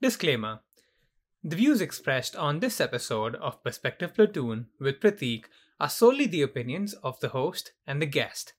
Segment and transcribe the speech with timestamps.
[0.00, 0.60] Disclaimer
[1.42, 5.46] The views expressed on this episode of Perspective Platoon with Prateek
[5.80, 8.52] are solely the opinions of the host and the guest.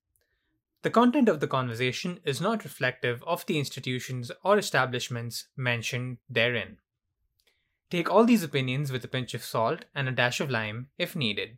[0.82, 6.80] The content of the conversation is not reflective of the institutions or establishments mentioned therein.
[7.90, 11.16] Take all these opinions with a pinch of salt and a dash of lime if
[11.16, 11.56] needed.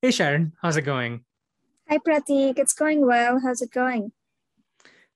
[0.00, 1.24] Hey Sharon, how's it going?
[1.88, 3.40] Hi Prateek, it's going well.
[3.42, 4.12] How's it going?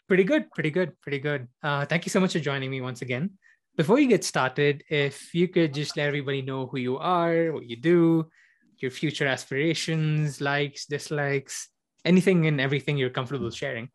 [0.08, 1.46] Pretty good, pretty good, pretty good.
[1.62, 3.30] Uh, thank you so much for joining me once again.
[3.77, 7.70] Before you get started, if you could just let everybody know who you are, what
[7.70, 8.27] you do,
[8.78, 11.69] your future aspirations, likes, dislikes,
[12.05, 13.88] anything and everything you're comfortable sharing.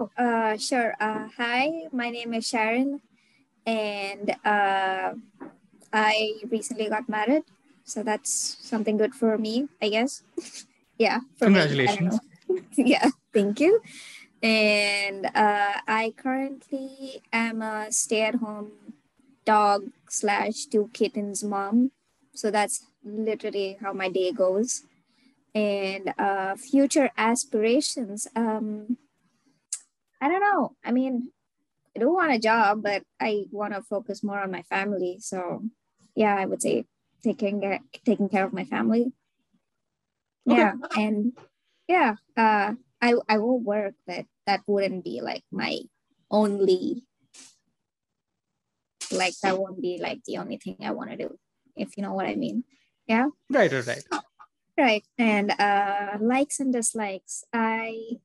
[0.00, 0.96] Oh, uh, sure.
[0.98, 3.02] Uh, hi, my name is Sharon,
[3.66, 5.12] and uh,
[5.92, 7.44] I recently got married.
[7.90, 10.22] So that's something good for me, I guess.
[10.98, 11.20] yeah.
[11.40, 12.20] Congratulations.
[12.48, 13.82] Me, yeah, thank you.
[14.42, 18.70] And uh, I currently am a stay-at-home
[19.44, 21.90] dog slash two kittens mom.
[22.32, 24.84] So that's literally how my day goes.
[25.52, 28.28] And uh, future aspirations.
[28.36, 28.98] Um,
[30.20, 30.76] I don't know.
[30.84, 31.32] I mean,
[31.96, 35.16] I don't want a job, but I want to focus more on my family.
[35.18, 35.64] So,
[36.14, 36.86] yeah, I would say
[37.22, 39.12] taking care, taking care of my family.
[40.48, 40.58] Okay.
[40.58, 41.32] Yeah, and
[41.88, 45.80] yeah, uh, I I will work, but that wouldn't be like my
[46.30, 47.04] only.
[49.10, 51.38] Like that won't be like the only thing I want to do,
[51.74, 52.64] if you know what I mean.
[53.06, 53.26] Yeah.
[53.50, 53.72] Right.
[53.72, 53.86] Right.
[53.86, 54.04] Right.
[54.78, 55.04] Right.
[55.18, 57.44] And uh, likes and dislikes.
[57.52, 58.22] I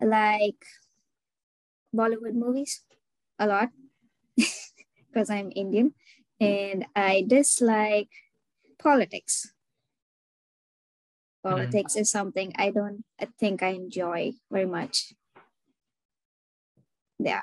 [0.00, 0.60] like
[1.94, 2.82] Bollywood movies
[3.38, 3.68] a lot
[4.36, 5.94] because I'm Indian
[6.42, 8.10] and I dislike
[8.78, 9.52] politics.
[11.42, 12.02] Politics mm-hmm.
[12.02, 15.12] is something I don't I think I enjoy very much.
[17.18, 17.42] Yeah.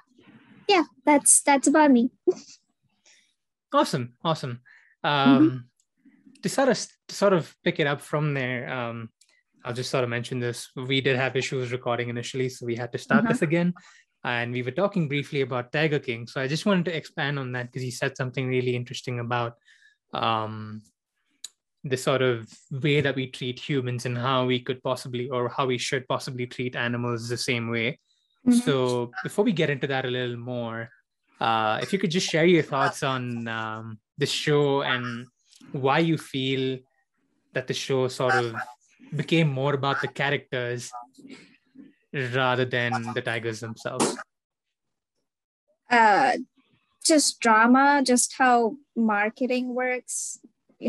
[0.67, 2.11] Yeah, that's that's about me.
[3.73, 4.13] awesome.
[4.23, 4.61] Awesome.
[5.03, 5.57] Um mm-hmm.
[6.43, 9.09] to sort of to sort of pick it up from there, um,
[9.65, 10.69] I'll just sort of mention this.
[10.75, 13.33] We did have issues recording initially, so we had to start uh-huh.
[13.33, 13.73] this again
[14.23, 16.27] and we were talking briefly about Tiger King.
[16.27, 19.53] So I just wanted to expand on that because he said something really interesting about
[20.13, 20.81] um,
[21.83, 25.65] the sort of way that we treat humans and how we could possibly or how
[25.65, 27.99] we should possibly treat animals the same way.
[28.45, 28.59] Mm-hmm.
[28.59, 30.89] So before we get into that a little more,
[31.39, 35.27] uh, if you could just share your thoughts on um, the show and
[35.71, 36.79] why you feel
[37.53, 38.55] that the show sort of
[39.15, 40.91] became more about the characters
[42.13, 44.17] rather than the tigers themselves?
[45.89, 46.37] Uh,
[47.03, 50.39] just drama, just how marketing works,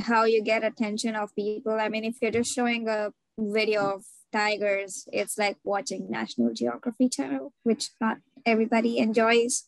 [0.02, 1.78] how you get attention of people.
[1.80, 7.08] I mean, if you're just showing a video of tigers, it's like watching National Geography
[7.08, 9.64] Channel, which not everybody enjoys.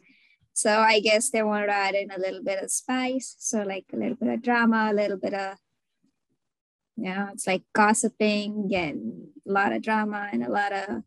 [0.52, 3.34] So I guess they wanted to add in a little bit of spice.
[3.38, 5.56] So like a little bit of drama, a little bit of
[6.96, 11.02] you know, it's like gossiping and a lot of drama and a lot of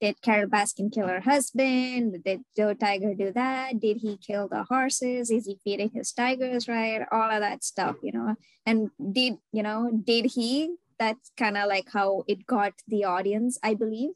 [0.00, 2.24] did Carole Baskin kill her husband?
[2.24, 3.78] Did Joe Tiger do that?
[3.78, 5.30] Did he kill the horses?
[5.30, 7.04] Is he feeding his tigers right?
[7.12, 8.36] All of that stuff, you know.
[8.64, 9.90] And did you know?
[9.92, 10.74] Did he?
[10.98, 14.10] That's kind of like how it got the audience, I believe,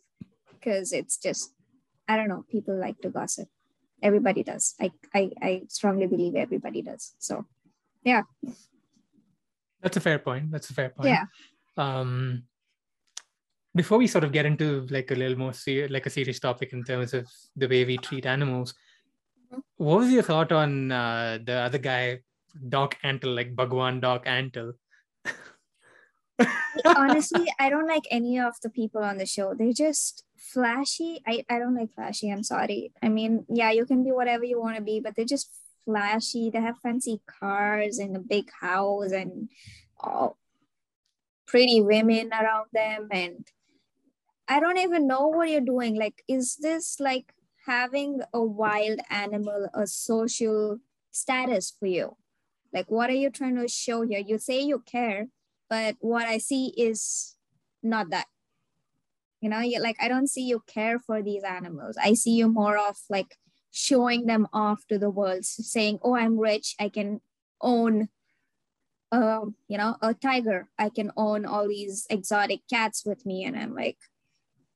[0.51, 1.53] because it's just,
[2.07, 2.45] I don't know.
[2.51, 3.49] People like to gossip.
[4.03, 4.75] Everybody does.
[4.81, 7.15] I I, I strongly believe everybody does.
[7.19, 7.47] So,
[8.03, 8.23] yeah.
[9.81, 10.51] That's a fair point.
[10.51, 11.09] That's a fair point.
[11.09, 11.25] Yeah.
[11.77, 12.45] Um,
[13.75, 16.73] before we sort of get into like a little more ser- like a serious topic
[16.73, 17.27] in terms of
[17.57, 18.75] the way we treat animals
[19.77, 22.21] what was your thought on uh, the other guy
[22.69, 24.73] doc antle like bhagwan doc antle?
[26.85, 29.55] Honestly i don't like any of the people on the show.
[29.55, 31.21] They're just flashy.
[31.27, 32.93] I, I don't like flashy i'm sorry.
[33.03, 35.51] I mean yeah you can be whatever you want to be but they're just
[35.85, 36.51] flashy.
[36.51, 39.49] They have fancy cars and a big house and
[40.01, 40.37] all
[41.47, 43.47] pretty women around them and
[44.49, 45.97] I don't even know what you're doing.
[45.97, 47.33] Like, is this like
[47.67, 50.79] having a wild animal a social
[51.11, 52.17] status for you?
[52.73, 54.23] Like, what are you trying to show here?
[54.25, 55.29] You say you care,
[55.71, 57.37] but what I see is
[57.83, 58.27] not that.
[59.41, 61.97] You know, like I don't see you care for these animals.
[62.03, 63.37] I see you more of like
[63.71, 66.75] showing them off to the world, saying, "Oh, I'm rich.
[66.81, 67.21] I can
[67.61, 68.09] own
[69.15, 70.69] um, you know, a tiger.
[70.79, 73.45] I can own all these exotic cats with me.
[73.45, 73.99] And I'm like,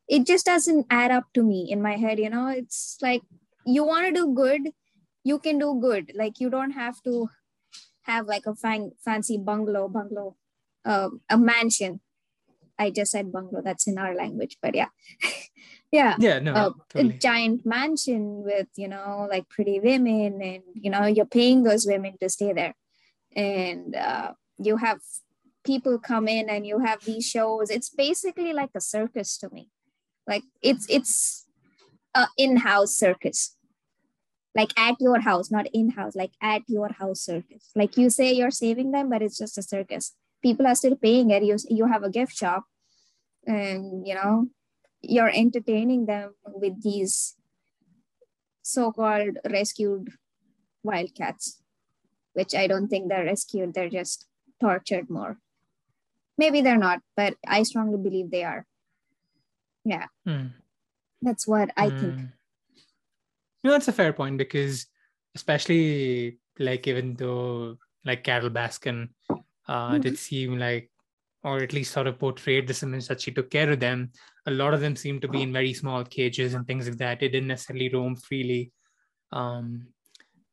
[0.09, 2.49] it just doesn't add up to me in my head you know?
[2.49, 3.23] It's like
[3.67, 4.73] you want to do good
[5.29, 6.13] you can do good.
[6.15, 7.29] Like you don't have to
[8.03, 10.37] have like a fan- fancy bungalow bungalow
[10.85, 12.01] um, a mansion.
[12.79, 14.89] I just said bungalow that's in our language but yeah.
[15.91, 17.15] Yeah yeah no uh, totally.
[17.15, 21.87] a giant mansion with you know like pretty women and you know you're paying those
[21.87, 22.75] women to stay there.
[23.35, 25.01] And uh, you have
[25.65, 27.71] people come in and you have these shows.
[27.71, 29.71] It's basically like a circus to me
[30.29, 31.47] like it's it's
[32.15, 33.57] a in-house circus.
[34.55, 37.71] Like at your house not in-house like at your house circus.
[37.75, 40.15] Like you say you're saving them but it's just a circus.
[40.43, 42.65] People are still paying it you, you have a gift shop
[43.47, 44.47] and you know
[45.01, 47.37] you're entertaining them with these
[48.63, 50.09] so-called rescued
[50.83, 51.63] wildcats
[52.35, 53.73] which i don't think they're rescued.
[53.75, 54.27] They're just
[54.61, 55.39] tortured more.
[56.37, 58.67] Maybe they're not but i strongly believe they are
[59.89, 60.49] yeah Hmm.
[61.23, 62.33] that's what i think Mm.
[63.65, 64.87] No, that's a fair point because
[65.35, 69.09] especially like even though like Carole Baskin
[69.67, 70.91] uh did seem like
[71.43, 74.11] or at least sort of portrayed this image that she took care of them,
[74.47, 77.21] a lot of them seemed to be in very small cages and things like that.
[77.21, 78.71] They didn't necessarily roam freely.
[79.41, 79.89] Um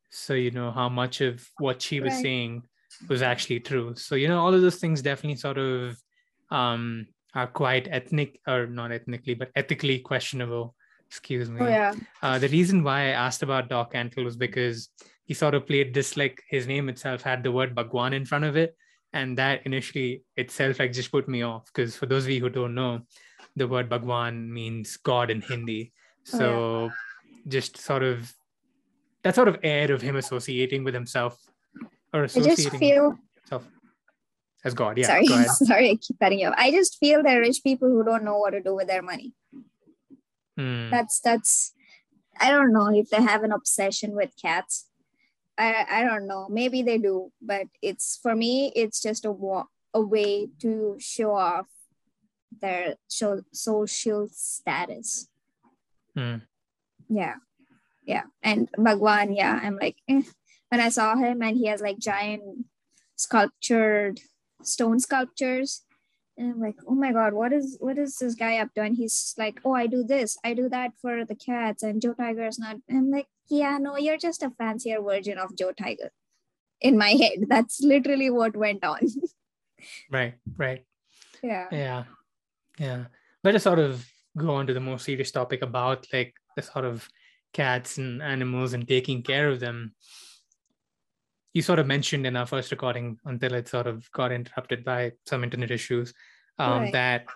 [0.09, 2.21] so you know how much of what she was Right.
[2.25, 2.63] saying
[3.09, 3.95] was actually true.
[3.95, 5.95] So you know all of those things definitely sort of
[6.49, 7.05] um
[7.35, 10.75] are quite ethnic or not ethnically but ethically questionable.
[11.07, 11.61] Excuse me.
[11.61, 14.89] oh yeah Uh, the reason why I asked about Doc Antle was because
[15.25, 18.45] he sort of played this like his name itself had the word Bhagwan in front
[18.45, 18.75] of it.
[19.13, 22.49] And that initially itself like just put me off because for those of you who
[22.49, 23.01] don't know,
[23.55, 25.93] the word Bhagwan means God in Hindi.
[26.33, 26.91] Oh, So
[27.47, 28.33] just sort of
[29.23, 31.39] that sort of air of him associating with himself
[32.13, 33.17] or i just associating feel
[34.65, 34.97] as God.
[34.97, 35.07] Yeah.
[35.07, 35.27] sorry
[35.69, 38.37] sorry i keep cutting you off i just feel they're rich people who don't know
[38.37, 39.33] what to do with their money
[40.57, 40.89] Hmm.
[40.89, 41.73] that's that's
[42.39, 44.87] i don't know if they have an obsession with cats
[45.57, 49.65] i i don't know maybe they do but it's for me it's just a wa-
[49.93, 51.67] a way to show off
[52.61, 55.27] their show, social status
[56.15, 56.37] Hmm.
[57.09, 57.35] yeah
[58.05, 60.21] yeah and bhagwan yeah i'm like eh.
[60.69, 62.43] when i saw him and he has like giant
[63.17, 64.21] sculptured
[64.63, 65.83] stone sculptures
[66.37, 68.97] and i'm like oh my god what is what is this guy up to and
[68.97, 72.45] he's like oh i do this i do that for the cats and joe tiger
[72.45, 76.11] is not i'm like yeah no you're just a fancier version of joe tiger
[76.81, 78.99] in my head that's literally what went on
[80.11, 80.35] Right.
[80.57, 80.85] Right.
[81.43, 82.03] yeah Yeah.
[82.79, 83.05] Yeah.
[83.43, 84.05] Let us sort of
[84.37, 87.07] go on to the more serious topic about like the sort of
[87.53, 89.93] cats and animals and taking care of them.
[91.55, 95.13] You sort of mentioned in our first recording until it sort of got interrupted by
[95.25, 96.13] some internet issues
[96.59, 96.91] um, Right.
[96.91, 97.27] that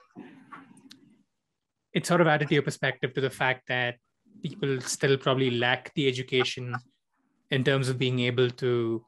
[1.94, 3.95] it sort of added to your perspective to the fact that
[4.44, 6.75] people still probably lack the education
[7.50, 9.06] in terms of being able to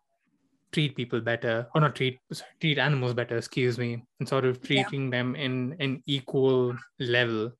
[0.71, 4.59] treat people better or not treat sorry, treat animals better excuse me and sort of
[4.61, 4.83] Yeah.
[4.83, 7.51] treating them in an equal level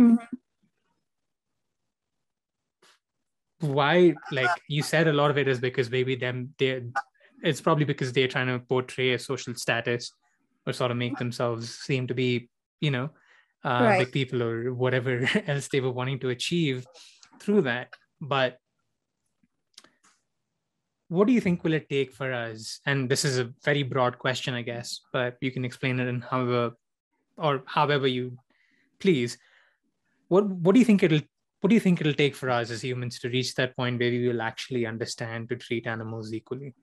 [0.00, 0.28] Mhm.
[3.62, 6.82] Why like you said a lot of it is because maybe them they
[7.42, 10.12] it's probably because they're trying to portray a social status
[10.66, 12.48] or sort of make themselves seem to be
[12.80, 13.10] you know
[13.64, 13.98] uh, Right.
[13.98, 16.84] big people or whatever else they were wanting to achieve
[17.40, 17.94] through that.
[18.20, 18.58] But
[21.08, 22.80] what do you think will it take for us?
[22.86, 26.20] And this is a very broad question i guess but you can explain it in
[26.20, 26.72] however
[27.36, 28.36] or however you
[28.98, 29.38] please.
[30.28, 31.20] What what do you think it'll
[31.62, 34.10] what do you think it'll take for us as humans to reach that point where
[34.10, 36.74] we will actually understand to treat animals equally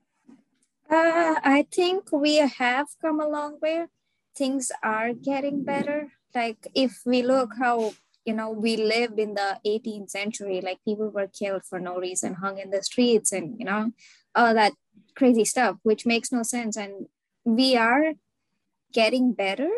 [0.90, 3.86] Uh, I think we have come a long way.
[4.34, 5.98] Things are getting better.
[6.34, 7.92] Like if we look how
[8.24, 12.34] you know we lived in the 18th century, like people were killed for no reason,
[12.42, 13.92] hung in the streets, and you know
[14.34, 14.72] all that
[15.14, 16.76] crazy stuff, which makes no sense.
[16.76, 17.06] And
[17.44, 18.14] we are
[18.92, 19.70] getting better.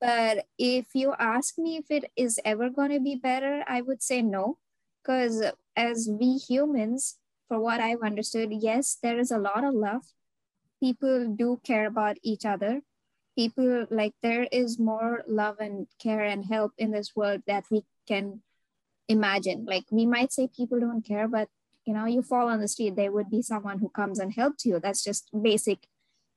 [0.00, 4.02] But if you ask me if it is ever going to be better, I would
[4.02, 4.58] say no,
[5.02, 5.42] because
[5.76, 7.16] as we humans,
[7.48, 10.02] for what I've understood, yes, there is a lot of love.
[10.80, 12.80] People do care about each other.
[13.36, 17.84] People like there is more love and care and help in this world that we
[18.06, 18.42] can
[19.08, 19.64] imagine.
[19.66, 21.48] Like we might say people don't care, but
[21.84, 24.64] you know, you fall on the street, there would be someone who comes and helps
[24.64, 24.80] you.
[24.80, 25.86] That's just basic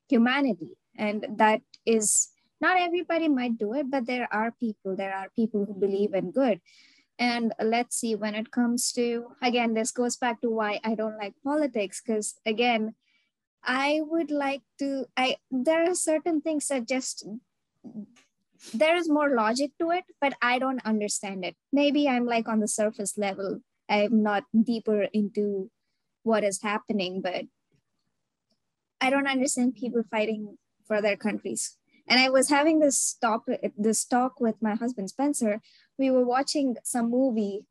[0.10, 0.78] humanity.
[0.98, 5.66] And that is not everybody might do it, but there are people, there are people
[5.66, 6.62] who believe in good.
[7.20, 11.18] And let's see, when it comes to, again, this goes back to why I don't
[11.18, 12.96] like politics, because again,
[13.64, 17.28] I would like to, I, there are certain things that just
[18.74, 21.56] there is more logic to it, but I don't understand it.
[21.72, 23.62] Maybe I'm like on the surface level.
[23.90, 25.70] I'm not deeper into
[26.24, 27.46] what is happening, but
[29.00, 31.78] I don't understand people fighting for their countries.
[32.08, 33.46] And I was having this talk,
[33.78, 35.62] this talk with my husband Spencer.
[35.98, 37.66] We were watching some movie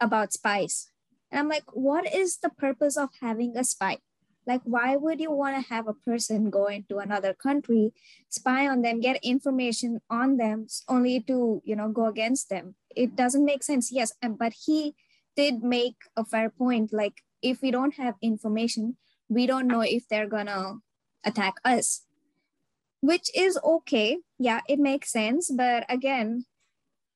[0.00, 0.90] about spies,
[1.30, 3.98] and I'm like, what is the purpose of having a spy?
[4.46, 7.92] Like, why would you want to have a person go into another country,
[8.28, 12.76] spy on them, get information on them, only to you know go against them?
[12.94, 13.90] It doesn't make sense.
[13.92, 14.94] Yes, but he
[15.36, 16.92] did make a fair point.
[16.92, 18.96] Like, if we don't have information,
[19.28, 20.78] we don't know if they're gonna
[21.24, 22.05] attack us
[23.06, 24.18] which is okay.
[24.38, 25.50] Yeah it makes sense.
[25.50, 26.46] But again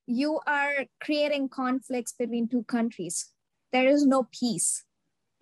[0.07, 3.17] you are creating conflicts between two countries.
[3.73, 4.85] There is no peace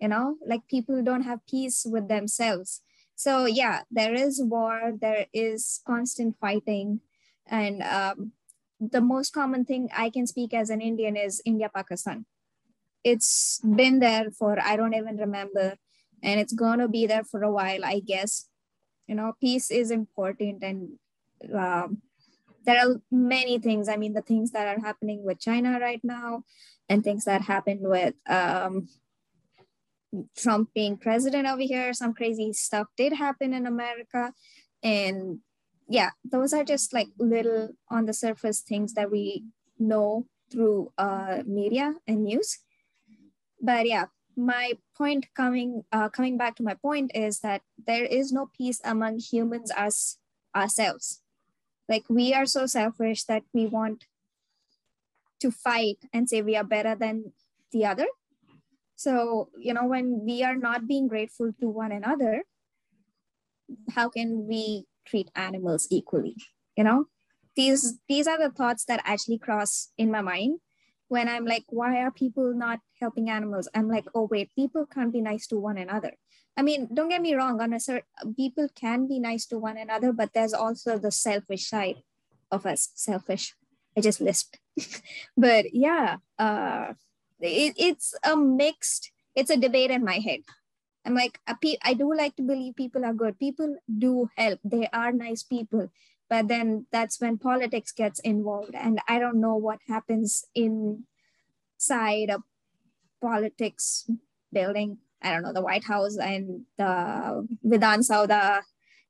[0.01, 0.37] you know?
[0.51, 2.81] Like people don't have peace with themselves.
[3.15, 7.01] So yeah there is war there is constant fighting.
[7.45, 8.33] And um,
[8.79, 12.25] the most common thing i can speak as an indian is india pakistan
[13.03, 15.75] it's been there for i don't even remember.
[16.21, 18.47] And it's going to be there for a while i guess
[19.09, 20.91] you know peace is important and
[21.57, 22.01] um,
[22.65, 23.89] there are many things.
[23.89, 26.43] I mean the things that are happening with china right now
[26.87, 28.87] and things that happened with um,
[30.37, 31.91] trump being president over here.
[31.93, 34.33] Some crazy stuff did happen in america.
[34.83, 35.39] And
[35.87, 39.45] yeah those are just like little on the surface things that we
[39.79, 42.59] know through uh, media and news.
[43.59, 48.31] But yeah my point coming uh, coming back to my point is that there is
[48.31, 50.17] no peace among humans as
[50.55, 51.21] ourselves.
[51.87, 54.05] Like we are so selfish that we want
[55.39, 57.31] to fight and say we are better than
[57.71, 58.07] the other.
[58.95, 62.43] So you know when we are not being grateful to one another
[63.95, 66.35] how can we treat animals equally?
[66.75, 67.05] You know
[67.55, 70.59] these these are the thoughts that actually cross in my mind
[71.09, 73.67] when I'm like, why are people not helping animals?
[73.75, 76.13] I'm like, oh wait, people can't be nice to one another.
[76.55, 79.77] I mean, don't get me wrong, on a certain people can be nice to one
[79.77, 82.03] another, but there's also the selfish side
[82.51, 82.89] of us.
[82.95, 83.55] Selfish.
[83.97, 84.59] I just lisped.
[85.37, 86.93] but yeah, uh
[87.41, 90.41] it, it's a mixed, it's a debate in my head.
[91.05, 93.39] I'm like, I do like to believe people are good.
[93.39, 94.59] People do help.
[94.63, 95.89] They are nice people
[96.29, 102.43] but then that's when politics gets involved and i don't know what happens inside a
[103.21, 104.09] politics
[104.51, 104.97] building.
[105.21, 108.61] I don't know the white house and the Vidhan Soudha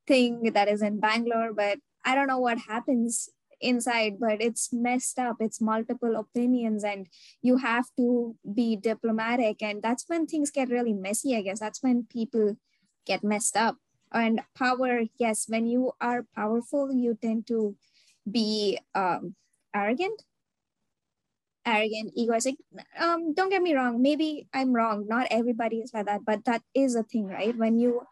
[0.06, 3.28] thing that is in bangalore but i don't know what happens
[3.60, 5.36] inside but it's messed up.
[5.38, 7.06] It's multiple opinions and
[7.42, 11.60] you have to be diplomatic and that's when things get really messy i guess.
[11.60, 12.56] That's when people
[13.06, 13.76] get messed up
[14.12, 17.76] and power yes when you are powerful you tend to
[18.30, 19.34] be um,
[19.74, 20.24] arrogant.
[21.66, 22.56] Arrogant egoistic
[22.98, 26.62] um don't get me wrong maybe i'm wrong not everybody is like that but that
[26.74, 27.54] is a thing right?
[27.56, 28.06] When you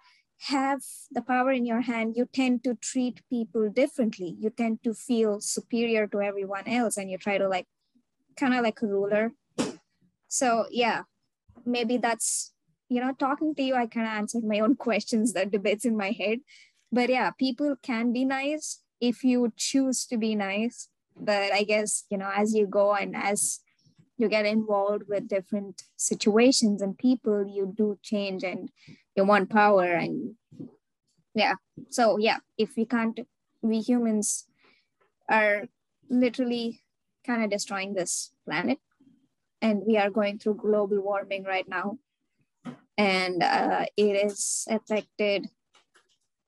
[0.52, 4.36] have the power in your hand you tend to treat people differently.
[4.38, 7.66] You tend to feel superior to everyone else and you try to like
[8.36, 9.32] kind of like a ruler.
[10.28, 11.04] So yeah
[11.64, 12.52] maybe that's
[12.88, 15.96] you know, talking to you, I kind of answered my own questions, the debates in
[15.96, 16.40] my head.
[16.90, 20.88] But yeah, people can be nice if you choose to be nice.
[21.16, 23.60] But I guess, you know, as you go and as
[24.16, 28.70] you get involved with different situations and people, you do change and
[29.14, 29.92] you want power.
[29.92, 30.34] And
[31.34, 31.54] yeah,
[31.90, 33.20] so yeah, if we can't,
[33.60, 34.46] we humans
[35.28, 35.68] are
[36.08, 36.82] literally
[37.26, 38.78] kind of destroying this planet.
[39.60, 41.98] And we are going through global warming right now
[42.98, 45.46] and uh, it has affected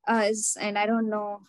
[0.07, 1.41] us and i don't know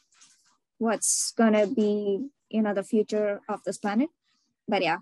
[0.77, 4.09] what's gonna be you know the future of this planet.
[4.67, 4.99] But yeah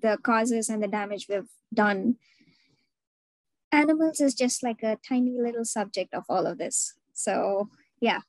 [0.00, 2.16] the causes and the damage we've done.
[3.70, 6.94] Animals is just like a tiny little subject of all of this.
[7.12, 7.68] So
[8.00, 8.20] yeah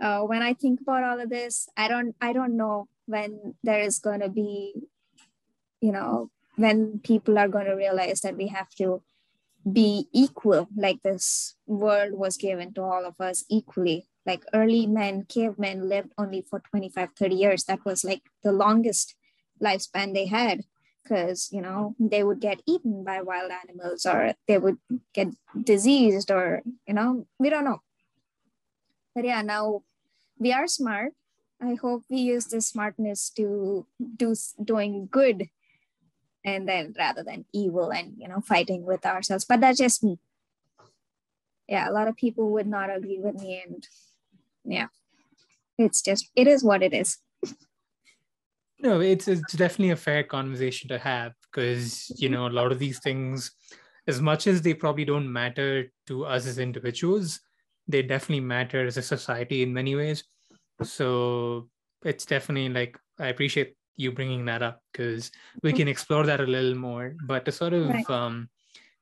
[0.00, 3.80] uh, when i think about all of this i don't i don't know when there
[3.80, 4.74] is going to be
[5.80, 9.02] you know when people are going to realize that we have to
[9.70, 14.06] be equal like this world was given to all of us equally.
[14.26, 17.64] Like early men cavemen lived only for 25 30 years.
[17.64, 19.14] That was like the longest
[19.62, 20.64] lifespan they had
[21.02, 24.78] because you know they would get eaten by wild animals or they would
[25.14, 25.28] get
[25.62, 27.80] diseased or you know we don't know.
[29.14, 29.82] But yeah now
[30.38, 31.12] we are smart.
[31.62, 33.86] I hope we use this smartness to
[34.16, 35.50] do doing good
[36.44, 39.44] and then rather than evil and you know fighting with ourselves.
[39.44, 40.18] But that's just me.
[41.68, 43.86] Yeah a lot of people would not agree with me and
[44.64, 44.88] yeah.
[45.78, 47.18] It's just it is what it is.
[48.80, 52.78] No it's it's definitely a fair conversation to have because you know a lot of
[52.78, 53.52] these things
[54.06, 57.40] as much as they probably don't matter to us as individuals
[57.88, 60.24] they definitely matter as a society in many ways.
[60.82, 61.68] So
[62.04, 65.30] it's definitely like i appreciate you bringing that up because
[65.62, 68.10] we can explore that a little more but to sort of right.
[68.10, 68.48] um,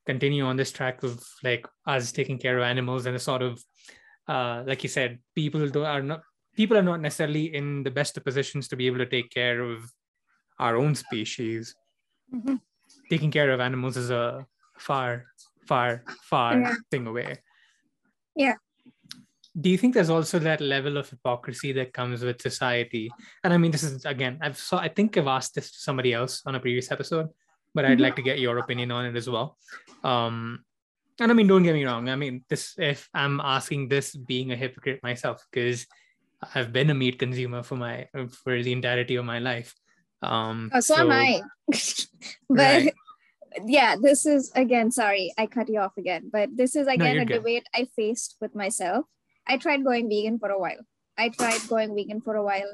[0.06, 3.62] continue on this track of like us taking care of animals and the sort of
[4.26, 6.22] uh, like you said people are not
[6.58, 9.60] people are not necessarily in the best of positions to be able to take care
[9.60, 9.88] of
[10.58, 11.72] our own species.
[12.34, 12.56] Mm-hmm.
[13.08, 14.44] Taking care of animals is a
[14.76, 15.26] far,
[15.68, 16.74] far, far yeah.
[16.90, 17.38] thing away.
[18.34, 18.56] Yeah.
[19.60, 23.10] Do you think there's also that level of hypocrisy that comes with society?
[23.42, 26.12] And I mean, this is again, I've saw I think I've asked this to somebody
[26.12, 27.28] else on a previous episode,
[27.74, 28.02] but I'd mm-hmm.
[28.02, 29.56] like to get your opinion on it as well.
[30.04, 30.64] Um,
[31.20, 32.08] and I mean, don't get me wrong.
[32.08, 35.86] I mean, this if I'm asking this being a hypocrite myself, because
[36.54, 38.08] I've been a meat consumer for my
[38.44, 39.74] for the entirety of my life.
[40.22, 41.42] Um, oh, so, so am I.
[42.48, 42.94] but right.
[43.66, 44.90] yeah, this is again.
[44.92, 46.30] Sorry, I cut you off again.
[46.32, 47.38] But this is again no, a good.
[47.38, 49.06] debate I faced with myself.
[49.48, 50.84] I tried going vegan for a while.
[51.16, 52.70] I tried going vegan for a while.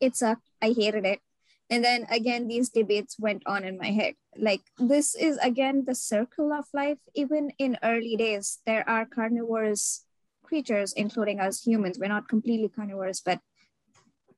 [0.00, 0.48] It sucked.
[0.60, 1.20] I hated it.
[1.70, 4.14] And then again, these debates went on in my head.
[4.36, 6.98] Like, this is again the circle of life.
[7.14, 10.04] Even in early days, there are carnivorous
[10.42, 11.98] creatures, including us humans.
[11.98, 13.40] We're not completely carnivores, but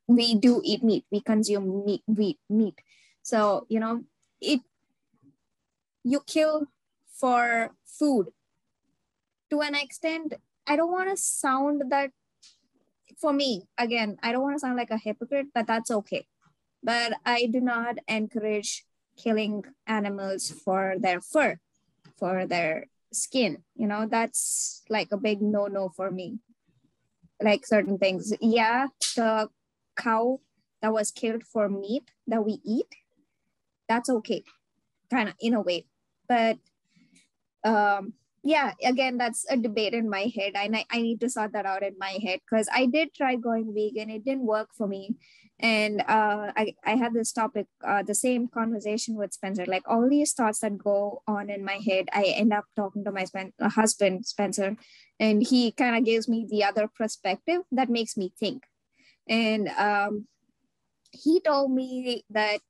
[0.07, 1.05] we do eat meat.
[1.11, 2.81] We consume meat, meat, meat.
[3.23, 4.05] So, you know,
[4.41, 4.61] it
[6.03, 6.69] you kill
[7.13, 8.29] for food.
[9.51, 10.35] To an extent,
[10.69, 12.11] I don't want to sound that
[13.21, 16.27] for me, again, I don't want to sound like a hypocrite, but that's okay.
[16.83, 18.85] But I do not encourage
[19.17, 21.59] killing animals for their fur,
[22.17, 24.07] for their skin you know?
[24.07, 26.39] That's like a big no no for me.
[27.43, 28.33] Like certain things.
[28.41, 29.49] Yeah the
[29.97, 30.41] cow
[30.83, 32.95] that was killed for meat that we eat
[33.89, 34.45] that's okay
[35.11, 35.87] kind of in a way.
[36.29, 36.59] But
[37.65, 41.53] um yeah again that's a debate in my head and I, I need to sort
[41.53, 44.87] that out in my head because i did try going vegan it didn't work for
[44.87, 45.17] me
[45.61, 50.09] and uh, I, I had this topic uh, the same conversation with spencer like all
[50.09, 53.53] these thoughts that go on in my head i end up talking to my Spen-
[53.61, 54.77] uh, husband spencer
[55.19, 58.65] and he kind of gives me the other perspective that makes me think
[59.29, 60.27] and um,
[61.11, 62.61] he told me that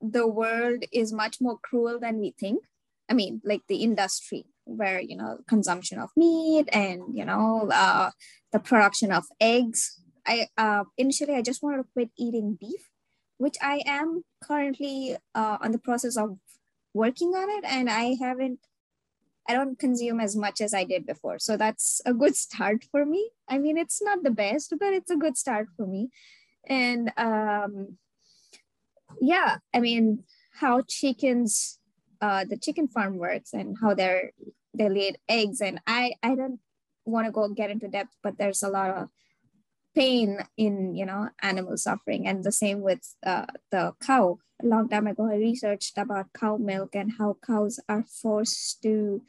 [0.00, 2.62] the world is much more cruel than we think
[3.08, 8.10] i mean like the industry where you know consumption of meat and you know uh,
[8.52, 12.90] the production of eggs I uh, initially I just wanted to quit eating beef,
[13.38, 16.38] which I am currently uh, on the process of
[16.92, 18.60] working on it, and I haven't.
[19.48, 23.06] I don't consume as much as I did before, so that's a good start for
[23.06, 23.30] me.
[23.48, 26.10] I mean, it's not the best, but it's a good start for me,
[26.66, 27.98] and um,
[29.20, 31.78] yeah, I mean, how chickens,
[32.20, 34.32] uh, the chicken farm works, and how they're
[34.76, 36.60] they laid eggs, and I I don't
[37.04, 39.08] want to go get into depth, but there's a lot of
[39.94, 42.26] pain in you know animal suffering.
[42.26, 44.38] And the same with uh, the cow.
[44.62, 49.20] A long time ago i researched about cow milk and how cows are forced to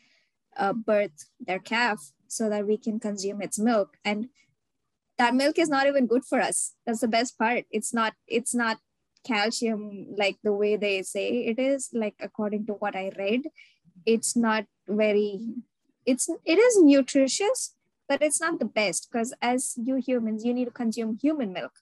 [0.55, 3.97] uh, birth their calf so that we can consume its milk.
[4.05, 4.29] And
[5.17, 6.75] that milk is not even good for us.
[6.85, 7.65] That's the best part.
[7.69, 8.77] It's not it's not
[9.27, 13.41] calcium like the way they say it is like according to what i read
[14.05, 15.39] it's not very
[16.05, 17.75] it's it is nutritious
[18.07, 21.73] but it's not the best because as you humans, you need to consume human milk,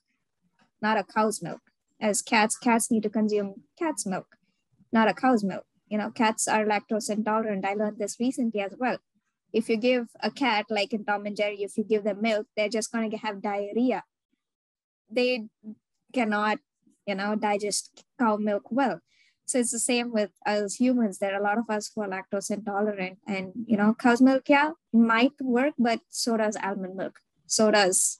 [0.82, 1.60] not a cow's milk.
[2.00, 4.36] As cats, cats need to consume cat's milk,
[4.92, 5.64] not a cow's milk.
[5.88, 7.64] You know, cats are lactose intolerant.
[7.64, 8.98] I learned this recently as well.
[9.52, 12.48] If you give a cat, like in Tom and Jerry, if you give them milk,
[12.56, 14.02] they're just going to have diarrhea.
[15.08, 15.46] They
[16.12, 16.58] cannot,
[17.06, 19.00] you know, digest cow milk well.
[19.46, 21.18] So it's the same with us humans.
[21.18, 24.48] There are a lot of us who are lactose intolerant, and you know, cow's milk,
[24.48, 27.20] yeah, might work, but so does almond milk.
[27.46, 28.18] So does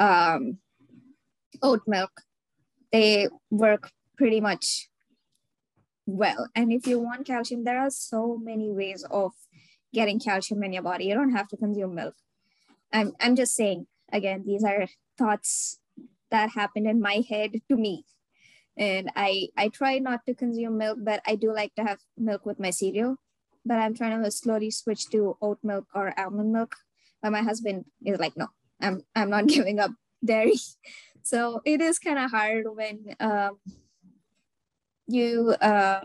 [0.00, 0.58] um,
[1.62, 2.10] oat milk.
[2.90, 4.88] They work pretty much
[6.04, 6.48] well.
[6.56, 9.32] And if you want calcium, there are so many ways of
[9.94, 11.04] getting calcium in your body.
[11.04, 12.14] You don't have to consume milk.
[12.92, 13.86] I'm I'm just saying.
[14.12, 14.86] Again, these are
[15.18, 15.80] thoughts
[16.30, 18.04] that happened in my head to me
[18.76, 22.44] and i i try not to consume milk but i do like to have milk
[22.44, 23.16] with my cereal.
[23.64, 26.76] But i'm trying to slowly switch to oat milk or almond milk.
[27.22, 28.48] But my husband is like no
[28.80, 29.92] i'm i'm not giving up
[30.24, 30.54] dairy.
[31.26, 33.58] So it is kind of hard when um,
[35.08, 36.02] you uh,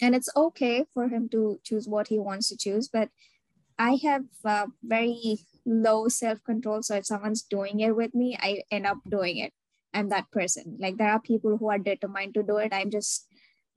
[0.00, 3.10] and it's okay for him to choose what he wants to choose but
[3.78, 6.82] i have uh, very low self-control.
[6.82, 9.52] So if someone's doing it with me i end up doing it
[9.94, 10.76] I'm that person.
[10.78, 12.72] Like there are people who are determined to do it.
[12.72, 13.26] I'm just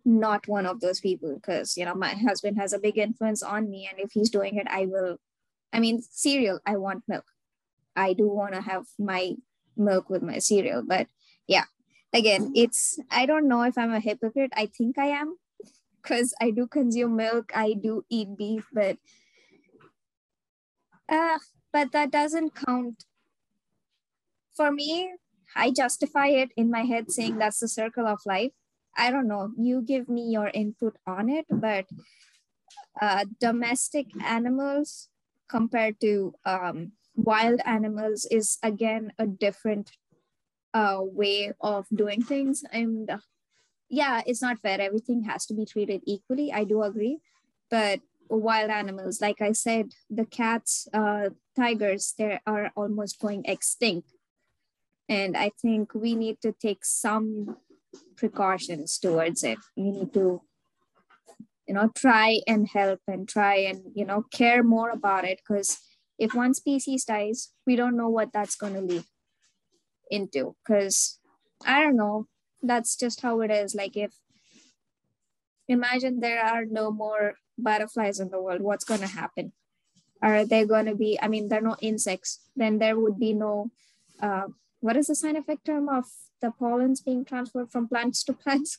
[0.06, 3.70] not one of those people because you know my husband has a big influence on
[3.70, 5.18] me, and if he's doing it, I will.
[5.74, 6.60] I mean, cereal.
[6.66, 7.26] I want milk.
[7.96, 9.36] I do want to have my
[9.76, 11.08] milk with my cereal, but
[11.48, 11.66] yeah,
[12.14, 13.00] again, it's.
[13.10, 14.52] I don't know if I'm a hypocrite.
[14.56, 15.38] I think I am
[16.02, 17.52] because I do consume milk.
[17.56, 18.98] I do eat beef, but
[21.10, 21.40] uh,
[21.74, 23.04] but that doesn't count
[24.56, 25.12] for me
[25.56, 28.52] I justify it in my head saying that's the circle of life.
[28.98, 29.52] I don't know.
[29.58, 31.86] You give me your input on it, but
[33.02, 35.10] uh, domestic animals
[35.50, 39.92] compared to um, wild animals is again a different
[40.74, 42.64] uh, way of doing things.
[42.72, 43.18] And uh,
[43.90, 44.80] yeah, it's not fair.
[44.80, 46.52] Everything has to be treated equally.
[46.52, 47.20] I do agree.
[47.70, 54.10] But wild animals, like I said, the cats, uh, tigers, they are almost going extinct
[55.08, 57.58] and I think we need to take some
[58.18, 59.60] precautions towards it.
[59.78, 60.42] We need to,
[61.68, 65.78] you know, try and help and try and, you know, care more about it because
[66.18, 69.04] if one species dies, we don't know what that's going to lead
[70.10, 70.56] into.
[70.66, 71.20] Because
[71.66, 72.28] I don't know,
[72.64, 73.76] that's just how it is.
[73.76, 74.14] Like, if
[75.68, 79.52] imagine there are no more butterflies in the world, what's going to happen?
[80.22, 83.34] Are they going to be, I mean, there are no insects, then there would be
[83.34, 83.70] no
[84.22, 84.48] uh,
[84.86, 86.06] what is the scientific term of
[86.42, 88.78] the pollens being transferred from plants to plants?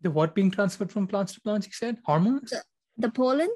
[0.00, 1.98] The what being transferred from plants to plants, you said?
[2.04, 2.50] Hormones?
[2.50, 2.64] The,
[2.98, 3.48] the pollen?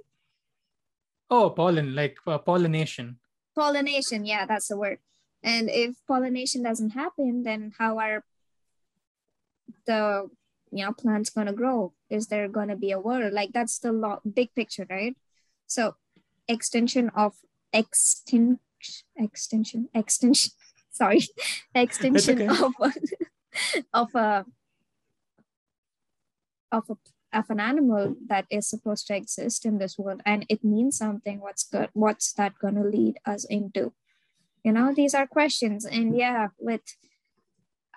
[1.29, 3.19] Oh, pollen, like uh, pollination.
[3.57, 4.99] Pollination, yeah, that's the word.
[5.43, 8.23] And if pollination doesn't happen, then how are
[9.87, 10.31] the
[10.71, 11.93] you know plants going to grow?
[12.09, 13.33] Is there going to be a world?
[13.33, 15.17] Like that's the lo- big picture, right?
[15.67, 15.97] So
[16.47, 17.35] extension of
[17.73, 18.63] extinct
[19.17, 20.53] extension extension
[20.91, 21.21] sorry
[21.75, 22.65] extension okay.
[22.65, 22.75] of
[23.93, 24.45] of a
[26.73, 26.97] of a
[27.33, 31.41] of an animal that is supposed to exist in this world and it means something
[31.41, 33.93] what's good what's that going to lead us into
[34.65, 36.83] you know these are questions and yeah with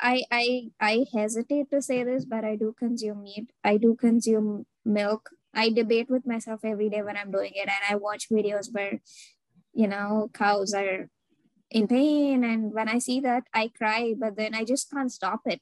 [0.01, 3.51] I, I I hesitate to say this, but I do consume meat.
[3.63, 5.29] I do consume milk.
[5.53, 9.01] I debate with myself every day when I'm doing it, and I watch videos where
[9.73, 11.09] you know cows are
[11.71, 12.43] in pain.
[12.43, 15.61] And when i see that i cry but then i just can't stop it.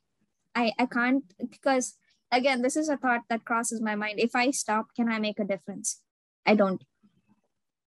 [0.55, 1.95] I i can't because
[2.31, 4.19] again this is a thought that crosses my mind.
[4.19, 6.01] If i stop can i make a difference?
[6.45, 6.83] I don't.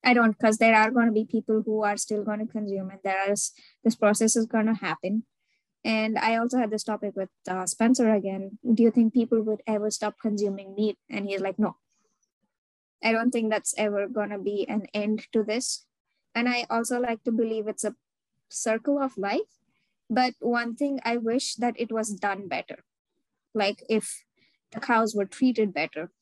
[0.05, 2.91] I don't because there are going to be people who are still going to consume
[2.91, 3.53] and there is
[3.85, 5.25] this process is going to happen.
[5.85, 8.59] And i also had this topic with uh, spencer again.
[8.75, 10.99] Do you think people would ever stop consuming meat?
[11.09, 11.77] And he's like no.
[13.03, 15.85] I don't think that's ever going to be an end to this
[16.39, 17.97] and I also like to believe it's a
[18.49, 19.51] circle of life.
[20.09, 22.85] But one thing I wish that it was done better.
[23.55, 24.25] Like if
[24.71, 26.13] the cows were treated better,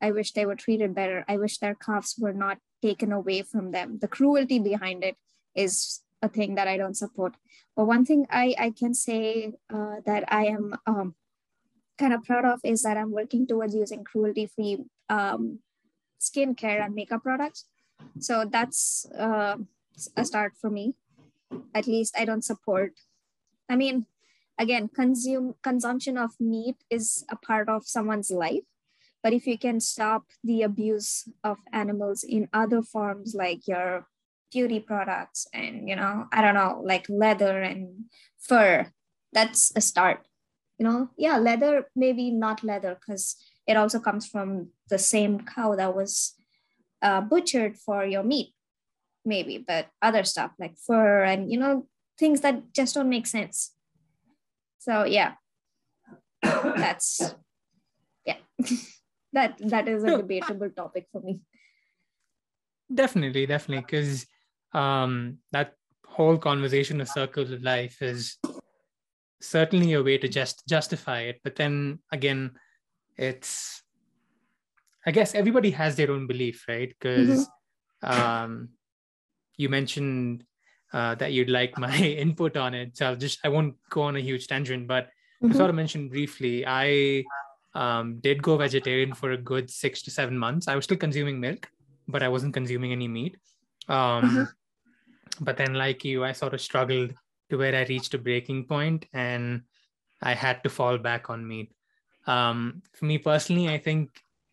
[0.00, 1.24] I wish they were treated better.
[1.26, 3.98] I wish their calves were not taken away from them.
[4.00, 5.16] The cruelty behind it
[5.54, 7.34] is a thing that I don't support.
[7.74, 11.14] But one thing I, I can say uh, that I am um,
[11.98, 15.58] kind of proud of is that I'm working towards using cruelty free um,
[16.20, 17.64] skincare and makeup products
[18.18, 19.56] so that's uh,
[20.16, 20.94] a start for me.
[21.74, 22.92] At least i don't support
[23.70, 24.06] i mean
[24.58, 28.64] again consume consumption of meat is a part of someone's life.
[29.22, 34.06] But if you can stop the abuse of animals in other forms like your
[34.52, 38.06] beauty products and you know i don't know like leather and
[38.38, 38.86] fur
[39.32, 40.26] that's a start.
[40.78, 45.74] You know yeah leather maybe not leather because it also comes from the same cow
[45.74, 46.34] that was
[47.02, 48.52] uh, butchered for your meat,
[49.24, 51.86] maybe, but other stuff like fur and, you know,
[52.18, 53.72] things that just don't make sense.
[54.78, 55.34] So, yeah,
[56.42, 57.34] that's,
[58.24, 58.36] yeah,
[59.32, 61.40] that that is a debatable topic for me.
[62.92, 64.26] Definitely, definitely, because
[64.72, 65.74] um, that
[66.06, 68.38] whole conversation of circles of life is
[69.40, 71.40] certainly a way to just justify it.
[71.42, 72.52] But then again,
[73.16, 73.82] it's
[75.06, 76.88] I guess everybody has their own belief, right?
[76.88, 77.46] Because
[78.04, 78.20] mm-hmm.
[78.20, 78.68] um,
[79.56, 80.44] you mentioned
[80.92, 84.16] uh, that you'd like my input on it, so I'll just I won't go on
[84.16, 85.04] a huge tangent, but
[85.42, 85.52] mm-hmm.
[85.52, 86.64] I sort of mentioned briefly.
[86.66, 87.24] I
[87.74, 90.66] um, did go vegetarian for a good six to seven months.
[90.66, 91.70] I was still consuming milk,
[92.08, 93.36] but I wasn't consuming any meat.
[93.88, 94.44] Um, mm-hmm.
[95.40, 97.14] But then, like you, I sort of struggled
[97.50, 99.62] to where I reached a breaking point, and
[100.22, 101.72] I had to fall back on meat.
[102.26, 104.10] Um, for me personally, I think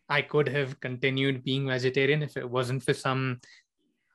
[0.08, 3.40] I could have continued being vegetarian if it wasn't for some,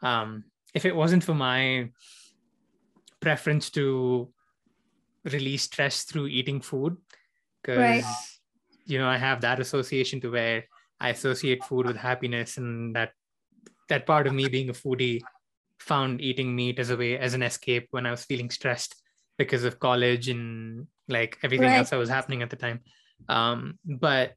[0.01, 1.89] um, if it wasn't for my
[3.19, 4.31] preference to
[5.25, 6.95] release stress through eating food
[7.61, 8.03] because Right.
[8.85, 10.63] you know I have that association to where
[10.99, 13.11] I associate food with happiness, and that
[13.89, 15.21] that part of me being a foodie
[15.79, 18.95] found eating meat as a way as an escape when I was feeling stressed
[19.37, 21.77] because of college and like everything Right.
[21.77, 22.81] else that was happening at the time.
[23.27, 24.33] Um, but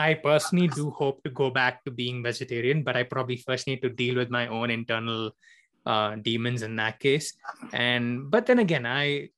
[0.00, 3.82] I personally do hope to go back to being vegetarian, but I probably first need
[3.82, 5.32] to deal with my own internal
[5.84, 7.34] uh, demons in that case.
[7.72, 9.28] And but then again, I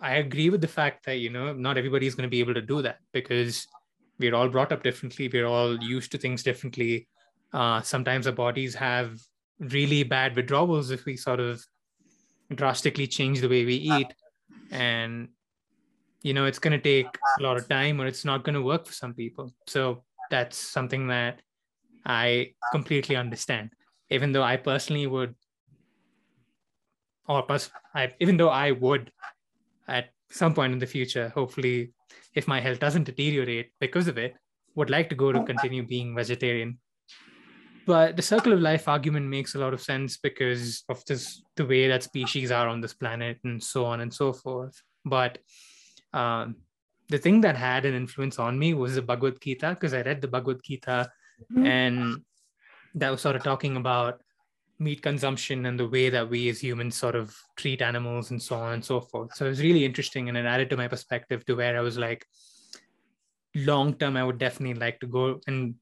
[0.00, 2.54] I agree with the fact that you know not everybody is going to be able
[2.54, 3.66] to do that because
[4.18, 5.30] we're all brought up differently.
[5.32, 7.08] We're all used to things differently.
[7.52, 9.18] Uh, sometimes our bodies have
[9.58, 11.64] really bad withdrawals if we sort of
[12.54, 14.12] drastically change the way we eat,
[14.70, 15.28] and
[16.24, 17.36] you know it's going to take uh-huh.
[17.38, 19.52] a lot of time or it's not going to work for some people.
[19.68, 21.40] So that's something that
[22.04, 23.70] I completely understand.
[24.10, 25.34] Even though I personally would,
[27.28, 29.12] or pers- I, even though I would
[29.86, 31.92] at some point in the future, hopefully,
[32.34, 34.34] if my health doesn't deteriorate because of it,
[34.74, 35.46] would like to go to uh-huh.
[35.46, 36.78] continue being vegetarian.
[37.86, 41.66] But the circle of life argument makes a lot of sense because of this the
[41.66, 44.80] way that species are on this planet and so on and so forth.
[45.04, 45.38] But
[46.14, 46.56] um,
[47.08, 50.20] the thing that had an influence on me was the Bhagavad Gita because I read
[50.20, 51.10] the Bhagavad Gita
[51.52, 51.66] Mhm.
[51.66, 52.24] and
[52.94, 54.22] that was sort of talking about
[54.78, 58.56] meat consumption and the way that we as humans sort of treat animals and so
[58.56, 59.34] on and so forth.
[59.34, 61.98] So it was really interesting and it added to my perspective to where I was
[61.98, 62.26] like,
[63.54, 65.74] long term, I would definitely like to go and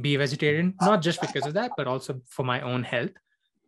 [0.00, 3.16] be a vegetarian, not just because of that, but also for my own health.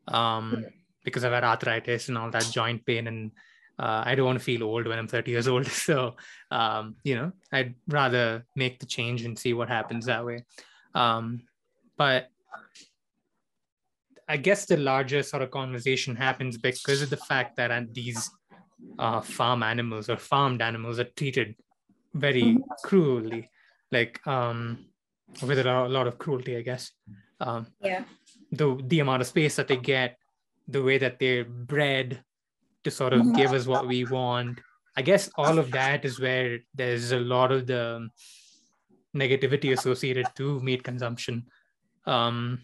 [0.08, 0.64] Um,
[1.04, 3.30] because I've had arthritis and all that joint pain and
[3.78, 5.66] uh, I don't want to feel old when I'm 30 years old.
[5.70, 6.16] So,
[6.50, 10.44] um, you know, I'd rather make the change and see what happens that way.
[10.94, 11.42] Um,
[11.96, 12.28] but
[14.28, 18.30] I guess the larger sort of conversation happens because of the fact that these
[18.98, 21.54] uh, farm animals or farmed animals are treated
[22.14, 23.50] very cruelly,
[23.92, 24.86] like um,
[25.42, 26.92] with a lot, a lot of cruelty, I guess.
[27.40, 28.04] Um, Yeah.
[28.50, 30.16] the the amount of space that they get,
[30.66, 32.24] the way that they're bred
[32.86, 34.60] to sort of give us what we want.
[34.96, 38.08] I guess all of that is where there's a lot of the
[39.14, 41.46] negativity associated to meat consumption.
[42.06, 42.62] Um,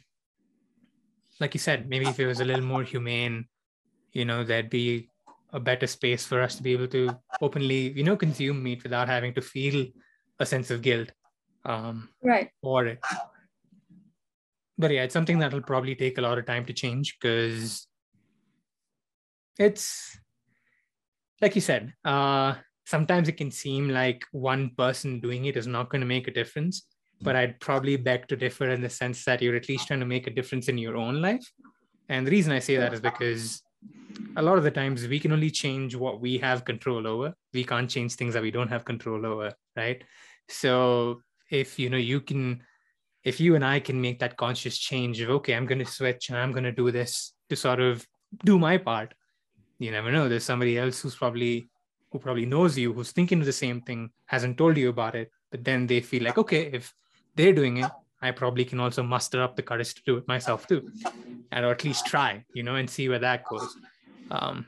[1.41, 3.47] like you said, maybe if it was a little more humane,
[4.13, 5.09] you know, there'd be
[5.53, 9.09] a better space for us to be able to openly, you know, consume meat without
[9.09, 9.87] having to feel
[10.39, 11.11] a sense of guilt
[11.65, 12.51] um, Right.
[12.63, 13.01] for it.
[14.79, 17.89] But yeah, it's something that'll probably take a lot of time to change because
[19.59, 20.19] it's
[21.41, 22.55] like you said, uh,
[22.87, 26.33] sometimes it can seem like one person doing it is not going to make a
[26.33, 26.87] difference.
[27.21, 30.07] But I'd probably beg to differ in the sense that you're at least trying to
[30.07, 31.47] make a difference in your own life.
[32.09, 33.63] And the reason I say that is because
[34.37, 37.35] a lot of the times we can only change what we have control over.
[37.53, 40.03] We can't change things that we don't have control over, right?
[40.49, 42.63] So if you know you can
[43.25, 46.39] if you and I can make that conscious change of okay, I'm gonna switch and
[46.39, 48.05] I'm gonna do this to sort of
[48.45, 49.15] do my part.
[49.79, 50.29] You never know.
[50.29, 51.69] There's somebody else who's probably
[52.11, 55.31] who probably knows you, who's thinking of the same thing, hasn't told you about it,
[55.51, 56.93] but then they feel like, okay, if
[57.37, 60.67] they're doing it, I probably can also muster up the courage to do it myself
[60.67, 60.91] too.
[61.51, 63.75] And or at least try, you know, and see where that goes.
[64.31, 64.67] Um,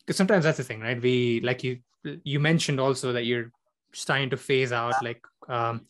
[0.00, 1.00] because sometimes that's the thing, right?
[1.00, 1.78] We like you
[2.24, 3.52] you mentioned also that you're
[3.92, 5.86] starting to phase out like um,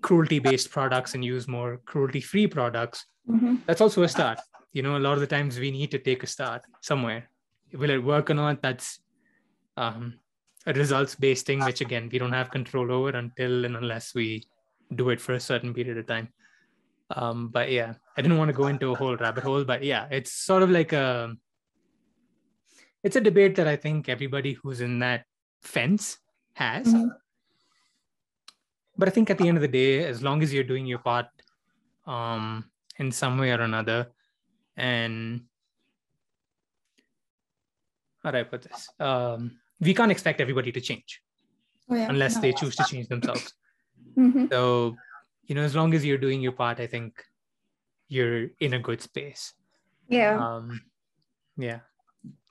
[0.00, 3.64] cruelty based products and use more cruelty free products Mhm.
[3.66, 4.40] that's also a start
[4.72, 7.30] you know a lot of the times we need to take a start somewhere
[7.72, 8.62] will it work or not?
[8.62, 9.00] That's
[9.76, 10.18] um,
[10.66, 14.44] a results based thing which again we don't have control over until and unless we
[14.94, 16.28] do it for a certain period of time.
[17.14, 20.06] Um, but yeah i didn't want to go into a whole rabbit hole but yeah
[20.10, 21.36] it's sort of like a
[23.02, 25.26] it's a debate that i think everybody who's in that
[25.62, 26.18] fence
[26.54, 26.86] has.
[26.86, 27.10] Mhm.
[28.96, 30.98] but I think at the end of the day, as long as you're doing your
[30.98, 31.26] part
[32.06, 34.12] um, in some way or another,
[34.76, 35.42] and
[38.22, 38.88] how do I put this?
[39.00, 41.20] Um, we can't expect everybody to change
[41.88, 42.08] Oh, yeah.
[42.08, 42.40] unless No.
[42.42, 43.52] they choose to change themselves.
[44.16, 44.50] Mhm.
[44.50, 44.96] So,
[45.46, 47.24] you know, as long as you're doing your part, I think
[48.08, 49.54] you're in a good space.
[50.08, 50.36] Yeah.
[50.38, 50.82] Um,
[51.56, 51.80] yeah.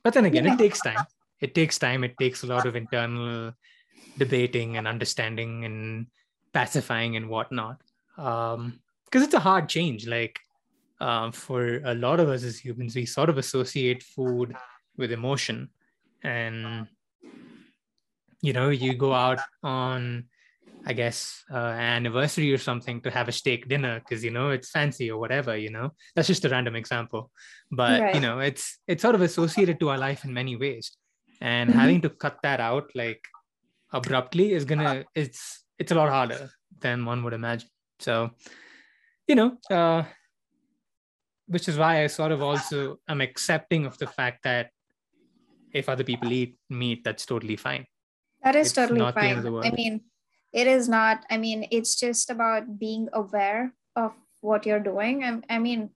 [0.04, 0.54] But then again, Yeah.
[0.56, 1.06] it takes time.
[1.40, 2.04] It takes time.
[2.04, 3.54] It takes a lot of internal
[4.18, 6.08] debating and understanding and
[6.52, 7.82] pacifying and whatnot.
[8.18, 10.08] Um, because it's a hard change.
[10.08, 10.40] Like
[11.00, 14.56] um, for a lot of us as humans, we sort of associate food
[15.02, 15.70] with emotion.
[16.24, 16.88] And
[18.42, 20.26] you know, you go out on
[20.84, 21.58] I guess uh,
[21.98, 25.58] anniversary or something to have a steak dinner because you know it's fancy or whatever.
[25.58, 27.30] You know, that's just a random example,
[27.70, 30.88] but you know, it's it's sort of associated to our life in many ways.
[31.42, 31.80] and mm-hmm.
[31.80, 33.28] having to cut that out like
[33.92, 38.30] abruptly is gonna it's it's a lot harder than one would imagine so
[39.28, 40.04] you know uh
[41.48, 44.70] which is why i sort of also am accepting of the fact that
[45.74, 47.86] if other people eat meat that's totally fine.
[48.44, 49.46] That is it's totally fine.
[49.64, 50.02] i mean
[50.52, 55.24] it is not i mean it's just about being aware of what you're doing.
[55.24, 55.92] I, I mean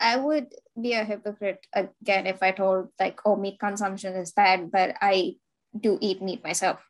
[0.00, 4.70] i would be a hypocrite again if i told like oh meat consumption is bad
[4.70, 5.36] but i
[5.78, 6.80] do eat meat myself.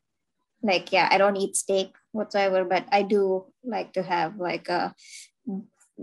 [0.62, 4.94] Like yeah i don't eat steak whatsoever but i do like to have like a,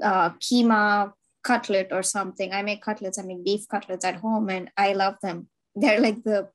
[0.01, 2.51] a keema cutlet or something.
[2.51, 6.23] I make cutlets i make beef cutlets at home and i love them they're like
[6.23, 6.49] the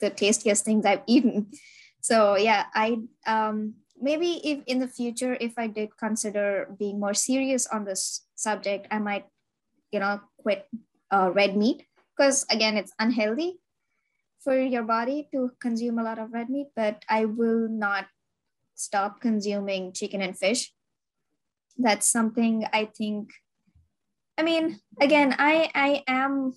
[0.00, 1.50] the tastiest things i've eaten
[2.00, 2.96] so yeah i
[3.26, 8.26] um maybe if in the future if i did consider being more serious on this
[8.34, 9.26] subject i might
[9.90, 10.68] you know quit
[11.10, 11.84] uh, red meat
[12.16, 13.58] because again it's unhealthy
[14.48, 18.06] for your body to consume a lot of red meat, but I will not
[18.74, 20.72] stop consuming chicken and fish.
[21.76, 23.30] That's something I think.
[24.38, 26.54] I mean, again, I I am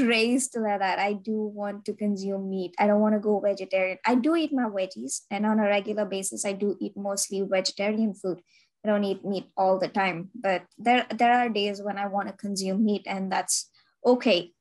[0.00, 0.98] raised like that.
[0.98, 2.74] I do want to consume meat.
[2.78, 3.98] I don't want to go vegetarian.
[4.06, 8.14] I do eat my veggies, and on a regular basis, I do eat mostly vegetarian
[8.14, 8.40] food.
[8.84, 12.28] I don't eat meat all the time, but there there are days when I want
[12.28, 13.70] to consume meat, and that's
[14.04, 14.52] okay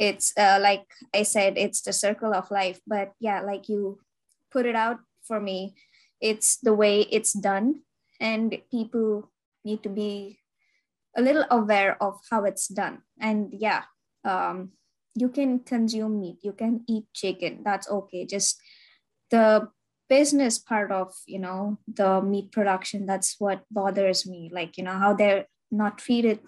[0.00, 4.00] it's uh, like i said it's the circle of life but yeah like you
[4.50, 5.76] put it out for me
[6.20, 7.84] it's the way it's done
[8.18, 9.30] and people
[9.62, 10.40] need to be
[11.16, 13.82] a little aware of how it's done and yeah
[14.24, 14.70] um,
[15.14, 18.26] you can consume meat you can eat chicken that's okay.
[18.26, 18.60] Just
[19.30, 19.68] the
[20.08, 24.50] business part of you know the meat production that's what bothers me.
[24.52, 26.40] Like you know how they're not treated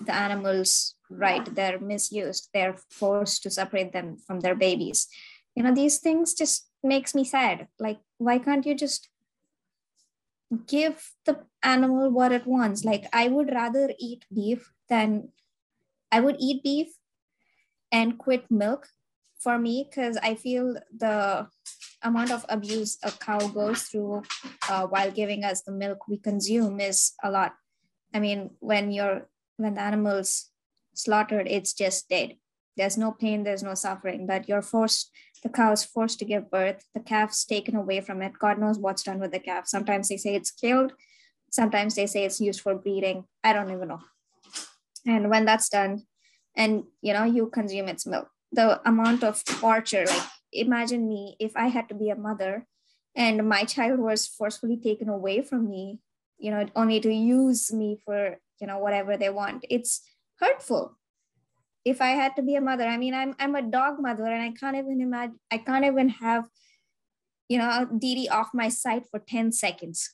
[0.00, 5.08] the animals right they're misused they're forced to separate them from their babies.
[5.54, 7.68] You know these things just makes me sad.
[7.78, 9.08] Like why can't you just
[10.66, 12.84] give the animal what it wants?
[12.84, 15.28] Like i would rather eat beef than
[16.12, 16.88] i would eat beef
[17.92, 18.88] and quit milk
[19.38, 21.46] for me because i feel the
[22.02, 24.22] amount of abuse a cow goes through
[24.68, 27.54] uh, while giving us the milk we consume is a lot
[28.14, 30.50] i mean when you're when the animals
[30.96, 32.36] slaughtered, it's just dead.
[32.76, 35.10] There's no pain, there's no suffering, but you're forced,
[35.42, 38.38] the cow is forced to give birth, the calf's taken away from it.
[38.38, 39.66] God knows what's done with the calf.
[39.66, 40.92] Sometimes they say it's killed,
[41.50, 43.24] sometimes they say it's used for breeding.
[43.42, 44.00] I don't even know.
[45.06, 46.02] And when that's done,
[46.56, 51.52] and you know, you consume its milk, the amount of torture, like imagine me if
[51.56, 52.66] I had to be a mother
[53.14, 56.00] and my child was forcefully taken away from me,
[56.38, 59.64] you know, only to use me for, you know, whatever they want.
[59.68, 60.02] It's
[60.40, 60.96] hurtful
[61.86, 64.42] if i had to be a mother i mean i'm i'm a dog mother and
[64.42, 66.44] i can't even imagine i can't even have
[67.48, 70.10] you know Didi off my sight for 10 seconds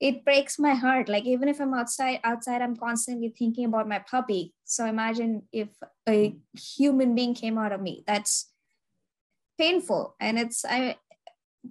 [0.00, 1.08] it breaks my heart.
[1.08, 4.54] Like even if i'm outside outside i'm constantly thinking about my puppy.
[4.64, 5.68] So imagine if
[6.08, 8.04] a human being came out of me.
[8.06, 8.50] That's
[9.58, 10.16] painful.
[10.20, 10.96] And it's i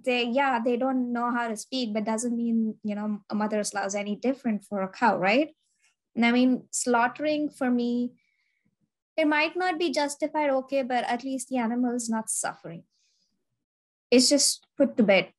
[0.04, 3.72] they yeah they don't know how to speak but doesn't mean you know a mother's
[3.72, 5.54] love is any different for a cow right?
[6.14, 8.12] And I mean, slaughtering for me,
[9.16, 12.84] it might not be justified, okay, but at least the animal is not suffering.
[14.10, 15.32] It's just put to bed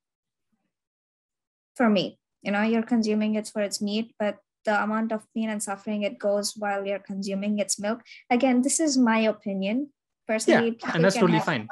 [1.76, 2.20] for me.
[2.46, 6.04] You know, you're consuming it for its meat, but the amount of pain and suffering
[6.04, 8.02] it goes while you're consuming its milk.
[8.30, 9.90] Again, this is my opinion.
[10.28, 11.68] Personally, yeah, and that's totally have, fine.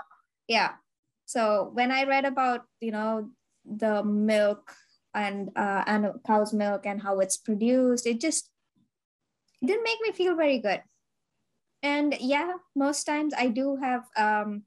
[0.48, 0.74] Yeah.
[1.26, 3.30] So when I read about, you know,
[3.66, 4.72] the milk
[5.16, 8.52] and uh, and cow's milk and how it's produced, it just
[9.62, 10.84] it didn't make me feel very good.
[11.82, 14.64] And yeah, most times I do have um,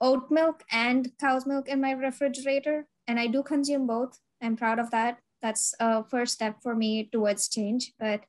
[0.00, 4.18] oat milk and cow's milk in my refrigerator, and I do consume both.
[4.40, 5.18] I'm proud of that.
[5.46, 7.94] That's a first step for me towards change.
[8.02, 8.26] But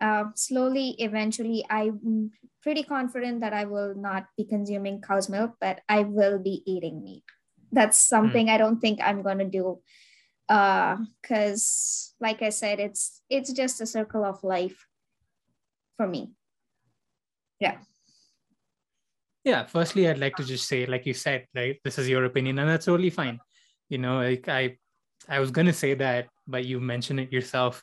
[0.00, 5.84] uh, slowly, eventually, I'm pretty confident that I will not be consuming cow's milk, but
[5.88, 7.24] I will be eating meat.
[7.68, 8.50] That's something mm.
[8.50, 9.84] I don't think I'm going to do
[10.48, 14.86] because uh, like i said it's it's just a circle of life
[15.96, 16.32] for me
[17.60, 17.78] yeah
[19.42, 22.58] yeah firstly i'd like to just say like you said right this is your opinion
[22.58, 23.40] and that's totally fine
[23.88, 24.76] you know like i
[25.28, 27.82] i was going to say that but you mentioned it yourself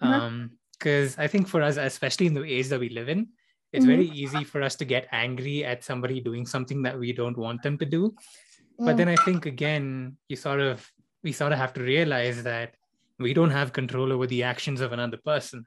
[0.00, 0.12] uh-huh.
[0.12, 3.28] um because i think for us especially in the age that we live in
[3.72, 3.94] it's mm-hmm.
[3.94, 7.62] very easy for us to get angry at somebody doing something that we don't want
[7.62, 8.84] them to do mm.
[8.86, 10.86] but then i think again you sort of
[11.22, 12.74] we sort of have to realize that
[13.18, 15.64] we don't have control over the actions of another person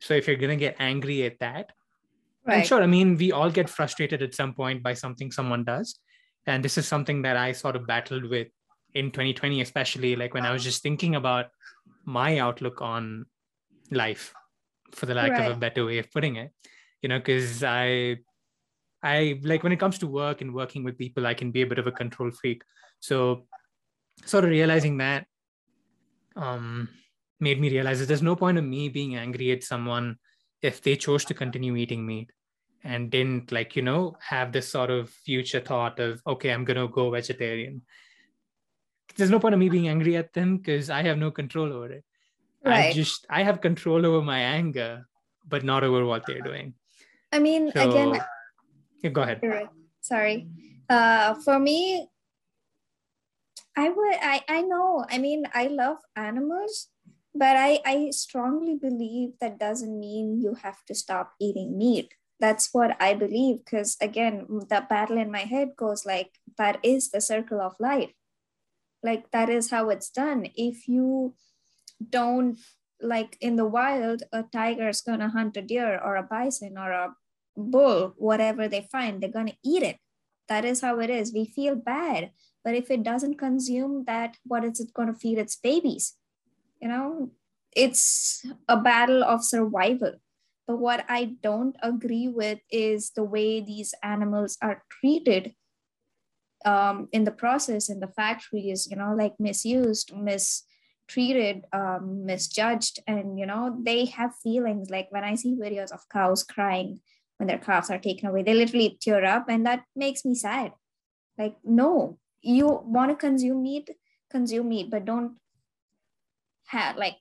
[0.00, 1.72] so if you're going to get angry at that,
[2.46, 2.58] right.
[2.58, 5.98] and sure i mean we all get frustrated at some point by something someone does
[6.46, 8.48] and this is something that i sort of battled with
[8.94, 11.46] in 2020 especially like when i was just thinking about
[12.04, 13.26] my outlook on
[13.90, 14.32] life
[14.92, 15.50] for the lack right.
[15.50, 16.50] of a better way of putting it
[17.02, 18.16] you know because i
[19.02, 21.66] i like when it comes to work and working with people i can be a
[21.66, 22.62] bit of a control freak
[23.00, 23.46] so
[24.24, 25.26] sort of realizing that
[26.36, 26.88] um
[27.40, 30.16] made me realize that there's no point of me being angry at someone
[30.62, 32.30] if they chose to continue eating meat
[32.84, 36.88] and didn't like you know have this sort of future thought of okay i'm gonna
[36.88, 37.82] go vegetarian
[39.16, 41.92] there's no point of me being angry at them because i have no control over
[41.92, 42.04] it.
[42.64, 42.90] Right.
[42.90, 45.06] i just i have control over my anger
[45.46, 46.74] but not over what they're doing.
[47.32, 48.20] I mean so, again
[49.02, 49.40] yeah, go ahead.
[50.00, 50.48] sorry.
[50.88, 52.08] Uh for me
[53.76, 55.04] i would i i know.
[55.08, 56.88] I mean i love animals
[57.32, 62.14] but I, I strongly believe that doesn't mean you have to stop eating meat.
[62.40, 67.10] That's what i believe because again the battle in my head goes like that is
[67.10, 68.12] the circle of life
[69.02, 70.48] like that is how it's done.
[70.54, 71.34] If you
[72.08, 72.58] don't
[73.00, 76.76] like in the wild a tiger is going to hunt a deer or a bison
[76.76, 77.14] or a
[77.56, 79.96] bull whatever they find they're going to eat it.
[80.48, 81.32] That is how it is.
[81.32, 82.32] We feel bad.
[82.64, 86.16] But if it doesn't consume that what is it going to feed its babies?
[86.80, 87.30] You know
[87.74, 90.14] it's a battle of survival.
[90.66, 95.54] But what i don't agree with is the way these animals are treated
[96.64, 103.00] um, in the process in the factories you know like misused mistreated um, misjudged.
[103.06, 104.90] And you know they have feelings.
[104.90, 107.00] Like when i see videos of cows crying
[107.38, 110.72] when their calves are taken away they literally tear up and that makes me sad.
[111.38, 113.90] Like no you want to consume meat
[114.30, 115.36] consume meat but don't
[116.68, 117.16] have like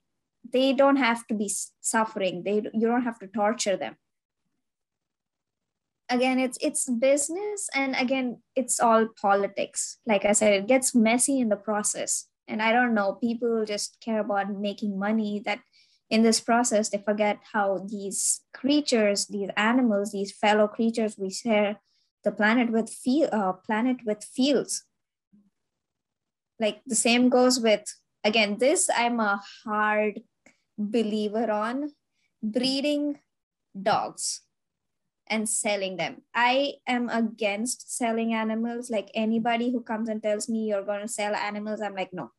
[0.52, 2.44] they don't have to be suffering.
[2.44, 3.96] They you don't have to torture them
[6.10, 10.00] again it's it's business and again it's all politics.
[10.06, 12.28] Like i said it gets messy in the process.
[12.48, 15.60] And i don't know people just care about making money that
[16.10, 21.80] in this process they forget how these creatures these animals these fellow creatures we share
[22.24, 24.86] the planet with feel uh, planet with fields
[26.60, 27.86] like the same goes with
[28.24, 30.22] again this i'm a hard
[30.78, 31.92] believer on
[32.42, 33.20] breeding
[33.80, 34.42] dogs
[35.30, 36.22] and selling them.
[36.34, 38.90] I am against selling animals.
[38.90, 42.32] Like anybody who comes and tells me you're going to sell animals i'm like no.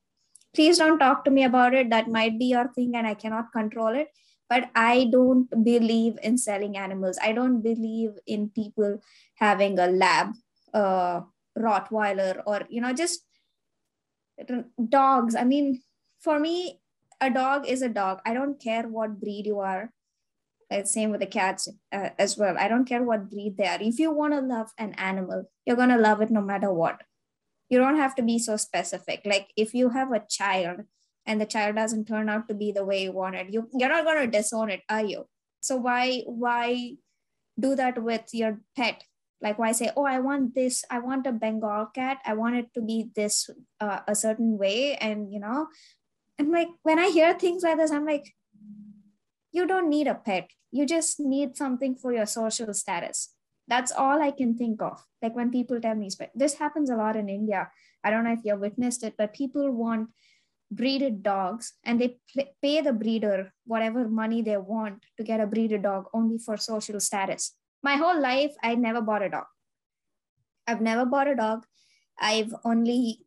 [0.55, 1.91] Please don't talk to me about it.
[1.91, 4.09] That might be your thing and i cannot control it.
[4.49, 7.19] But i don't believe in selling animals.
[7.23, 9.01] I don't believe in people
[9.37, 10.35] having a lab
[10.75, 11.21] uh
[11.59, 13.25] rottweiler or you know just
[14.89, 15.35] dogs.
[15.35, 15.83] I mean
[16.21, 16.81] for me
[17.21, 18.21] a dog is a dog.
[18.25, 19.93] I don't care what breed you are
[20.71, 22.57] it's same with the cats uh, as well.
[22.59, 23.79] I don't care what breed they are.
[23.81, 27.03] If you want to love an animal you're going to love it no matter what.
[27.69, 29.23] You don't have to be so specific.
[29.25, 30.81] Like if you have a child
[31.27, 34.05] and the child doesn't turn out to be the way you wanted you you're not
[34.05, 35.27] going to disown it are you?
[35.61, 36.97] So why why
[37.59, 39.05] do that with your pet?
[39.41, 42.19] Like why say oh i want this i want a bengal cat.
[42.25, 43.49] I want it to be this
[43.81, 45.69] uh, a certain way and you know?
[46.39, 48.35] And like when i hear things like this i'm like
[49.53, 50.51] you don't need a pet.
[50.71, 53.35] You just need something for your social status.
[53.69, 55.05] That's all i can think of.
[55.23, 57.71] Like when people tell me this happens a lot in india.
[58.03, 60.11] I don't know if you've witnessed it but people want
[60.73, 62.19] breeded dogs and they
[62.63, 67.01] pay the breeder whatever money they want to get a breeded dog only for social
[67.01, 67.55] status.
[67.83, 69.47] My whole life i never bought a dog.
[70.67, 71.65] I've never bought a dog.
[72.21, 73.21] I've only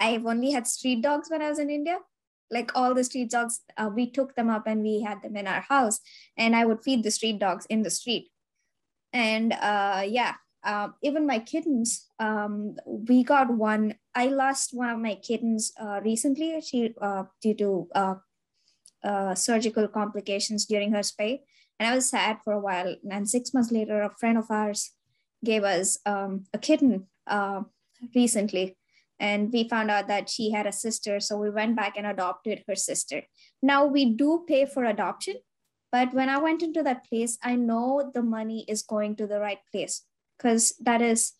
[0.00, 1.98] i've only had street dogs when i was in india
[2.50, 5.46] like all the street dogs uh, we took them up and we had them in
[5.46, 6.00] our house
[6.36, 8.30] and i would feed the street dogs in the street
[9.12, 10.34] and uh, yeah
[10.64, 16.00] uh, even my kittens um, we got one i lost one of my kittens uh,
[16.04, 21.40] recently she uh, due to uh, surgical complications during her spay
[21.78, 22.96] and I was sad for a while.
[23.10, 24.92] And six months later, a friend of ours
[25.44, 27.06] gave us um, a kitten
[28.14, 28.76] recently.
[29.24, 31.18] And we found out that she had a sister.
[31.18, 33.22] So we went back and adopted her sister.
[33.62, 35.36] Now we do pay for adoption.
[35.90, 39.40] But when I went into that place, I know the money is going to the
[39.40, 40.02] right place
[40.36, 41.32] because that is,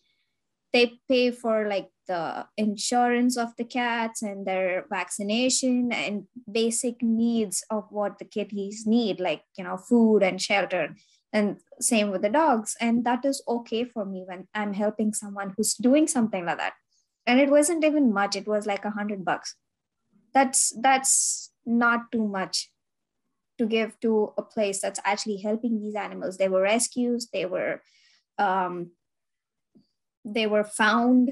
[0.73, 7.63] they pay for like the insurance of the cats and their vaccination and basic needs
[7.69, 10.95] of what the kitties need like you know food and shelter
[11.33, 15.53] and same with the dogs and that is okay for me when i'm helping someone
[15.57, 16.73] who's doing something like that
[17.27, 19.55] and it wasn't even much it was like a hundred bucks
[20.33, 22.69] that's that's not too much
[23.57, 26.37] to give to a place that's actually helping these animals.
[26.37, 27.81] They were rescues, they were
[28.37, 28.91] um,
[30.25, 31.31] they were found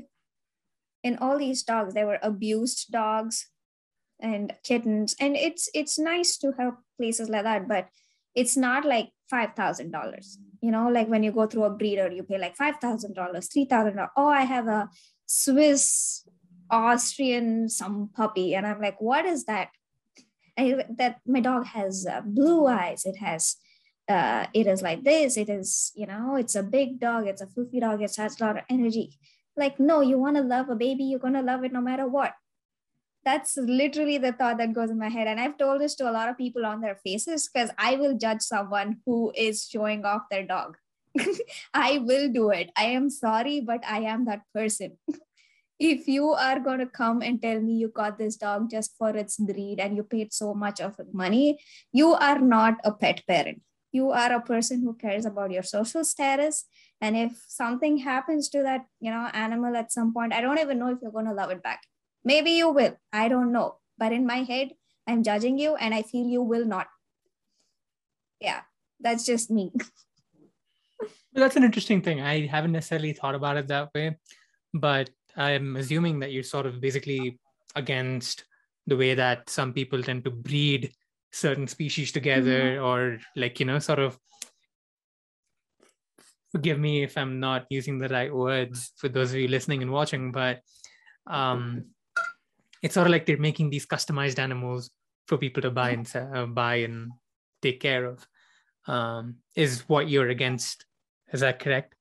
[1.03, 1.93] in all these dogs.
[1.93, 3.49] They were abused dogs
[4.21, 5.15] and kittens.
[5.19, 7.87] And it's it's nice to help places like that, but
[8.35, 10.37] it's not like five thousand dollars.
[10.61, 13.49] You know, like when you go through a breeder, you pay like five thousand dollars,
[13.51, 14.11] three thousand dollars.
[14.15, 14.89] Oh, I have a
[15.25, 16.27] Swiss
[16.69, 19.69] Austrian some puppy, and I'm like, what is that?
[20.57, 23.05] I, that my dog has uh, blue eyes.
[23.05, 23.55] It has,
[24.07, 25.35] uh, it is like this.
[25.35, 27.27] It is, you know, it's a big dog.
[27.27, 28.01] It's a fluffy dog.
[28.01, 29.17] It has a lot of energy.
[29.55, 31.05] Like, no, you want to love a baby.
[31.05, 32.33] You're gonna love it no matter what.
[33.25, 35.27] That's literally the thought that goes in my head.
[35.27, 38.17] And I've told this to a lot of people on their faces because I will
[38.17, 40.77] judge someone who is showing off their dog.
[41.73, 42.71] I will do it.
[42.75, 44.97] I am sorry, but I am that person.
[45.79, 49.09] if you are going to come and tell me you got this dog just for
[49.09, 51.59] its breed and you paid so much of money,
[51.91, 53.61] you are not a pet parent.
[53.91, 56.65] You are a person who cares about your social status.
[56.99, 60.79] And if something happens to that, you know, animal at some point, I don't even
[60.79, 61.81] know if you're going to love it back.
[62.23, 62.97] Maybe you will.
[63.11, 63.75] I don't know.
[63.97, 64.71] But in my head,
[65.05, 66.87] I'm judging you and I feel you will not.
[68.39, 68.61] Yeah,
[68.99, 69.71] that's just me.
[71.33, 72.21] that's an interesting thing.
[72.21, 74.17] I haven't necessarily thought about it that way,
[74.73, 77.39] but I'm assuming that you're sort of basically
[77.75, 78.45] against
[78.87, 80.93] the way that some people tend to breed
[81.31, 82.85] certain species together mm-hmm.
[82.85, 84.17] or like you know sort of
[86.51, 89.91] forgive me if i'm not using the right words for those of you listening and
[89.91, 90.61] watching but
[91.25, 91.85] um
[92.83, 94.91] it's sort of like they're making these customized animals
[95.27, 97.11] for people to buy and uh, buy and
[97.63, 98.27] take care of
[98.87, 100.85] um is what you're against
[101.33, 101.95] is that correct?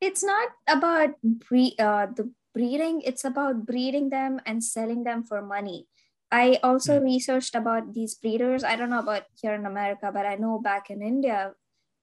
[0.00, 5.40] It's not about bre- uh, the breeding it's about breeding them and selling them for
[5.40, 5.86] money.
[6.30, 7.04] I also mm.
[7.04, 8.64] researched about these breeders.
[8.64, 11.52] I don't know about here in america but i know back in india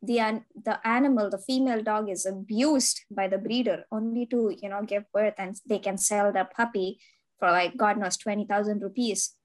[0.02, 4.82] the the animal the female dog is abused by the breeder only to you know
[4.82, 7.00] give birth and they can sell the puppy
[7.38, 9.36] for like god knows 20000 rupees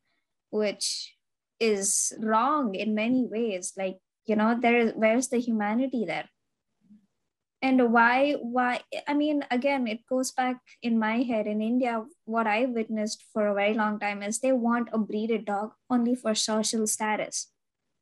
[0.51, 1.15] which
[1.61, 3.73] is wrong in many ways.
[3.77, 6.29] Like you know there is where's the humanity there
[7.65, 11.47] and why why i mean again it goes back in my head.
[11.47, 15.47] In india what i witnessed for a very long time is they want a breeded
[15.47, 17.51] dog only for social status.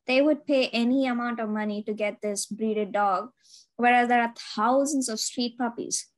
[0.09, 3.29] They would pay any amount of money to get this breeded dog
[3.77, 6.09] whereas there are thousands of street puppies.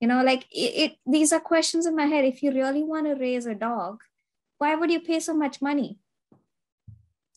[0.00, 2.26] You know like it, it these are questions in my head.
[2.26, 4.02] If you really want to raise a dog
[4.58, 5.98] why would you pay so much money?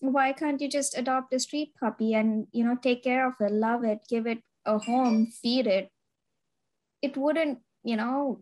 [0.02, 3.54] Why can't you just adopt a street puppy and you know take care of it
[3.54, 5.90] love it give it a home, feed it,
[7.02, 8.42] it wouldn't, you know,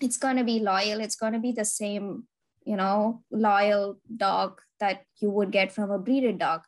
[0.00, 1.00] it's going to be loyal.
[1.00, 2.24] It's going to be the same,
[2.64, 6.62] you know, loyal dog that you would get from a breeded dog.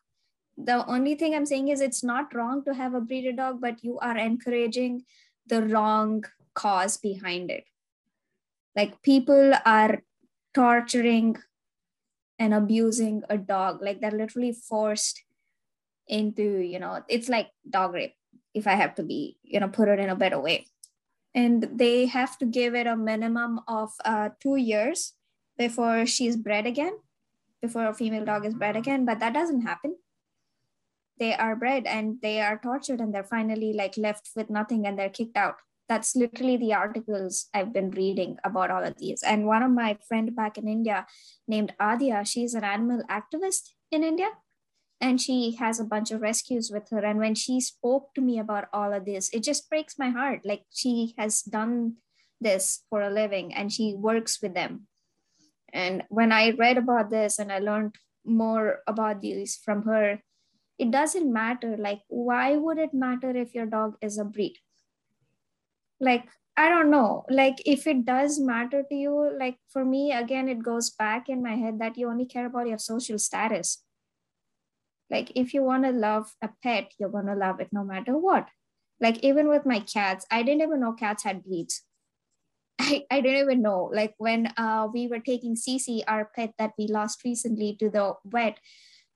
[0.57, 3.83] The only thing I'm saying is it's not wrong to have a breeded dog, but
[3.83, 5.05] you are encouraging
[5.47, 6.25] the wrong
[6.55, 7.65] cause behind it.
[8.77, 10.03] Like people are
[10.55, 11.37] torturing
[12.39, 15.23] and abusing a dog, like they're literally forced
[16.07, 18.15] into, you know, it's like dog rape
[18.55, 20.67] if I have to be, you know, put it in a better way.
[21.35, 25.15] And they have to give it a minimum of uh, two years
[25.57, 26.99] before she's bred again,
[27.61, 29.05] before a female dog is bred again.
[29.05, 29.97] But that doesn't happen.
[31.19, 34.99] They are bred and they are tortured and they're finally like left with nothing and
[34.99, 35.57] they're kicked out.
[35.89, 39.23] That's literally the articles I've been reading about all of these.
[39.23, 41.07] And one of my friend back in India
[41.47, 44.31] named Adia, she's an animal activist in India
[45.03, 47.05] and she has a bunch of rescues with her.
[47.05, 50.43] And when she spoke to me about all of this it just breaks my heart.
[50.45, 51.97] Like she has done
[52.41, 54.87] this for a living and she works with them.
[55.73, 60.23] And when i read about this and i learned more about these from her
[60.79, 61.77] it doesn't matter.
[61.77, 64.57] Like why would it matter if your dog is a breed?
[66.01, 67.25] Like i don't know.
[67.29, 71.43] Like if it does matter to you like for me again it goes back in
[71.43, 73.83] my head that you only care about your social status
[75.13, 78.17] like if you want to love a pet, you're going to love it no matter
[78.17, 78.49] what.
[78.99, 81.83] Like even with my cats, I didn't even know cats had breeds.
[82.79, 83.91] I, I didn't even know.
[83.93, 88.15] Like when uh, we were taking Cece, our pet that we lost recently, to the
[88.25, 88.59] vet,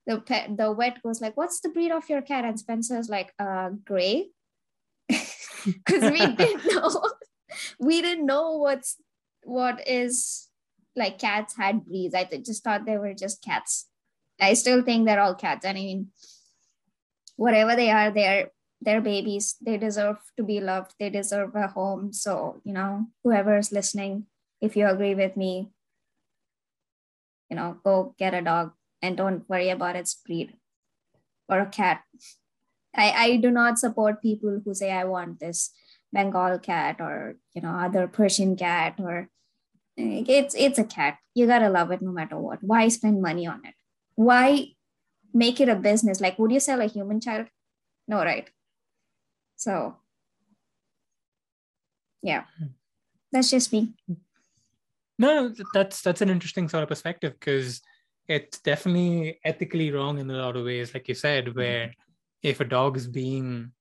[0.07, 3.32] the pet, the vet was like, "What's the breed of your cat?" And Spencer's like,
[3.38, 4.28] "Uh, gray,"
[5.09, 7.03] because we didn't know.
[7.80, 8.97] we didn't know what's
[9.44, 10.49] what is
[10.94, 12.14] like cats had breeds.
[12.14, 13.86] I just thought they were just cats.
[14.41, 15.66] I still think they're all cats.
[15.66, 16.09] I mean,
[17.37, 19.57] whatever they are, they're they're babies.
[19.61, 20.93] They deserve to be loved.
[21.01, 22.12] They deserve a home.
[22.12, 24.26] So, you know, whoever is listening,
[24.61, 25.70] if you agree with me,
[27.49, 30.55] you know, go get a dog and don't worry about its breed
[31.49, 32.03] or a cat.
[32.95, 35.70] I, I do not support people who say I want this
[36.12, 39.28] Bengal cat or you know other Persian cat or
[39.97, 41.18] it's it's a cat.
[41.34, 42.62] You gotta love it no matter what.
[42.62, 43.76] Why spend money on it?
[44.17, 44.73] Why
[45.33, 46.21] make it a business?
[46.21, 47.47] Like, would you sell a human child?
[48.09, 48.49] No, right?
[49.57, 49.97] So
[52.23, 52.67] yeah, hmm.
[53.31, 53.95] that's just me.
[55.19, 57.81] No, that's that's an interesting sort of perspective because
[58.29, 61.59] it's definitely ethically wrong in a lot of ways, like you said, mm-hmm.
[61.59, 61.95] where
[62.43, 63.73] if a dog is being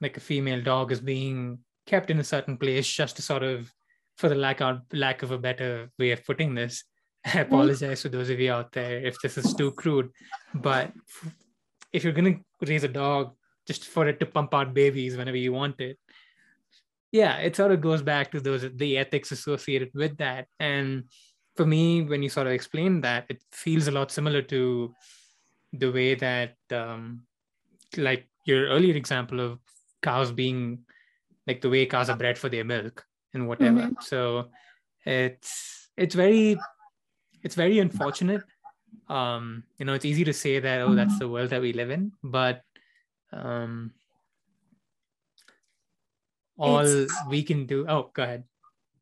[0.00, 3.70] like a female dog is being kept in a certain place just to sort of
[4.16, 6.84] for the lack of lack of a better way of putting this
[7.26, 10.10] i apologize to those of you out there if this is too crude
[10.54, 10.92] but
[11.92, 13.32] if you're going to raise a dog
[13.66, 15.98] just for it to pump out babies whenever you want it
[17.12, 21.04] yeah it sort of goes back to those the ethics associated with that and
[21.56, 24.92] for me when you sort of explain that it feels a lot similar to
[25.72, 27.22] the way that um,
[27.96, 29.58] like your earlier example of
[30.02, 30.78] cows being
[31.46, 33.04] like the way cows are bred for their milk
[33.34, 34.00] and whatever mm-hmm.
[34.00, 34.48] so
[35.04, 36.58] it's it's very
[37.42, 38.42] it's very unfortunate.
[39.08, 41.90] Um you know it's easy to say that oh that's the world that we live
[41.90, 42.62] in but
[43.32, 43.92] um
[46.58, 47.14] all it's...
[47.28, 48.44] we can do oh go ahead.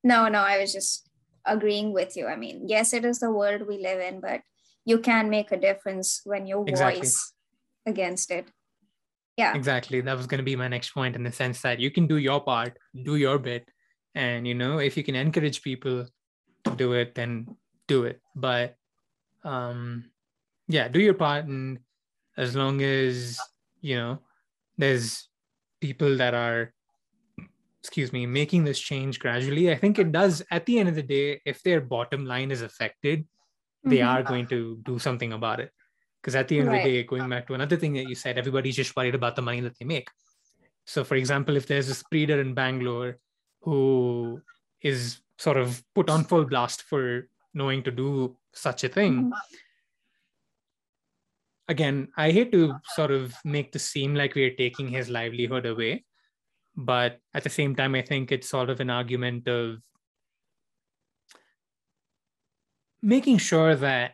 [0.03, 1.09] No no i was just
[1.45, 2.27] agreeing with you.
[2.27, 4.41] I mean yes it is the world we live in but
[4.85, 7.01] you can make a difference when you exactly.
[7.01, 7.33] voice
[7.87, 8.49] against it.
[9.37, 9.55] Yeah.
[9.55, 10.01] Exactly.
[10.01, 12.17] That was going to be my next point in the sense that you can do
[12.17, 13.69] your part do your bit
[14.15, 16.07] and you know if you can encourage people
[16.65, 17.47] to do it then
[17.93, 18.77] do it but
[19.45, 20.05] um
[20.69, 21.79] yeah do your part and
[22.37, 23.39] as long as
[23.81, 24.19] you know
[24.79, 25.29] there's
[25.81, 26.73] people that are
[27.83, 31.09] excuse me making this change gradually i think it does at the end of the
[31.17, 33.27] day if their bottom line is affected
[33.85, 34.09] they mm-hmm.
[34.09, 35.71] are going to do something about it
[36.21, 36.79] because at the end right.
[36.79, 39.37] of the day, going back to another thing that you said, everybody's just worried about
[39.37, 40.09] the money that they make.
[40.85, 43.19] So, for example, if there's a breeder in Bangalore
[43.63, 44.43] who
[44.83, 49.33] is sort of put on full blast for knowing to do such a thing, mm-hmm.
[51.69, 55.67] again, I hate to sort of make this seem like we are taking his livelihood
[55.67, 56.05] away.
[56.77, 59.79] But at the same time, I think it's sort of an argument of
[63.03, 64.13] making sure that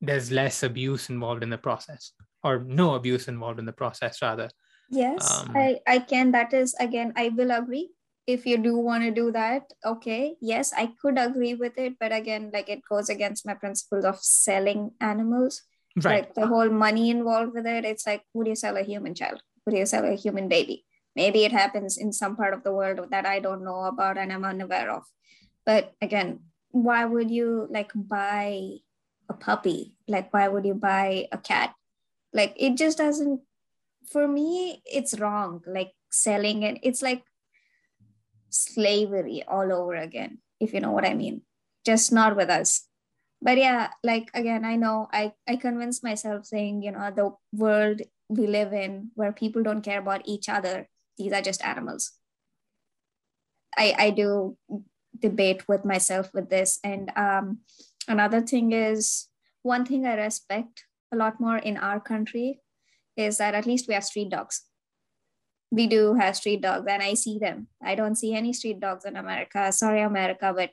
[0.00, 4.50] there's less abuse involved in the process or no abuse involved in the process rather
[4.90, 7.88] yes um, i i can that is again i will agree
[8.26, 12.12] if you do want to do that okay yes i could agree with it but
[12.12, 15.62] again like it goes against my principles of selling animals.
[16.02, 16.24] Right.
[16.24, 19.40] like the whole money involved with it it's like would you sell a human child?
[19.64, 20.84] Would you sell a human baby?
[21.14, 24.32] Maybe it happens in some part of the world that i don't know about and
[24.32, 25.04] i'm unaware of.
[25.64, 26.40] But again
[26.72, 28.78] why would you like buy
[29.28, 29.94] a puppy?
[30.08, 31.74] Like why would you buy a cat?
[32.32, 33.42] Like it just doesn't
[34.10, 36.78] for me it's wrong like selling it.
[36.82, 37.22] It's like
[38.54, 41.42] slavery all over again if you know what i mean.
[41.84, 42.88] Just not with us.
[43.42, 48.00] But yeah like again i know i i convince myself saying you know the world
[48.28, 50.88] we live in where people don't care about each other
[51.18, 52.12] these are just animals.
[53.76, 54.56] I i do
[55.18, 56.78] debate with myself with this.
[56.82, 57.58] And um
[58.08, 59.28] another thing is
[59.62, 62.60] one thing I respect a lot more in our country
[63.16, 64.62] is that at least we have street dogs.
[65.70, 67.68] We do have street dogs, and I see them.
[67.82, 69.72] I don't see any street dogs in America.
[69.72, 70.70] Sorry, America, but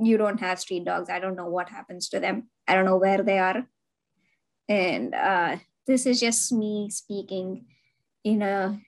[0.00, 1.08] you don't have street dogs.
[1.08, 2.48] I don't know what happens to them.
[2.66, 3.66] I don't know where they are.
[4.68, 7.66] And uh, this is just me speaking
[8.24, 8.80] in a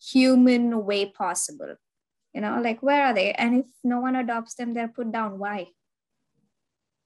[0.00, 1.76] human way possible.
[2.32, 3.32] You know, like where are they?
[3.32, 5.38] And if no one adopts them, they're put down.
[5.38, 5.68] Why?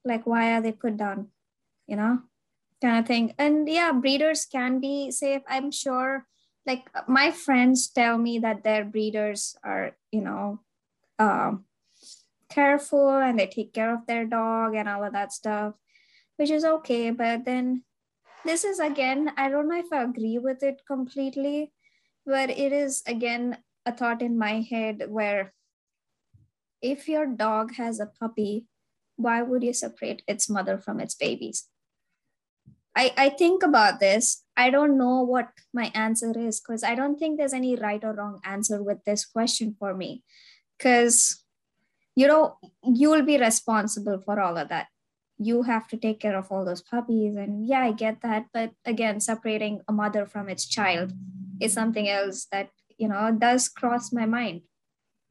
[0.04, 1.28] like why are they put down
[1.86, 2.20] you know
[2.82, 6.26] kind of thing and yeah breeders can be safe i'm sure
[6.66, 10.60] like my friends tell me that their breeders are you know
[11.18, 11.64] um,
[12.50, 15.74] careful and they take care of their dog and all of that stuff
[16.36, 17.82] which is okay but then
[18.44, 21.72] this is again i don't know if i agree with it completely
[22.24, 25.52] but it is again a thought in my head where
[26.80, 28.66] if your dog has a puppy
[29.18, 31.68] why would you separate its mother from its babies?
[32.98, 34.42] I, I think about this.
[34.56, 38.12] I don't know what my answer is because I don't think there's any right or
[38.12, 40.24] wrong answer with this question for me.
[40.76, 41.44] Because,
[42.16, 44.88] you know, you will be responsible for all of that.
[45.38, 47.36] You have to take care of all those puppies.
[47.36, 48.46] And yeah, I get that.
[48.52, 51.12] But again, separating a mother from its child
[51.60, 54.62] is something else that, you know, does cross my mind.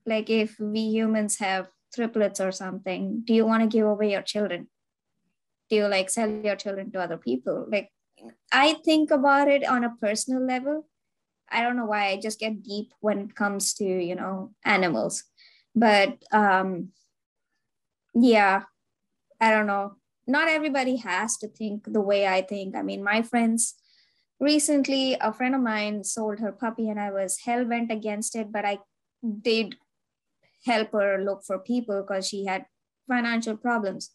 [0.06, 4.22] Like if we humans have triplets or something do you want to give away your
[4.22, 4.68] children
[5.70, 7.66] do you like sell your children to other people.
[7.70, 7.92] Like
[8.52, 10.88] i think about it on a personal level.
[11.50, 15.24] I don't know why i just get deep when it comes to you know animals.
[15.76, 16.90] But um
[18.14, 18.64] yeah
[19.40, 19.96] i don't know.
[20.30, 22.76] Not everybody has to think the way i think.
[22.76, 23.76] I mean my friends
[24.40, 28.52] recently a friend of mine sold her puppy and i was hell bent against it
[28.52, 28.78] but i
[29.42, 29.76] did
[30.66, 32.66] help her look for people because she had
[33.08, 34.12] financial problems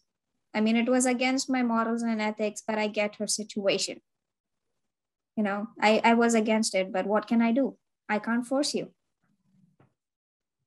[0.53, 4.01] I mean, it was against my morals and ethics, but I get her situation.
[5.35, 7.77] You know, I, I was against it, but what can I do?
[8.07, 8.91] I can't force you.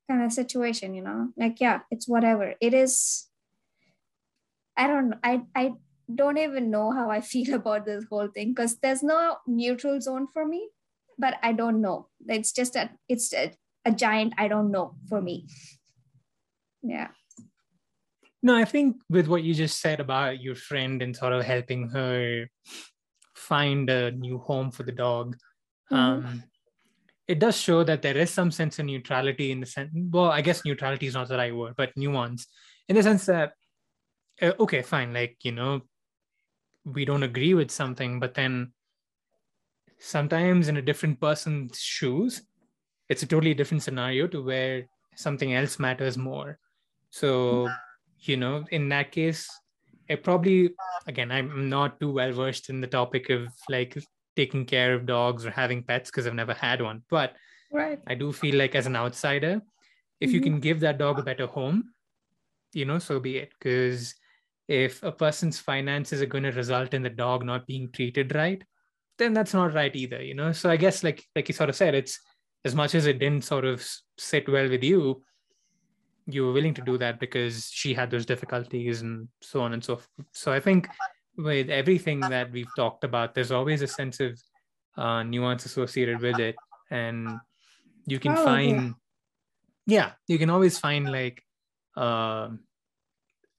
[0.09, 2.55] Kind of situation, you know, like, yeah, it's whatever.
[2.59, 3.27] It is,
[4.75, 5.73] I don't I, I
[6.13, 10.27] don't even know how I feel about this whole thing because there's no neutral zone
[10.33, 10.69] for me,
[11.17, 12.07] but I don't know.
[12.27, 13.53] It's just a, it's a,
[13.85, 15.47] a giant, I don't know for me.
[16.83, 17.09] Yeah.
[18.43, 21.89] No, I think with what you just said about your friend and sort of helping
[21.89, 22.47] her
[23.35, 25.35] find a new home for the dog,
[25.91, 25.95] mm-hmm.
[25.95, 26.43] um,
[27.27, 29.89] it does show that there is some sense of neutrality in the sense.
[29.93, 32.47] Well, I guess neutrality is not the right word, but nuance
[32.87, 33.53] in the sense that
[34.41, 35.81] uh, okay, fine, like you know,
[36.85, 38.71] we don't agree with something, but then
[39.99, 42.43] sometimes in a different person's shoes,
[43.09, 44.85] it's a totally different scenario to where
[45.15, 46.59] something else matters more.
[47.09, 47.67] So
[48.21, 49.49] you know, in that case,
[50.07, 50.71] it probably,
[51.05, 53.97] again, I'm not too well versed in the topic of like
[54.35, 57.03] taking care of dogs or having pets because I've never had one.
[57.09, 57.33] But
[57.71, 57.99] right.
[58.07, 59.61] I do feel like as an outsider,
[60.19, 60.35] if mm-hmm.
[60.35, 61.91] you can give that dog a better home,
[62.73, 63.51] you know, so be it.
[63.59, 64.15] Because
[64.67, 68.63] if a person's finances are going to result in the dog not being treated right,
[69.17, 70.51] then that's not right either, you know.
[70.51, 72.19] So I guess like like you sort of said, it's
[72.65, 73.85] as much as it didn't sort of
[74.17, 75.23] sit well with you,
[76.27, 79.83] you were willing to do that because she had those difficulties and so on and
[79.83, 80.27] so forth.
[80.33, 80.89] So I think
[81.37, 84.39] with everything that we've talked about, there's always a sense of
[84.97, 86.55] uh, nuance associated with it,
[86.91, 87.39] and
[88.05, 88.95] you can oh, find,
[89.85, 89.95] yeah.
[89.95, 90.11] yeah.
[90.27, 91.41] you can always find like
[91.95, 92.49] uh,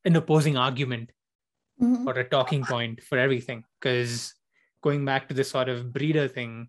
[0.04, 1.10] an opposing argument
[1.80, 2.06] mm-hmm.
[2.06, 3.64] or a talking point for everything.
[3.80, 4.34] Because
[4.82, 6.68] going back to this sort of breeder thing,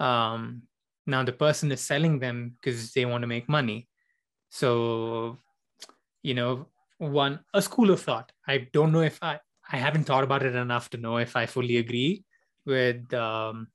[0.00, 0.62] um,
[1.06, 3.86] now the person is selling them because they want to make money
[4.56, 5.38] so,
[6.22, 8.32] you know, one a school of thought.
[8.48, 9.38] I don't know if I
[9.70, 12.24] I haven't thought about it enough to know if I fully agree
[12.64, 13.68] with um,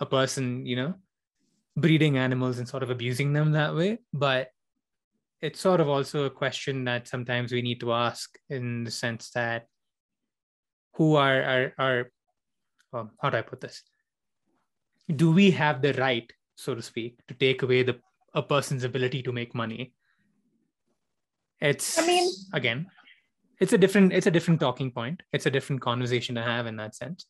[0.00, 0.94] a person, you know,
[1.76, 3.98] breeding animals and sort of abusing them that way.
[4.14, 4.48] But
[5.42, 9.30] it's sort of also a question that sometimes we need to ask in the sense
[9.34, 9.66] that
[10.94, 12.10] who are are are
[12.94, 13.82] um, how do I put this?
[15.14, 18.00] Do we have the right, so to speak, to take away the
[18.34, 19.92] a person's ability to make money
[21.68, 22.86] it's i mean again
[23.62, 25.22] it's a different it's a different talking point.
[25.32, 27.26] It's a different conversation to have in that sense.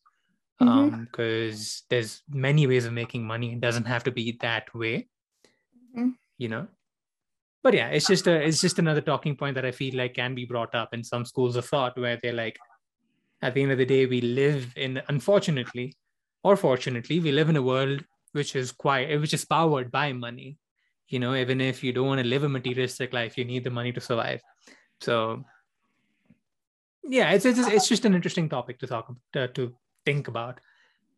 [0.61, 0.69] Mm-hmm.
[0.69, 3.53] um because there's many ways of making money.
[3.53, 5.07] It doesn't have to be that way
[5.95, 6.09] mm-hmm.
[6.37, 6.67] you know?
[7.63, 10.35] But yeah it's just a it's just another talking point that i feel like can
[10.35, 12.59] be brought up in some schools of thought where they're like
[13.41, 15.95] at the end of the day we live in unfortunately
[16.43, 18.03] or fortunately we live in a world
[18.33, 20.57] which is quite which is powered by money
[21.07, 23.69] you know even if you don't want to live a materialistic life you need the
[23.69, 24.41] money to survive.
[25.01, 25.43] So
[27.03, 29.75] yeah it's it's, it's just an interesting topic to talk to, to
[30.05, 30.59] think about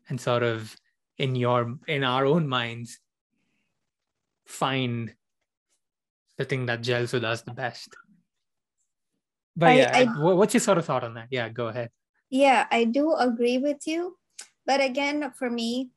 [0.10, 0.76] and sort of
[1.18, 3.00] in your in our own minds
[4.46, 5.14] find
[6.38, 7.96] the thing that gels with us the best.
[9.56, 11.28] But I, yeah I, what's your sort of thought on that?
[11.32, 11.90] Yeah go ahead.
[12.30, 14.18] Yeah i do agree with you.
[14.66, 15.92] But again for me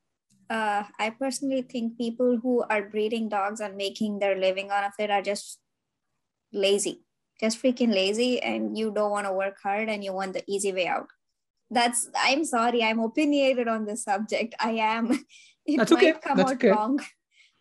[0.51, 4.93] uh, I personally think people who are breeding dogs and making their living out of
[4.99, 5.59] it are just
[6.53, 7.05] lazy,
[7.41, 10.73] just freaking lazy, and you don't want to work hard and you want the easy
[10.73, 11.09] way out.
[11.71, 14.55] That's I'm sorry, I'm opinionated on this subject.
[14.61, 15.25] I am.
[15.69, 16.19] It That's might okay.
[16.25, 16.71] come That's out okay.
[16.71, 16.99] wrong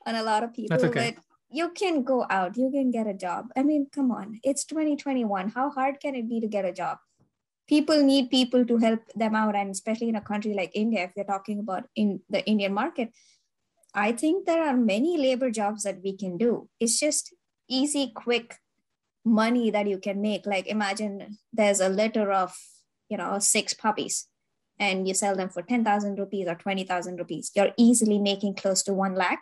[0.05, 1.11] on a lot of people, okay.
[1.11, 3.47] but you can go out, you can get a job.
[3.57, 5.49] I mean, come on, it's 2021.
[5.49, 6.99] How hard can it be to get a job?
[7.67, 11.11] People need people to help them out and especially in a country like india if
[11.15, 13.11] you're talking about in the indian market
[13.93, 16.69] i think there are many labor jobs that we can do.
[16.79, 17.33] It's just
[17.67, 18.55] easy quick
[19.25, 20.45] money that you can make.
[20.45, 22.55] Like imagine there's a litter of
[23.09, 24.27] you know six puppies
[24.79, 27.51] and you sell them for 10,000 rupees or 20,000 rupees.
[27.55, 29.41] You're easily making close to 1 lakh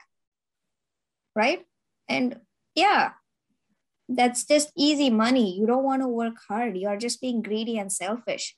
[1.36, 1.66] right?
[2.08, 2.40] And
[2.76, 3.12] yeah
[4.08, 5.58] that's just easy money.
[5.58, 6.78] You don't want to work hard.
[6.78, 8.56] You're just being greedy and selfish.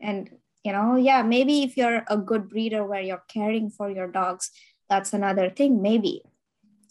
[0.00, 0.30] And
[0.64, 4.50] you know yeah maybe if you're a good breeder where you're caring for your dogs
[4.90, 5.80] that's another thing.
[5.80, 6.22] Maybe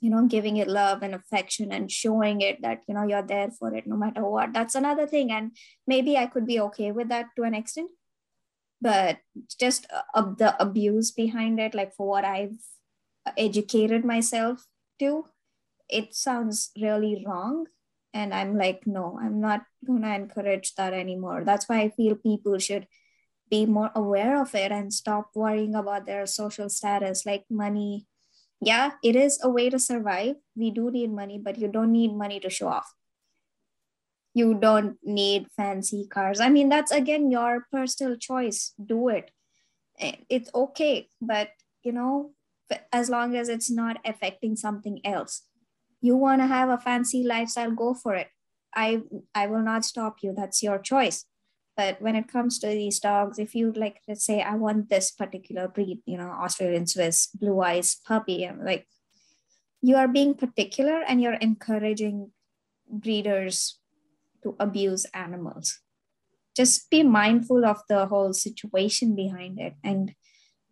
[0.02, 3.52] you know giving it love and affection and showing it that you know you're there
[3.52, 4.54] for it no matter what.
[4.54, 5.32] That's another thing.
[5.32, 5.52] And
[5.86, 7.92] maybe i could be okay with that to an extent.
[8.82, 9.18] But
[9.60, 12.56] just uh, the abuse behind it like for what i've
[13.38, 14.66] educated myself
[15.00, 15.26] to
[15.90, 17.66] it sounds really wrong
[18.14, 21.44] and i'm like no i'm not going to encourage that anymore.
[21.46, 22.88] That's why i feel people should
[23.50, 27.26] be more aware of it and stop worrying about their social status.
[27.26, 28.08] Like money
[28.62, 30.36] yeah it is a way to survive.
[30.56, 32.94] We do need money but you don't need money to show off.
[34.34, 36.40] You don't need fancy cars.
[36.40, 38.74] I mean that's again your personal choice.
[38.84, 39.32] Do it.
[40.00, 41.50] Eh, it's okay but
[41.84, 42.32] you know
[42.94, 45.44] as long as it's not affecting something else
[46.02, 48.28] you want to have a fancy lifestyle go for it.
[48.74, 49.02] I
[49.34, 50.34] i will not stop you.
[50.36, 51.26] That's your choice.
[51.76, 55.12] But when it comes to these dogs if you like let's say i want this
[55.12, 58.86] particular breed you know australian swiss blue eyes puppy I'm like
[59.82, 62.32] you are being particular and you're encouraging
[62.92, 63.80] breeders
[64.44, 65.80] to abuse animals.
[66.54, 69.76] Just be mindful of the whole situation behind it.
[69.82, 70.14] And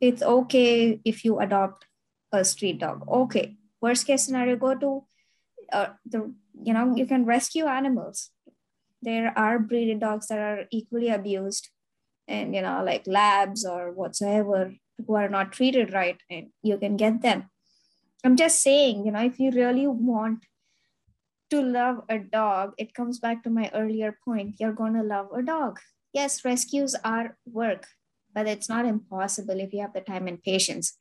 [0.02, 1.86] it's okay if you adopt
[2.34, 3.08] a street dog.
[3.08, 5.06] Okay worst case scenario go to
[5.72, 8.32] uh, the you know you can rescue animals.
[9.01, 11.70] There are breeded dogs that are equally abused
[12.28, 14.74] and you know like labs or whatsoever
[15.05, 17.49] who are not treated right and you can get them.
[18.24, 20.45] I'm just saying you know if you really want
[21.49, 25.30] to love a dog it comes back to my earlier point you're going to love
[25.34, 25.80] a dog.
[26.13, 27.88] Yes rescues are work
[28.34, 30.97] but it's not impossible if you have the time and patience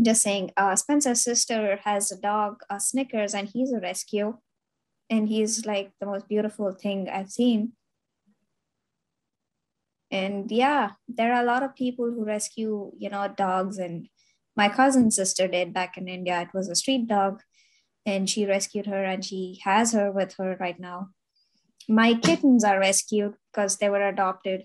[0.00, 4.36] just saying uh, spencer's sister has a dog uh, snickers and he's a rescue
[5.10, 7.72] and he's like the most beautiful thing I've seen.
[10.10, 13.78] And yeah, there are a lot of people who rescue, you know, dogs.
[13.78, 14.08] And
[14.56, 16.40] my cousin's sister did back in India.
[16.40, 17.42] It was a street dog,
[18.06, 21.10] and she rescued her, and she has her with her right now.
[21.88, 24.64] My kittens are rescued because they were adopted.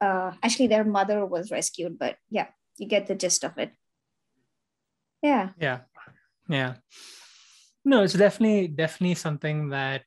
[0.00, 3.72] Uh, actually, their mother was rescued, but yeah, you get the gist of it.
[5.22, 5.50] Yeah.
[5.58, 5.80] Yeah.
[6.48, 6.74] Yeah
[7.88, 10.02] no it's definitely definitely something that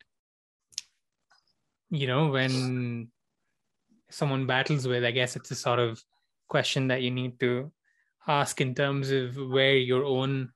[1.89, 3.09] you know when
[4.09, 6.01] someone battles with i guess it's a sort of
[6.47, 7.72] question that you need to
[8.28, 10.49] ask in terms of where your own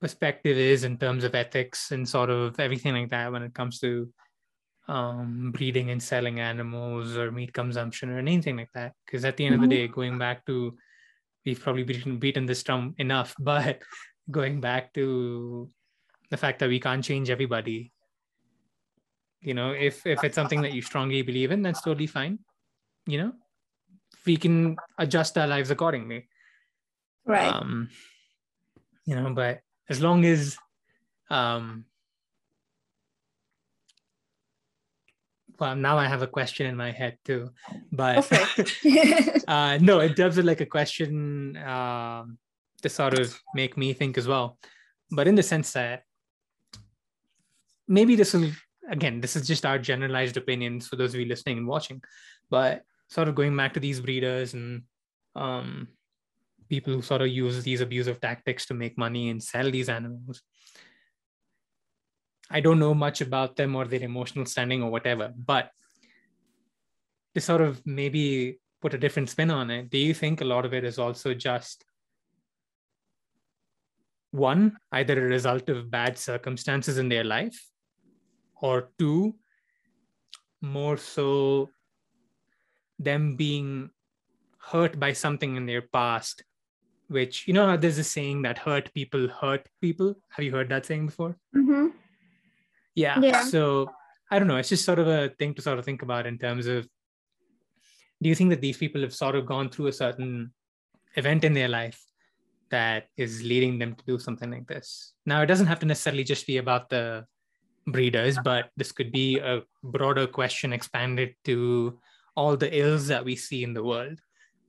[0.00, 3.78] perspective is in terms of ethics and sort of everything like that when it comes
[3.78, 4.08] to
[4.88, 8.94] um, breeding and selling animals or meat consumption or anything like that.
[9.04, 9.64] Because at the end mm-hmm.
[9.64, 9.86] of the mm-hmm.
[9.86, 10.74] day, going back to,
[11.44, 13.82] we've probably beaten, beaten this drum enough, but
[14.30, 15.68] going back to
[16.30, 17.92] the fact that we can't change everybody
[19.40, 22.38] you know if if it's something that you strongly believe in that's totally fine.
[23.06, 23.32] You know
[24.26, 26.28] we can adjust our lives accordingly.
[27.24, 27.52] Right.
[27.52, 27.88] Um
[29.06, 30.58] you know but as long as
[31.30, 31.86] um
[35.60, 37.50] well now i have a question in my head too
[37.92, 38.26] but
[39.48, 42.38] uh no in terms of like a question um
[42.82, 44.58] to sort of make me think as well.
[45.10, 46.02] But in the sense that
[47.88, 48.50] maybe this will,
[48.88, 52.02] again, this is just our generalized opinions for those of you listening and watching,
[52.48, 54.82] but sort of going back to these breeders and
[55.34, 55.88] um,
[56.68, 60.42] people who sort of use these abusive tactics to make money and sell these animals.
[62.50, 65.70] I don't know much about them or their emotional standing or whatever, but
[67.34, 70.64] to sort of maybe put a different spin on it, do you think a lot
[70.64, 71.84] of it is also just
[74.32, 77.66] one, either a result of bad circumstances in their life,
[78.60, 79.34] or two,
[80.60, 81.70] more so
[82.98, 83.90] them being
[84.58, 86.44] hurt by something in their past,
[87.08, 90.14] which, you know, there's a saying that hurt people hurt people.
[90.28, 91.36] Have you heard that saying before?
[91.56, 91.88] Mm-hmm.
[92.94, 93.20] Yeah.
[93.20, 93.44] yeah.
[93.44, 93.90] So
[94.30, 94.56] I don't know.
[94.56, 96.86] It's just sort of a thing to sort of think about in terms of
[98.22, 100.52] do you think that these people have sort of gone through a certain
[101.16, 102.00] event in their life
[102.70, 105.12] that is leading them to do something like this.
[105.26, 107.26] Now, it doesn't have to necessarily just be about the
[107.86, 111.98] breeders, but this could be a broader question expanded to
[112.36, 114.18] all the ills that we see in the world.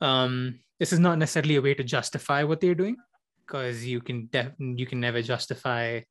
[0.02, 2.98] Um, this is not necessarily a way to justify what they're doing,
[3.46, 6.02] because you can def- you can never justify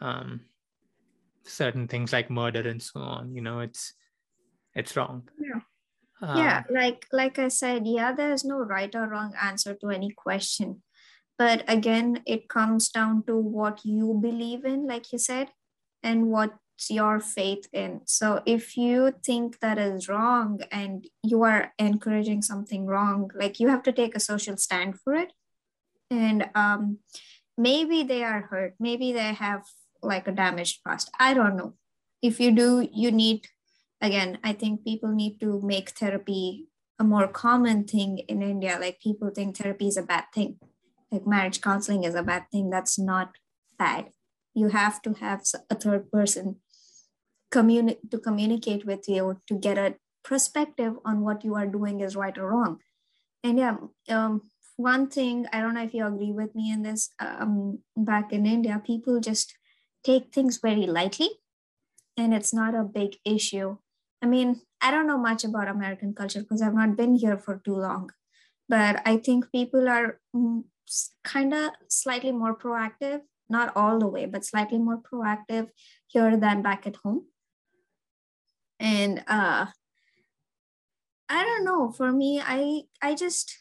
[0.00, 0.40] um,
[1.44, 3.34] certain things like murder and so on.
[3.34, 3.94] You know, it's
[4.74, 5.28] it's wrong.
[5.38, 5.60] Yeah.
[6.20, 10.10] Uh, yeah, like like I said, yeah, there's no right or wrong answer to any
[10.10, 10.82] question
[11.38, 15.48] but again it comes down to what you believe in like you said
[16.02, 21.72] and what's your faith in so if you think that is wrong and you are
[21.78, 25.32] encouraging something wrong like you have to take a social stand for it
[26.10, 26.98] and um,
[27.56, 29.62] maybe they are hurt maybe they have
[30.02, 31.74] like a damaged past i don't know
[32.22, 33.46] if you do you need
[34.00, 36.66] again, I think people need to make therapy
[36.98, 38.78] a more common thing in India.
[38.80, 40.58] Like people think therapy is a bad thing,
[41.10, 42.70] like marriage counseling is a bad thing.
[42.70, 43.36] That's not
[43.78, 44.10] bad.
[44.54, 46.56] You have to have a third person
[47.52, 49.94] communi- to communicate with you to get a
[50.24, 52.78] perspective on what you are doing is right or wrong.
[53.44, 53.76] And yeah,
[54.08, 54.42] um,
[54.76, 57.10] one thing I don't know if you agree with me in this.
[57.20, 59.56] Um, back in India, people just
[60.04, 61.30] take things very lightly,
[62.16, 63.76] and it's not a big issue.
[64.22, 67.60] I mean, I don't know much about American culture because I've not been here for
[67.64, 68.10] too long,
[68.68, 70.64] but I think people are mm,
[71.24, 75.68] kind of slightly more proactive, not all the way, but slightly more proactive
[76.06, 77.26] here than back at home.
[78.80, 79.66] And uh,
[81.28, 81.90] I don't know.
[81.90, 83.58] For me, I I just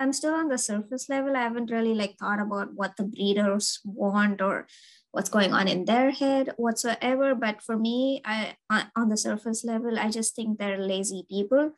[0.00, 1.36] I'm still on the surface level.
[1.36, 4.66] I haven't really like thought about what the breeders want or
[5.12, 7.34] what's going on in their head whatsoever.
[7.34, 8.54] But for me, I
[8.94, 11.72] on the surface level, I just think they're lazy people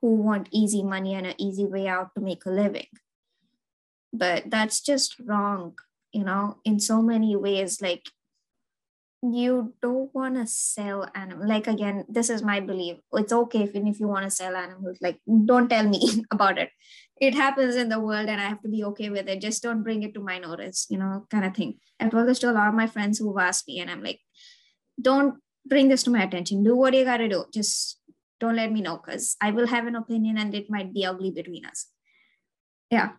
[0.00, 2.88] who want easy money and an easy way out to make a living.
[4.12, 5.78] But that's just wrong,
[6.12, 7.80] you know, in so many ways.
[7.80, 8.10] Like
[9.22, 11.46] you don't want to sell animals.
[11.46, 12.98] Like again, this is my belief.
[13.12, 14.98] It's okay if, if you want to sell animals.
[15.00, 16.70] Like don't tell me about it.
[17.20, 19.40] It happens in the world, and I have to be okay with it.
[19.40, 21.78] Just don't bring it to my notice, you know, kind of thing.
[22.00, 24.18] I've told this to a lot of my friends who've asked me, and I'm like,
[25.00, 26.64] don't bring this to my attention.
[26.64, 27.44] Do what you gotta do.
[27.54, 28.00] Just
[28.40, 31.30] don't let me know because I will have an opinion, and it might be ugly
[31.30, 31.86] between us.
[32.90, 33.10] Yeah,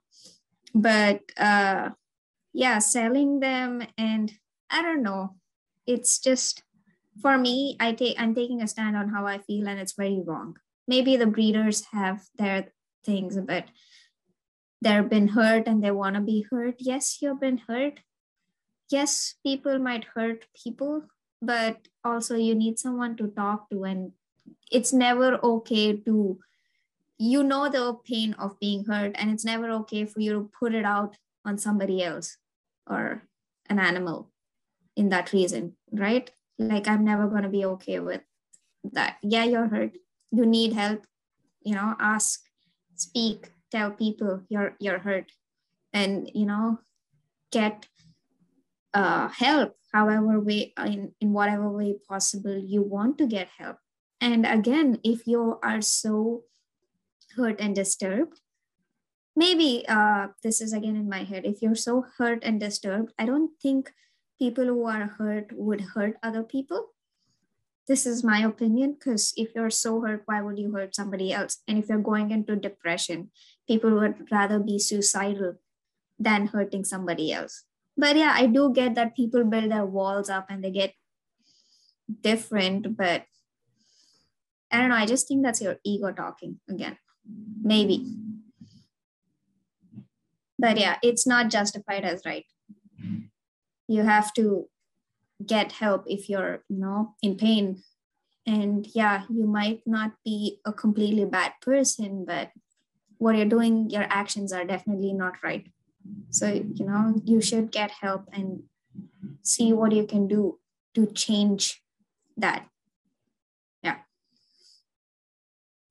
[0.75, 1.91] but uh,
[2.51, 4.33] yeah, selling them and
[4.69, 5.35] I don't know
[5.85, 6.63] it's just
[7.21, 10.21] for me i take i'm taking a stand on how i feel and it's very
[10.25, 10.57] wrong.
[10.85, 12.73] Maybe the breeders have their
[13.05, 13.65] things but
[14.81, 16.75] they've been hurt and they want to be hurt.
[16.79, 18.01] Yes you've been hurt.
[18.89, 21.03] Yes people might hurt people
[21.41, 24.11] but also you need someone to talk to and
[24.71, 26.39] it's never okay to
[27.17, 30.73] you know the pain of being hurt and it's never okay for you to put
[30.73, 31.15] it out
[31.45, 32.37] on somebody else
[32.89, 33.23] or
[33.69, 34.32] an animal
[34.95, 36.29] in that reason, right?
[36.57, 38.21] Like I'm never going to be okay with
[38.91, 39.17] that.
[39.21, 39.97] Yeah, you're hurt.
[40.31, 41.05] You need help.
[41.61, 42.41] You know, ask,
[42.95, 45.31] speak, tell people you're you're hurt,
[45.93, 46.79] and you know,
[47.51, 47.87] get
[48.93, 53.77] uh, help however way in, in whatever way possible you want to get help.
[54.19, 56.43] And again, if you are so
[57.35, 58.39] hurt and disturbed,
[59.35, 61.45] maybe uh, this is again in my head.
[61.45, 63.91] If you're so hurt and disturbed, I don't think
[64.43, 66.87] people who are hurt would hurt other people.
[67.87, 71.59] This is my opinion because if you're so hurt, why would you hurt somebody else?
[71.67, 73.29] And if you're going into depression,
[73.67, 75.55] people would rather be suicidal
[76.19, 77.63] than hurting somebody else.
[77.97, 80.93] But yeah, I do get that people build their walls up and they get
[82.21, 83.23] different, but
[84.71, 84.95] I don't know.
[84.95, 86.97] I just think that's your ego talking again.
[87.61, 88.05] Maybe.
[90.59, 92.45] But yeah, it's not justified as right
[93.93, 94.67] you have to
[95.53, 97.83] get help if you're you know in pain.
[98.45, 102.51] And yeah you might not be a completely bad person but
[103.17, 105.65] what you're doing your actions are definitely not right.
[106.29, 106.47] So
[106.79, 108.63] you know you should get help and
[109.41, 110.59] see what you can do
[110.95, 111.81] to change
[112.37, 112.67] that.
[113.81, 113.99] Yeah.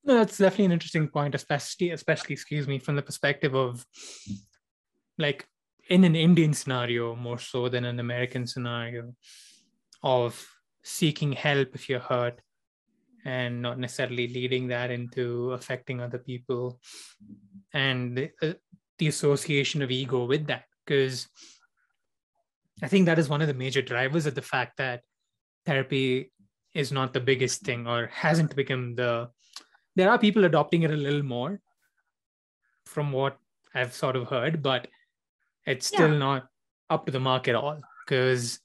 [0.03, 3.85] No that's definitely an interesting point especially especially excuse me from the perspective of
[5.17, 5.47] like
[5.89, 9.13] in an Indian scenario more so than an American scenario
[10.01, 10.45] of
[10.83, 12.39] seeking help if you're hurt
[13.25, 16.79] and not necessarily leading that into affecting other people.
[17.73, 18.53] And the, uh,
[18.99, 21.27] the association of ego with that because
[22.81, 25.01] i think that is one of the major drivers of the fact that
[25.65, 26.31] therapy
[26.73, 29.29] is not the biggest thing or hasn't become the
[29.95, 31.59] there are people adopting it a little more
[32.85, 33.37] from what
[33.75, 34.87] i've sort of heard but
[35.65, 36.17] it's still yeah.
[36.17, 36.47] not
[36.89, 38.59] up to the mark at all because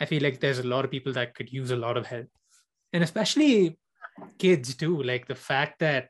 [0.00, 2.26] I feel like there's a lot of people that could use a lot of help.
[2.92, 3.78] And especially
[4.38, 5.02] kids too.
[5.02, 6.08] Like the fact that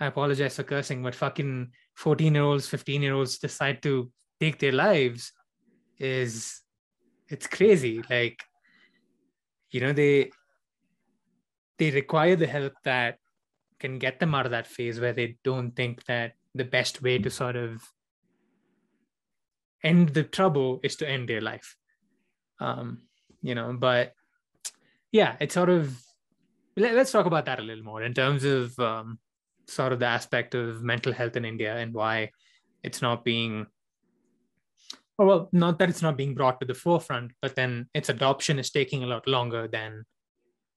[0.00, 4.10] I apologize for cursing, but fucking 14 year olds, 15 year olds decide to
[4.40, 5.32] take their lives
[5.98, 6.60] is
[7.28, 8.02] it's crazy.
[8.08, 8.42] Like,
[9.70, 10.30] you know, they
[11.78, 13.18] they require the help that
[13.78, 17.18] can get them out of that phase where they don't think that the best way
[17.18, 17.82] to sort of
[19.82, 21.76] end the trouble is to end their life
[22.60, 23.02] um
[23.42, 24.12] you know but
[25.12, 25.96] yeah it's sort of
[26.76, 29.18] let, us talk about that a little more in terms of um,
[29.66, 32.30] sort of the aspect of mental health in india and why
[32.82, 33.66] it's not being
[35.18, 38.58] or well not that it's not being brought to the forefront but then its adoption
[38.58, 40.04] is taking a lot longer than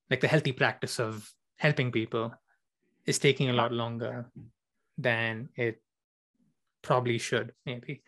[0.10, 2.34] like the healthy practice of helping people
[3.06, 4.30] is taking a lot longer
[4.97, 5.82] than it
[6.82, 8.02] probably should, maybe.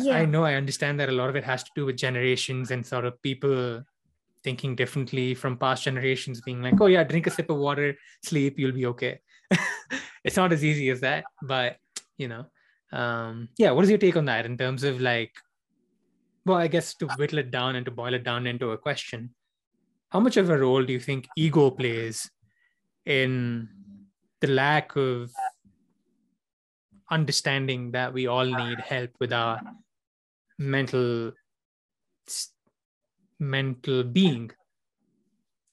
[0.00, 0.16] Yeah.
[0.16, 2.70] I, I know I understand that a lot of it has to do with generations
[2.70, 3.84] and sort of people
[4.42, 8.58] thinking differently from past generations, being like, oh, yeah, drink a sip of water, sleep,
[8.58, 9.18] you'll be okay.
[10.24, 11.76] it's not as easy as that, but
[12.16, 12.46] you know,
[12.92, 15.32] um, yeah, what is your take on that in terms of like,
[16.44, 19.34] well, I guess to whittle it down and to boil it down into a question,
[20.10, 22.30] how much of a role do you think ego plays
[23.04, 23.68] in
[24.40, 25.32] the lack of
[27.10, 29.60] understanding that we all need help with our
[30.58, 31.32] mental
[33.38, 34.50] mental being.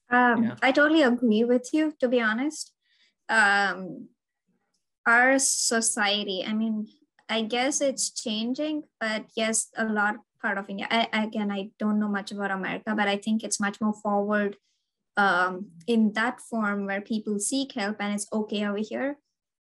[0.10, 0.56] Um, yeah.
[0.62, 2.72] i totally agree with you to be honest.
[3.30, 4.10] Um,
[5.06, 6.88] our society i mean
[7.28, 12.00] i guess it's changing but yes a lot part of india I, again i don't
[12.00, 14.56] know much about america but i think it's much more forward
[15.18, 19.18] um, in that form where people seek help and it's okay over here.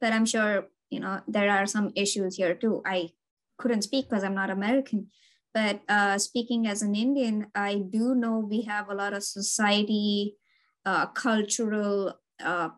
[0.00, 2.82] But i'm sure you know there are some issues here too.
[2.86, 3.10] I
[3.58, 5.06] couldn't speak because i'm not american
[5.54, 10.36] but uh, speaking as an indian i do know we have a lot of society
[10.84, 12.14] uh, cultural
[12.44, 12.68] uh,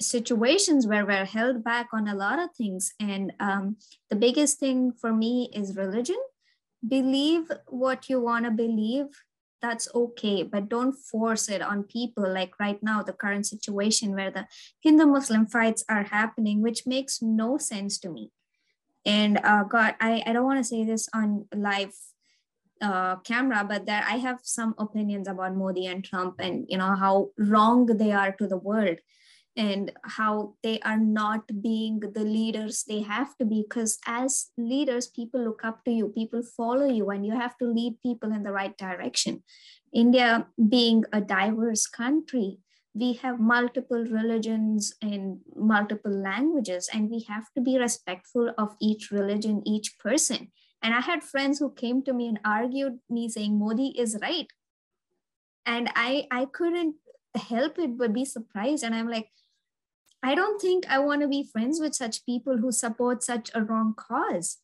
[0.00, 2.92] situations where we're held back on a lot of things.
[2.98, 3.76] And um,
[4.08, 6.16] the biggest thing for me is religion.
[6.86, 9.06] Believe what you want to believe
[9.62, 12.30] that's okay but don't force it on people.
[12.32, 14.46] Like right now the current situation where the
[14.80, 18.30] hindu muslim fights are happening which makes no sense to me.
[19.04, 21.94] And uh, god i, I don't want to say this on live
[22.80, 26.94] uh, camera but that i have some opinions about modi and trump and you know
[26.94, 28.98] how wrong they are to the world
[29.56, 35.08] and how they are not being the leaders they have to be because as leaders
[35.08, 38.42] people look up to you people follow you and you have to lead people in
[38.42, 39.42] the right direction.
[39.92, 42.58] India being a diverse country
[42.94, 49.10] we have multiple religions and multiple languages and we have to be respectful of each
[49.10, 50.50] religion each person.
[50.82, 54.46] And i had friends who came to me and argued me saying modi is right.
[55.66, 56.96] And i i couldn't
[57.34, 58.84] help it but be surprised.
[58.84, 59.28] And i'm like
[60.22, 63.62] I don't think I want to be friends with such people who support such a
[63.62, 64.58] wrong cause.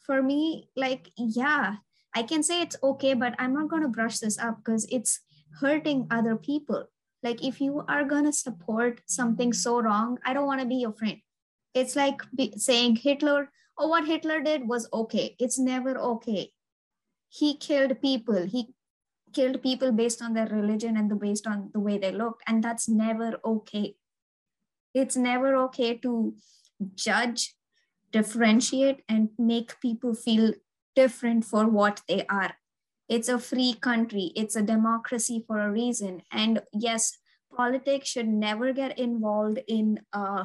[0.00, 1.76] For me, like, yeah,
[2.14, 5.20] I can say it's okay, but I'm not going to brush this up because it's
[5.60, 6.86] hurting other people.
[7.22, 10.76] Like, if you are going to support something so wrong, I don't want to be
[10.76, 11.18] your friend.
[11.72, 12.20] It's like
[12.56, 15.34] saying Hitler, oh, what Hitler did was okay.
[15.40, 16.52] It's never okay.
[17.30, 18.46] He killed people.
[18.46, 18.74] He
[19.32, 22.44] killed people based on their religion and the based on the way they looked.
[22.46, 23.96] And that's never okay
[24.94, 26.34] it's never okay to
[26.94, 27.54] judge
[28.12, 30.52] differentiate and make people feel
[30.94, 32.54] different for what they are.
[33.08, 34.30] It's a free country.
[34.36, 36.22] It's a democracy for a reason.
[36.30, 37.18] And yes
[37.56, 40.44] politics should never get involved in uh,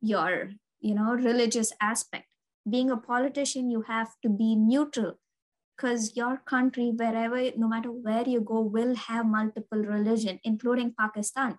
[0.00, 2.26] your you know religious aspect.
[2.68, 5.14] Being a politician you have to be neutral
[5.76, 11.56] because your country wherever no matter where you go will have multiple religion including pakistan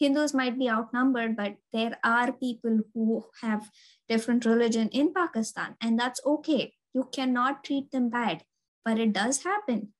[0.00, 3.70] Hindus might be outnumbered, but there are people who have
[4.08, 6.72] different religion in Pakistan, and that's okay.
[6.94, 8.44] You cannot treat them bad,
[8.82, 9.92] but it does happen.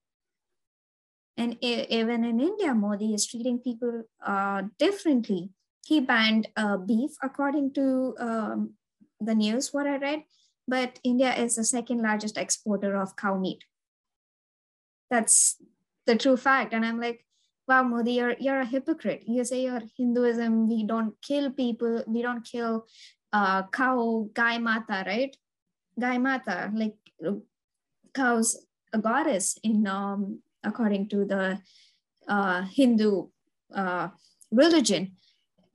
[1.37, 5.51] And even in India, Modi is treating people uh, differently.
[5.87, 8.75] He banned uh, beef, according to um,
[9.21, 10.25] the news, what I read,
[10.67, 13.65] but India is the second largest exporter of cow meat.
[15.11, 15.57] That's
[16.07, 16.73] the true fact.
[16.73, 17.25] And I'm like,
[17.71, 19.23] wow, Modi, you're, you're a hypocrite.
[19.29, 22.87] You say you're Hinduism, we don't kill people, we don't kill
[23.33, 25.37] uh, cow, Gai Mata, right?
[25.99, 26.97] Gai Mata, like
[28.13, 31.61] cows, a goddess in um, according to the
[32.27, 33.29] uh, Hindu
[33.73, 34.09] uh,
[34.51, 35.13] religion.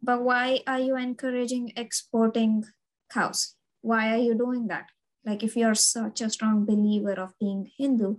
[0.03, 2.65] But why are you encouraging exporting
[3.09, 3.55] cows?
[3.81, 4.87] Why are you doing that?
[5.25, 8.17] Like if you're such a strong believer of being Hindu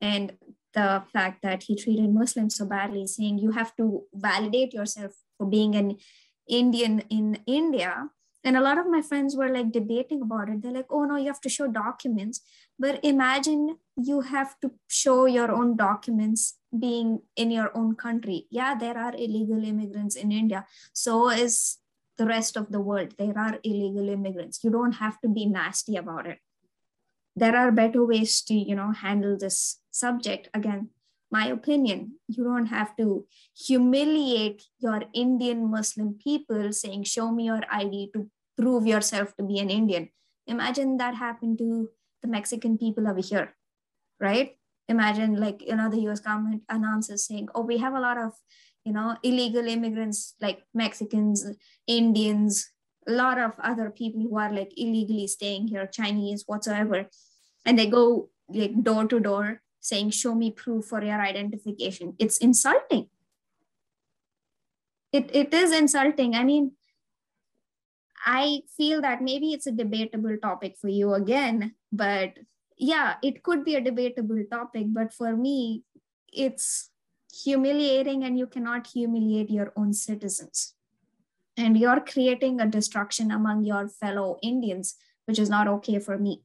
[0.00, 0.32] and
[0.74, 5.46] the fact that he treated Muslims so badly, saying you have to validate yourself for
[5.46, 5.96] being an
[6.48, 8.10] Indian in India.
[8.44, 10.62] And a lot of my friends were like debating about it.
[10.62, 12.40] They're like, oh no, you have to show documents.
[12.78, 18.46] But imagine you have to show your own documents being in your own country.
[18.50, 20.66] Yeah, there are illegal immigrants in India.
[20.92, 21.78] So is
[22.16, 23.14] the rest of the world.
[23.18, 24.62] There are illegal immigrants.
[24.62, 26.38] You don't have to be nasty about it
[27.38, 30.48] there are better ways to you know handle this subject.
[30.52, 30.90] Again
[31.30, 37.60] my opinion you don't have to humiliate your indian muslim people saying show me your
[37.70, 40.08] id to prove yourself to be an indian.
[40.46, 41.90] Imagine that happened to
[42.22, 43.54] the mexican people over here
[44.20, 44.56] right?
[44.88, 48.32] Imagine like you know the us government announces saying oh we have a lot of
[48.84, 51.44] you know illegal immigrants like mexicans
[51.86, 52.70] indians
[53.06, 57.06] a lot of other people who are like illegally staying here chinese whatsoever
[57.64, 62.14] and they go like door to door saying show me proof for your identification.
[62.18, 63.08] It's insulting.
[65.12, 66.34] It, it is insulting.
[66.34, 66.72] I mean
[68.26, 72.32] i feel that maybe it's a debatable topic for you again but
[72.76, 75.84] yeah it could be a debatable topic but for me
[76.32, 76.90] it's
[77.32, 80.74] humiliating and you cannot humiliate your own citizens.
[81.56, 84.94] And you're creating a destruction among your fellow indians
[85.26, 86.42] which is not okay for me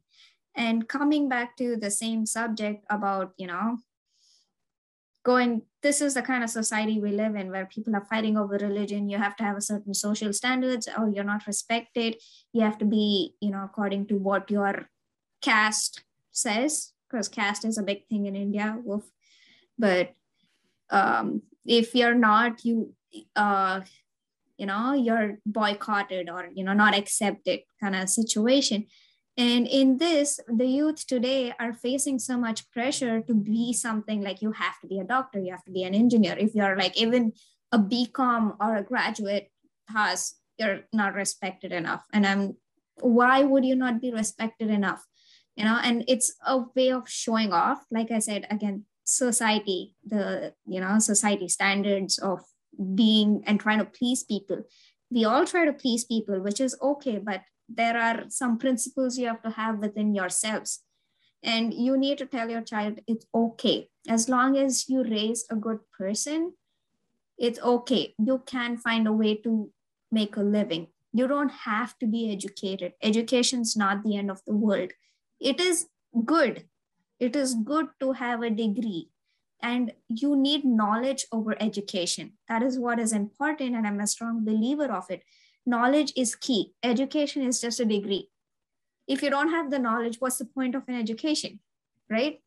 [0.55, 3.77] and coming back to the same subject about you know
[5.23, 8.57] going this is the kind of society we live in where people are fighting over
[8.57, 12.15] religion you have to have a certain social standards or you're not respected
[12.51, 14.89] you have to be you know according to what your
[15.41, 19.05] caste says because caste is a big thing in india Wolf.
[19.77, 20.13] but
[20.89, 22.93] um, if you're not you
[23.35, 23.81] uh,
[24.57, 28.85] you know you're boycotted or you know not accepted kind of situation
[29.35, 34.41] and in this the youth today are facing so much pressure to be something like
[34.41, 36.35] you have to be a doctor you have to be an engineer.
[36.37, 37.33] If you're like even
[37.71, 39.49] a bcom or a graduate
[39.89, 42.03] has you're not respected enough.
[42.13, 42.57] And i'm
[43.01, 45.03] why would you not be respected enough?
[45.55, 50.53] You know and it's a way of showing off like i said again society the
[50.65, 52.41] you know society standards of
[52.95, 54.63] being and trying to please people.
[55.11, 59.27] We all try to please people which is okay but there are some principles you
[59.27, 60.83] have to have within yourselves.
[61.43, 63.89] And you need to tell your child it's okay.
[64.07, 66.53] As long as you raise a good person
[67.37, 68.13] it's okay.
[68.17, 69.71] You can find a way to
[70.11, 70.87] make a living.
[71.11, 72.93] You don't have to be educated.
[73.01, 74.91] Education's not the end of the world.
[75.39, 75.87] It is
[76.25, 76.65] good.
[77.19, 79.09] It is good to have a degree.
[79.61, 82.33] And you need knowledge over education.
[82.49, 85.23] That is what is important and i'm a strong believer of it
[85.65, 86.73] knowledge is key.
[86.83, 88.29] Education is just a degree.
[89.07, 91.59] If you don't have the knowledge what's the point of an education
[92.09, 92.39] right?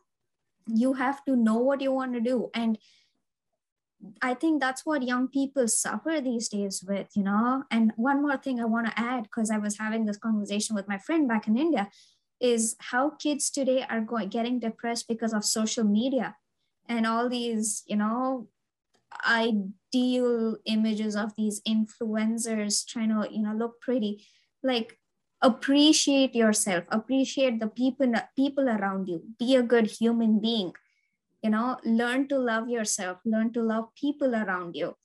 [0.67, 2.51] You have to know what you want to do.
[2.55, 2.79] And
[4.21, 7.65] i think that's what young people suffer these days with you know?
[7.71, 10.87] And one more thing i want to add because i was having this conversation with
[10.87, 11.89] my friend back in india
[12.39, 16.37] is how kids today are going getting depressed because of social media
[16.89, 18.47] and all these you know
[19.25, 24.27] ideal images of these influencers trying to you know look pretty.
[24.63, 24.99] Like
[25.43, 26.85] appreciate yourself.
[26.91, 29.23] Appreciate the people people around you.
[29.39, 30.73] Be a good human being.
[31.43, 33.19] You know learn to love yourself.
[33.25, 34.97] Learn to love people around you.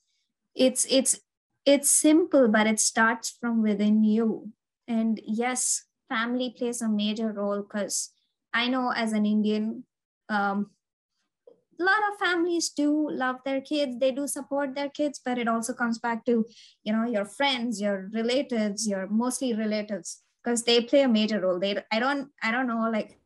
[0.55, 1.19] It's it's
[1.65, 4.51] it's simple but it starts from within you.
[4.87, 8.11] And yes family plays a major role because
[8.53, 9.83] i know as an indian
[10.27, 10.71] um,
[11.81, 15.47] a lot of families do love their kids they do support their kids but it
[15.47, 16.45] also comes back to
[16.83, 21.59] you know your friends your relatives your mostly relatives because they play a major role.
[21.59, 23.17] They i don't i don't know like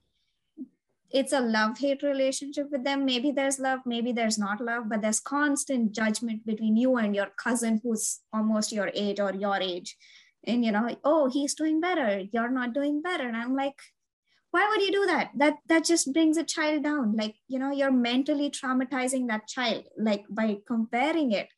[1.11, 3.05] it's a love hate relationship with them.
[3.05, 7.27] Maybe there's love maybe there's not love but there's constant judgment between you and your
[7.37, 9.97] cousin who's almost your age or your age.
[10.45, 13.27] And you know oh he's doing better you're not doing better.
[13.27, 13.79] And i'm like
[14.55, 15.31] why would you do that?
[15.35, 17.15] That that just brings a child down.
[17.21, 19.83] Like you know you're mentally traumatizing that child.
[19.97, 21.49] Like by comparing it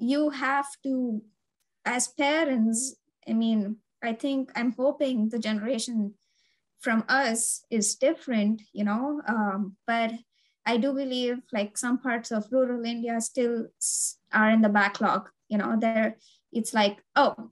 [0.00, 1.22] you have to
[1.84, 2.96] as parents
[3.28, 6.14] i mean i think i'm hoping the generation
[6.80, 10.12] from us is different you know um, but
[10.64, 13.66] i do believe like some parts of rural india still
[14.32, 15.28] are in the backlog.
[15.48, 16.16] You know there
[16.52, 17.50] it's like oh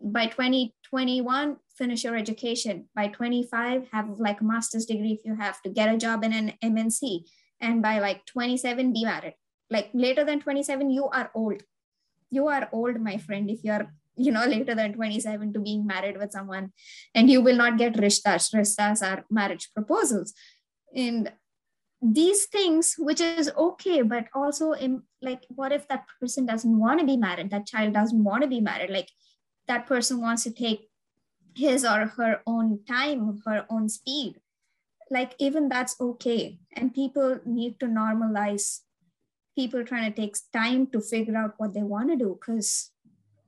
[0.00, 2.88] by 2021 finish your education.
[2.94, 6.32] By 25 have like a master's degree if you have to get a job in
[6.32, 7.24] an mnc
[7.60, 9.34] and by like 27 be married.
[9.70, 11.62] Like later than 27 you are old.
[12.30, 16.18] You are old my friend if you're you know later than 27 to being married
[16.18, 16.72] with someone.
[17.14, 20.34] And you will not get rishtas rishtas are marriage proposals.
[20.94, 21.32] And
[22.04, 27.00] these things which is okay but also in like what if that person doesn't want
[27.00, 27.50] to be married?
[27.50, 28.90] That child doesn't want to be married.
[28.90, 29.08] Like
[29.68, 30.88] that person wants to take
[31.54, 34.40] his or her own time, her own speed.
[35.10, 36.58] Like, even that's okay.
[36.74, 38.80] And people need to normalize
[39.56, 42.90] people trying to take time to figure out what they want to do because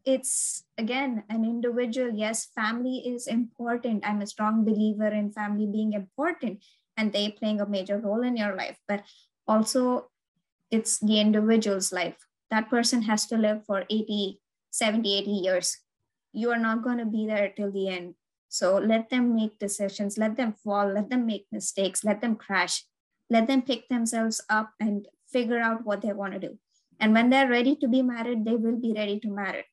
[0.04, 2.12] it's again an individual.
[2.12, 4.06] Yes family is important.
[4.06, 6.62] I'm a strong believer in family being important
[6.96, 8.78] and they playing a major role in your life.
[8.86, 9.04] But
[9.48, 10.10] also
[10.70, 12.16] it's the individual's life.
[12.50, 14.40] That person has to live for 80
[14.70, 15.78] 70 80 years
[16.34, 18.14] you are not going to be there till the end
[18.54, 22.84] so let them make decisions, let them fall, let them make mistakes, let them crash,
[23.28, 26.56] let them pick themselves up and figure out what they want to do.
[27.00, 29.64] And when they're ready to be married, they will be ready to marry.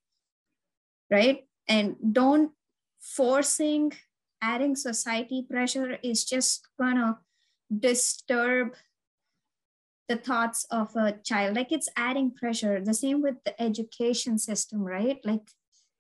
[1.12, 1.46] Right?
[1.68, 2.54] And don't
[3.00, 3.94] forcing
[4.42, 7.20] adding society pressure is just gonna
[7.70, 8.74] disturb
[10.10, 14.82] the thoughts of a child like it's adding pressure the same with the education system
[14.84, 15.48] right like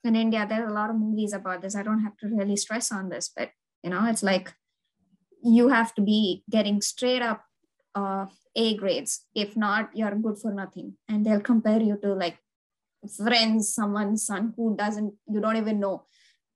[0.03, 1.75] in india there are a lot of movies about this.
[1.75, 3.51] I don't have to really stress on this but
[3.83, 4.53] you know it's like
[5.43, 7.43] you have to be getting straight up
[7.95, 8.25] uh,
[8.55, 9.25] a grades.
[9.35, 10.95] If not you're good for nothing.
[11.07, 12.37] And they'll compare you to like
[13.17, 16.05] friends someone's son who doesn't you don't even know.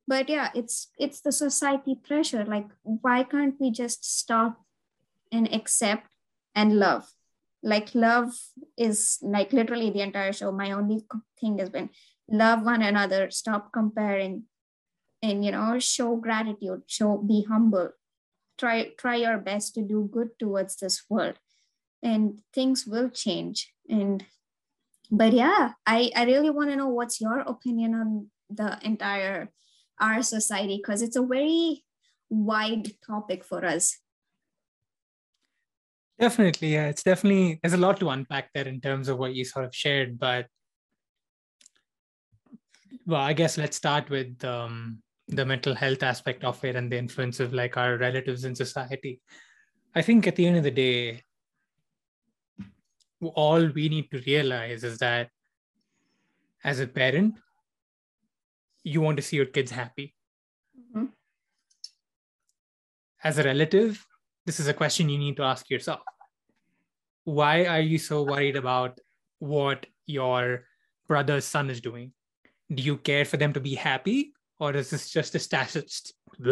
[0.08, 2.46] But yeah it's it's the society pressure.
[2.46, 4.62] Like why can't we just stop
[5.32, 6.08] and accept
[6.54, 7.06] and love?
[7.64, 8.34] Like love
[8.78, 10.52] is like literally the entire show.
[10.52, 11.02] My only
[11.40, 11.90] thing has been
[12.30, 14.44] love one another stop comparing
[15.22, 17.92] and you know show gratitude show be humble.
[18.58, 21.36] Try try your best to do good towards this world
[22.02, 23.72] and things will change.
[23.90, 24.24] And
[25.12, 29.52] but yeah i i really want to know what's your opinion on the entire
[30.00, 31.84] our society because it's a very
[32.30, 34.00] wide topic for us.
[36.20, 39.44] Definitely yeah it's definitely there's a lot to unpack there in terms of what you
[39.44, 40.48] sort of shared but
[43.06, 46.98] well i guess let's start with um, the mental health aspect of it and the
[46.98, 49.20] influence of like our relatives in society
[49.96, 51.22] i think at the end of the day
[53.34, 55.30] all we need to realize is that
[56.64, 57.36] as a parent
[58.86, 60.14] you want to see your kids happy.
[60.80, 61.06] Mm-hmm.
[63.24, 64.06] As a relative,
[64.46, 66.02] this is a question you need to ask yourself.
[67.24, 69.00] Why are you so worried about
[69.40, 70.66] what your
[71.08, 72.14] brother's son is doing?
[72.74, 76.12] Do you care for them to be happy, or is this just a status?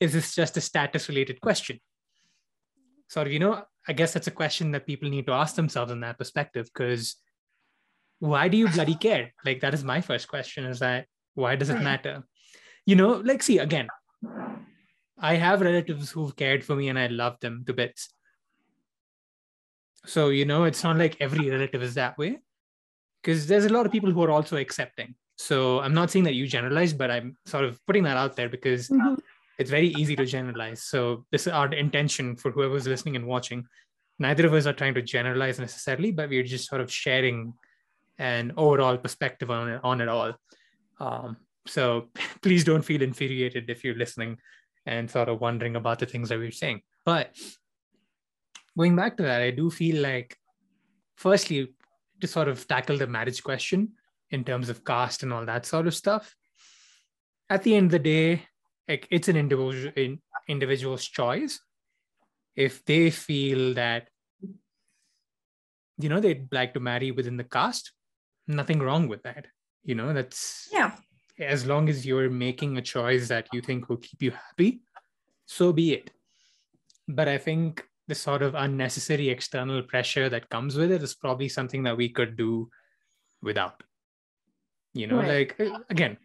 [0.00, 1.80] is this just a status-related question?
[3.08, 6.00] So you know, I guess that's a question that people need to ask themselves in
[6.00, 6.68] that perspective.
[6.72, 7.16] Because
[8.18, 9.32] why do you bloody care?
[9.44, 10.64] Like that is my first question.
[10.64, 11.84] Is that why does it hmm.
[11.84, 12.24] matter?
[12.86, 13.88] You know, like, see, again,
[15.18, 18.12] I have relatives who've cared for me and I love them to bits.
[20.06, 22.38] So, you know, it's not like every relative is that way
[23.22, 25.14] because there's a lot of people who are also accepting.
[25.36, 28.48] So I'm not saying that you generalize, but I'm sort of putting that out there
[28.48, 29.14] because mm-hmm.
[29.58, 30.82] it's very easy to generalize.
[30.82, 33.64] So this is our intention for whoever's listening and watching.
[34.18, 37.54] Neither of us are trying to generalize necessarily, but we're just sort of sharing
[38.18, 40.34] an overall perspective on it, on it all.
[40.98, 42.08] Um, so
[42.42, 44.36] please don't feel infuriated if you're listening
[44.84, 46.82] and sort of wondering about the things that we're saying.
[47.06, 47.34] But
[48.76, 50.36] going back to that, I do feel like,
[51.16, 51.72] firstly,
[52.20, 53.92] to sort of tackle the marriage question
[54.30, 56.34] in terms of caste and all that sort of stuff.
[57.48, 58.42] At the end of the day,
[58.88, 61.60] like it's an individual in, individual's choice.
[62.54, 64.08] If they feel that
[65.98, 67.92] you know they'd like to marry within the caste,
[68.46, 69.46] nothing wrong with that
[69.84, 70.92] you know that's yeah
[71.38, 74.80] as long as you're making a choice that you think will keep you happy
[75.46, 76.10] so be it
[77.08, 81.48] but i think the sort of unnecessary external pressure that comes with it is probably
[81.48, 82.68] something that we could do
[83.42, 83.82] without
[84.92, 85.58] you know right.
[85.58, 86.16] like again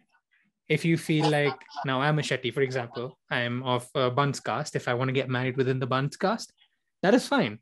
[0.68, 4.76] if you feel like now i'm a shetty for example i'm of uh, Bant's caste
[4.76, 6.52] if i want to get married within the Bant's caste
[7.02, 7.58] that is fine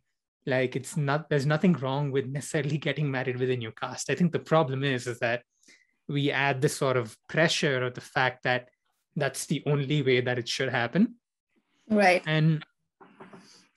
[0.47, 4.33] like it's not there's nothing wrong with necessarily getting married within your caste i think
[4.33, 5.43] the problem is is that
[6.09, 8.69] we add this sort of pressure of the fact that
[9.17, 11.17] that's the only way that it should happen.
[11.89, 12.23] Right.
[12.27, 12.65] And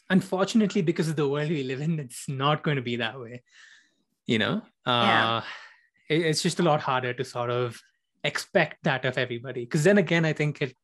[0.10, 3.44] unfortunately, because of the world we live in, it's not going to be that way.
[4.26, 5.42] You know, uh, yeah.
[6.10, 7.80] it, it's just a lot harder to sort of
[8.24, 9.64] expect that of everybody.
[9.64, 10.76] Because then again, I think it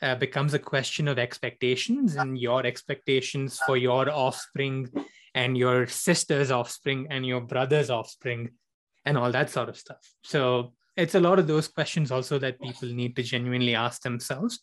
[0.00, 4.90] uh, becomes a question of expectations and your expectations for your offspring
[5.34, 8.50] and your sister's offspring and your brother's offspring
[9.04, 10.04] and all that sort of stuff.
[10.24, 14.60] So it's a lot of those questions also that people need to genuinely ask themselves.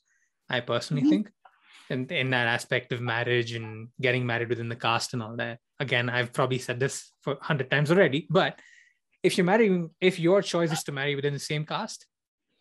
[0.49, 1.09] I personally mm-hmm.
[1.09, 1.31] think,
[1.89, 5.59] and in that aspect of marriage and getting married within the caste and all that.
[5.79, 8.59] Again, I've probably said this for hundred times already, but
[9.23, 12.05] if you're marrying, if your choice is to marry within the same caste,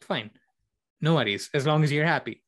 [0.01, 0.31] fine,
[1.01, 2.43] no worries, as long as you're happy.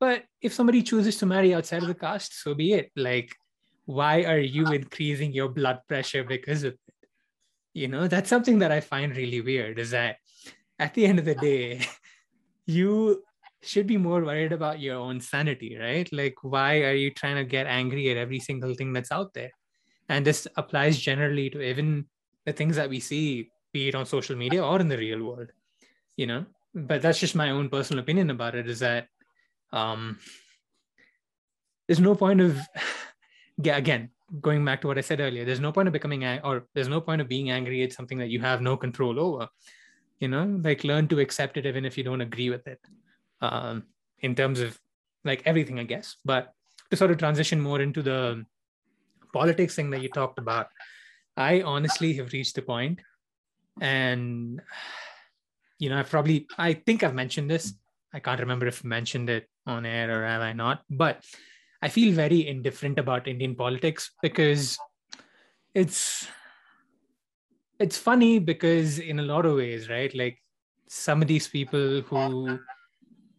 [0.00, 2.90] But if somebody chooses to marry outside of the caste, so be it.
[2.96, 3.34] Like,
[3.86, 6.80] why are you increasing your blood pressure because of it?
[7.74, 10.16] you know that's something that i find really weird is that
[10.78, 11.84] at the end of the day
[12.66, 13.22] you
[13.66, 17.44] should be more worried about your own sanity right like why are you trying to
[17.44, 19.50] get angry at every single thing that's out there
[20.08, 22.06] and this applies generally to even
[22.44, 25.50] the things that we see be it on social media or in the real world
[26.16, 29.08] you know but that's just my own personal opinion about it is that
[29.72, 30.18] um
[31.86, 32.58] there's no point of
[33.62, 34.10] yeah, again,
[34.40, 36.88] going back to what I said earlier, there's no point of becoming ang- or there's
[36.88, 39.48] no point of being angry at something that you have no control over.
[40.20, 42.80] You know, like learn to accept it even if you don't agree with it.
[43.40, 43.84] Um,
[44.20, 44.78] in terms of
[45.24, 46.16] like everything, I guess.
[46.24, 46.54] But
[46.90, 48.44] to sort of transition more into the
[49.32, 50.68] politics thing that you talked about,
[51.36, 53.00] I honestly have reached the point,
[53.80, 54.62] and
[55.78, 57.74] you know, I've probably I think I've mentioned this.
[58.12, 61.24] I can't remember if I mentioned it on air or have I not, but
[61.82, 64.78] I feel very indifferent about Indian politics because
[65.74, 66.28] it's
[67.78, 70.14] it's funny because in a lot of ways, right?
[70.14, 70.38] Like
[70.88, 72.60] some of these people who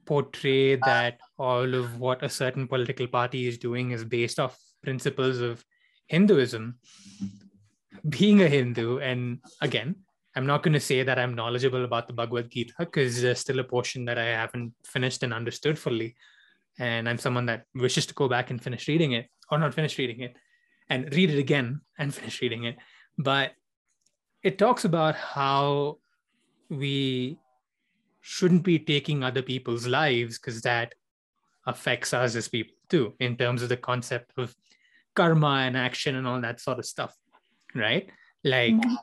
[0.05, 4.57] portray uh, that all of what a certain political party is doing is based off
[4.83, 5.63] principles of
[6.07, 6.79] Hinduism.
[8.09, 9.95] Being a Hindu, and again,
[10.35, 13.59] I'm not going to say that I'm knowledgeable about the Bhagavad Gita because there's still
[13.59, 16.15] a portion that I haven't finished and understood fully.
[16.77, 19.97] And I'm someone that wishes to go back and finish reading it, or not finish
[19.97, 20.35] reading it,
[20.89, 22.75] and read it again and finish reading it.
[23.17, 23.53] But
[24.43, 25.99] it talks about how
[26.69, 27.39] we
[28.27, 30.95] shouldn't be taking other people's lives because that
[31.67, 34.55] affects us as people too, in terms of the concept of
[35.15, 37.15] karma and action and all that sort of stuff,
[37.75, 38.09] right?
[38.43, 38.95] Like mm-hmm.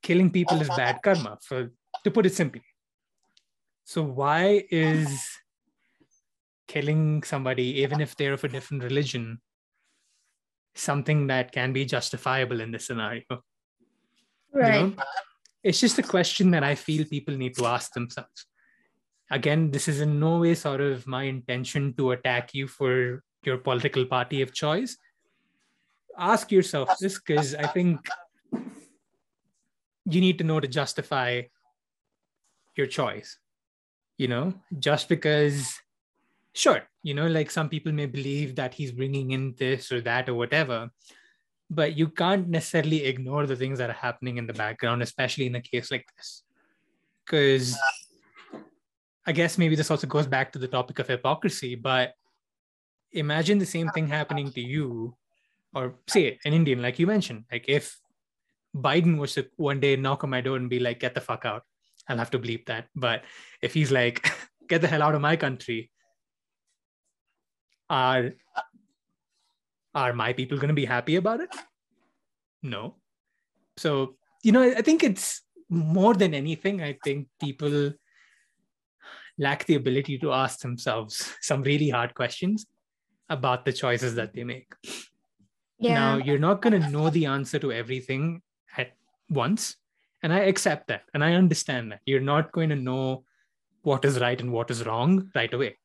[0.00, 1.72] killing people is bad karma, for
[2.04, 2.62] to put it simply.
[3.82, 5.08] So why is
[6.68, 9.40] killing somebody, even if they're of a different religion,
[10.76, 13.22] something that can be justifiable in this scenario?
[14.52, 14.82] Right.
[14.82, 15.02] You know?
[15.66, 18.46] It's just a question that I feel people need to ask themselves.
[19.32, 23.58] Again, this is in no way sort of my intention to attack you for your
[23.58, 24.96] political party of choice.
[26.16, 27.98] Ask yourself this because I think
[30.04, 31.42] you need to know to justify
[32.76, 33.36] your choice.
[34.18, 35.74] You know, just because,
[36.54, 40.28] sure, you know, like some people may believe that he's bringing in this or that
[40.28, 40.90] or whatever
[41.70, 45.54] but you can't necessarily ignore the things that are happening in the background, especially in
[45.54, 46.44] a case like this.
[47.24, 47.76] Because
[49.26, 52.14] I guess maybe this also goes back to the topic of hypocrisy, but
[53.12, 55.16] imagine the same thing happening to you,
[55.74, 57.44] or say an Indian, like you mentioned.
[57.50, 57.98] Like if
[58.74, 61.44] Biden was to one day knock on my door and be like, get the fuck
[61.44, 61.62] out,
[62.08, 62.86] I'll have to bleep that.
[62.94, 63.22] But
[63.60, 64.28] if he's like,
[64.68, 65.90] get the hell out of my country,
[67.90, 68.32] are
[69.96, 71.48] are my people going to be happy about it?
[72.62, 72.96] No.
[73.78, 77.92] So, you know, I think it's more than anything, I think people
[79.38, 82.66] lack the ability to ask themselves some really hard questions
[83.28, 84.72] about the choices that they make.
[85.78, 85.94] Yeah.
[85.94, 88.42] Now, you're not going to know the answer to everything
[88.76, 88.92] at
[89.28, 89.76] once.
[90.22, 91.02] And I accept that.
[91.12, 92.00] And I understand that.
[92.06, 93.24] You're not going to know
[93.82, 95.76] what is right and what is wrong right away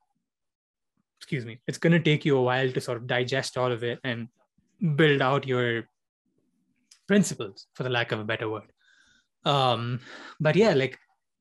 [1.21, 3.83] excuse me, it's going to take you a while to sort of digest all of
[3.83, 4.27] it and
[4.95, 5.83] build out your
[7.07, 8.71] principles, for the lack of a better word.
[9.45, 9.99] Um,
[10.39, 10.97] but yeah, like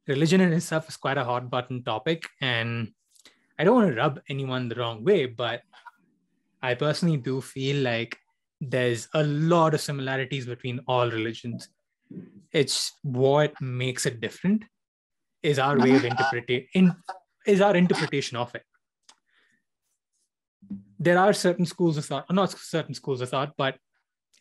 [0.06, 2.28] religion in itself is quite a hot button topic.
[2.42, 2.92] And
[3.58, 5.62] I don't want to rub anyone the wrong way, but
[6.62, 8.18] I personally do feel like
[8.60, 11.70] there's a lot of similarities between all religions.
[12.52, 14.66] It's what makes it different
[15.42, 16.94] is our way of interpreting in,
[17.46, 18.64] is our interpretation of it
[21.00, 23.76] there are certain schools of thought, not certain schools of thought, but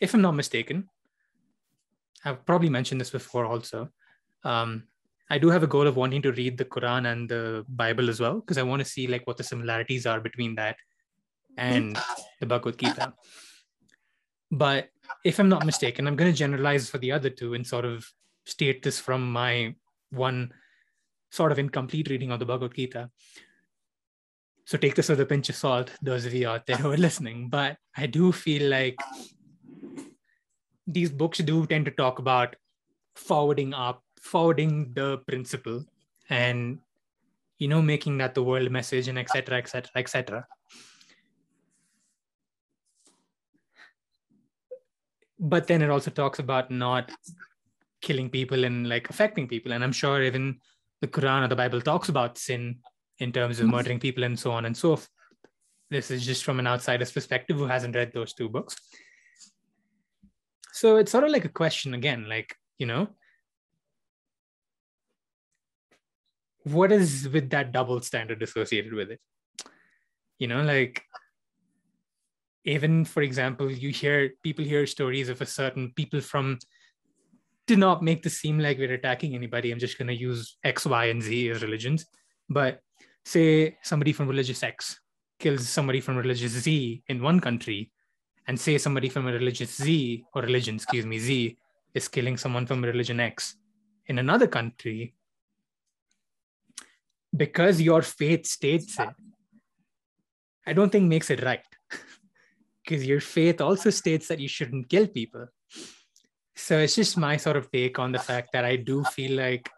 [0.02, 0.90] if I'm not mistaken,
[2.26, 3.90] I've probably mentioned this before also.
[4.44, 4.84] Um,
[5.30, 8.20] I do have a goal of wanting to read the Quran and the Bible as
[8.20, 10.76] well, because I want to see like what the similarities are between that
[11.58, 11.98] and
[12.42, 13.14] the Bhagavad Gita.
[14.52, 14.90] But
[15.24, 18.06] if I'm not mistaken, I'm going to generalize for the other two and sort of
[18.46, 19.76] state this from my
[20.10, 20.52] one
[21.30, 23.10] sort of incomplete reading of the Bhagavad Gita.
[24.70, 26.98] So take this with a pinch of salt, those of you out there who are
[27.08, 27.50] listening.
[27.50, 29.00] But I do feel like
[30.86, 32.56] these books do tend to talk about
[33.16, 35.84] forwarding up, forwarding the principle
[36.30, 36.78] and
[37.58, 39.58] you know, making that the world message and etc.
[39.58, 39.90] etc.
[39.96, 40.48] etc.
[45.40, 47.12] But then it also talks about not
[48.04, 49.72] killing people and like affecting people.
[49.72, 50.60] And I'm sure even
[51.02, 52.82] the Quran or the Bible talks about sin
[53.20, 55.10] in terms of murdering people and so on and so forth.
[55.90, 58.76] This is just from an outsider's perspective who hasn't read those two books.
[60.74, 63.10] So it's sort of like a question again, like, you know,
[66.64, 69.20] what is with that double standard associated with it?
[70.38, 71.04] You know, like,
[72.66, 76.60] even for example, you hear people hear stories of a certain people from
[77.68, 79.72] to not make this seem like we're attacking anybody.
[79.72, 82.06] I'm just going to use X, Y, and Z as religions.
[82.50, 82.80] But
[83.30, 85.00] say somebody from religious X
[85.40, 87.92] kills somebody from religious Z in one country,
[88.48, 91.58] and say somebody from a religion Z or religion, excuse me, Z
[91.94, 93.56] is killing someone from religion X
[94.08, 95.14] in another country,
[97.36, 99.10] because your faith states it,
[100.66, 101.64] I don't think makes it right.
[102.84, 105.46] because your faith also states that you shouldn't kill people.
[106.56, 109.70] So it's just my sort of take on the fact that I do feel like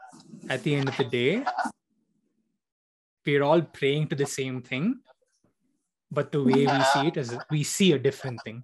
[0.49, 1.43] at the end of the day,
[3.25, 4.99] we're all praying to the same thing,
[6.11, 8.63] but the way we see it is we see a different thing.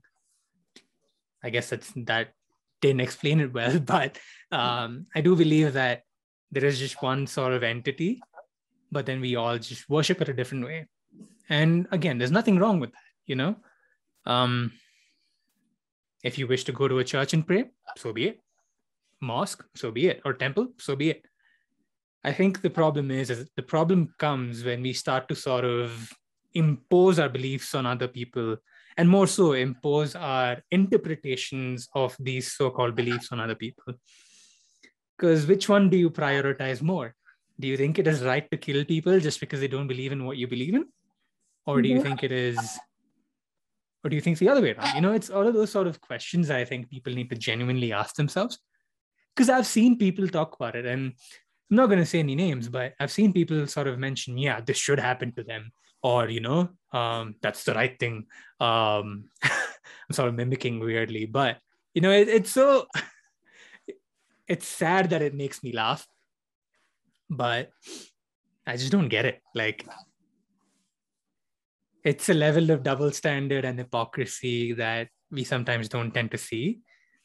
[1.44, 2.34] I guess that's that
[2.82, 4.18] didn't explain it well, but
[4.52, 6.04] um, I do believe that
[6.52, 8.22] there is just one sort of entity,
[8.92, 10.88] but then we all just worship it a different way.
[11.50, 13.56] And again, there's nothing wrong with that, you know.
[14.26, 14.74] Um,
[16.24, 17.66] if you wish to go to a church and pray,
[17.98, 18.40] so be it.
[19.22, 21.26] Mosque, so be it, or temple, so be it.
[22.28, 26.12] I think the problem is, is the problem comes when we start to sort of
[26.54, 28.58] impose our beliefs on other people
[28.98, 33.94] and more so impose our interpretations of these so-called beliefs on other people.
[35.16, 37.16] Because which one do you prioritize more?
[37.62, 40.26] Do you think it is right to kill people just because they don't believe in
[40.26, 40.86] what you believe in?
[41.66, 42.58] Or do you think it is
[44.04, 44.96] or do you think it's the other way around?
[44.96, 47.94] You know it's all of those sort of questions i think people need to genuinely
[47.94, 48.60] ask themselves.
[49.34, 51.14] Because i've seen people talk about it and
[51.70, 54.62] i'm not going to say any names but i've seen people sort of mention yeah
[54.62, 55.72] this should happen to them.
[56.04, 58.28] Or you know um, that's the right thing.
[58.62, 61.58] Um, i'm sort of mimicking weirdly but
[61.94, 62.86] you know it, it's so
[64.48, 66.08] it's sad that it makes me laugh
[67.30, 67.72] but
[68.66, 69.42] i just don't get it.
[69.56, 69.86] Like
[72.04, 76.80] it's a level of double standard and hypocrisy that we sometimes don't tend to see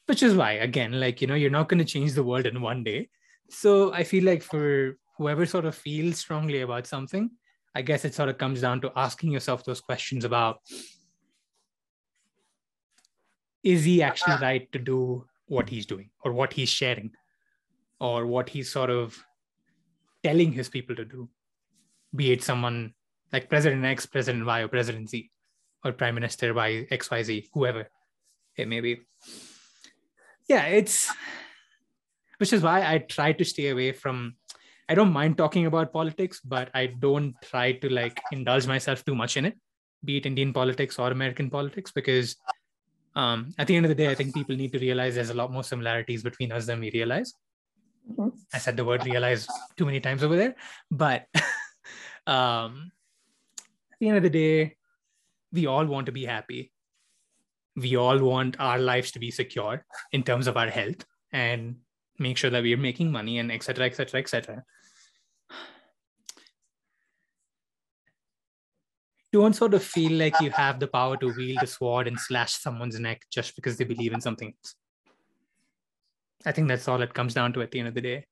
[0.07, 2.61] which is why again like you know you're not going to change the world in
[2.61, 3.07] one day
[3.53, 7.29] so i feel like for whoever sort of feels strongly about something
[7.75, 10.59] I guess it sort of comes down to asking yourself those questions about
[13.63, 14.45] is he actually uh-huh.
[14.45, 17.11] right to do what he's doing or what he's sharing
[17.99, 19.17] or what he's sort of
[20.23, 21.29] telling his people to do,
[22.15, 22.93] be it someone
[23.31, 25.31] like President X, President Y, or President Z,
[25.83, 27.87] or Prime Minister Y, XYZ, whoever
[28.57, 29.01] it may be.
[30.47, 31.11] Yeah, it's
[32.37, 34.35] which is why I try to stay away from
[34.89, 39.15] I don't mind talking about politics, but I don't try to like indulge myself too
[39.15, 39.57] much in it,
[40.03, 42.35] be it Indian politics or American politics, because
[43.15, 45.35] um, at the end of the day, I think people need to realize there's a
[45.35, 47.33] lot more similarities between us than we realize.
[48.11, 48.29] Mm-hmm.
[48.53, 49.47] I said the word realize
[49.77, 50.55] too many times over there,
[50.91, 51.27] but
[52.27, 52.91] um,
[53.91, 54.75] at the end of the day,
[55.53, 56.71] we all want to be happy.
[57.75, 61.77] We all want our lives to be secure in terms of our health and
[62.19, 64.63] make sure that we are making money and etc etc etc
[69.33, 72.53] don't sort of feel like you have the power to wield a sword and slash
[72.53, 74.75] someone's neck just because they believe in something else.
[76.45, 78.25] I think that's all it comes down to at the end of the day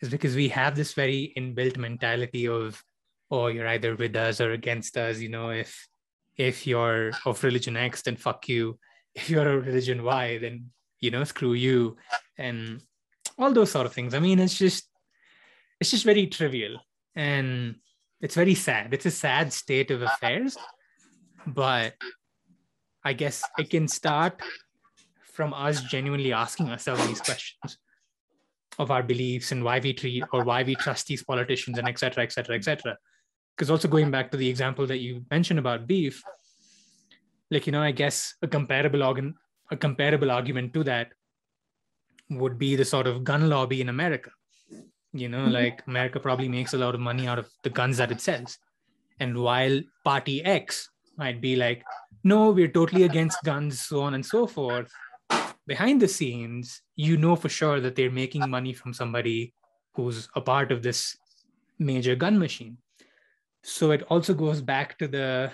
[0.00, 2.82] is because we have this very inbuilt mentality of
[3.30, 5.18] oh you're either with us or against us.
[5.18, 5.88] You know if
[6.36, 8.78] if you're of religion x then fuck you.
[9.14, 10.70] If you're a religion y then
[11.00, 11.96] you know screw you.
[12.38, 12.80] And
[13.38, 14.14] all those sort of things.
[14.14, 14.88] I mean, it's just
[15.80, 16.78] it's just very trivial
[17.14, 17.76] and
[18.20, 18.94] it's very sad.
[18.94, 20.56] It's a sad state of affairs,
[21.46, 21.94] but
[23.04, 24.40] I guess it can start
[25.32, 27.78] from us genuinely asking ourselves these questions
[28.78, 32.22] of our beliefs and why we treat or why we trust these politicians and etc
[32.24, 32.96] etc etc
[33.56, 36.22] because also going back to the example that you mentioned about beef
[37.50, 39.34] like you know i guess a comparable organ
[39.70, 41.12] a comparable argument to that
[42.38, 44.30] would be the sort of gun lobby in America.
[45.12, 45.52] You know, mm-hmm.
[45.52, 48.58] like America probably makes a lot of money out of the guns that it sells.
[49.20, 51.82] And while party X might be like,
[52.24, 54.90] no, we're totally against guns, so on and so forth,
[55.66, 59.52] behind the scenes, you know for sure that they're making money from somebody
[59.94, 61.16] who's a part of this
[61.78, 62.78] major gun machine.
[63.62, 65.52] So it also goes back to the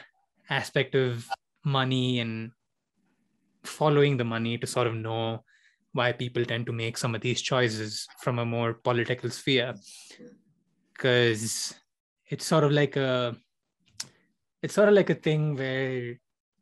[0.49, 1.29] aspect of
[1.65, 2.53] money and
[3.65, 5.45] following the money to sort of know
[5.99, 9.75] why people tend to make some of these choices from a more political sphere.
[10.93, 11.75] Because
[12.29, 13.37] it's sort of like a
[14.63, 16.17] it's sort of like a thing where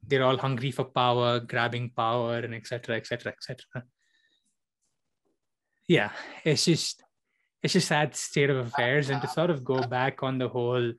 [0.07, 3.85] they're all hungry for power grabbing power and etc etc etc
[5.89, 6.11] yeah
[6.45, 7.03] it's just
[7.63, 10.93] it's just sad state of affairs and to sort of go back on the whole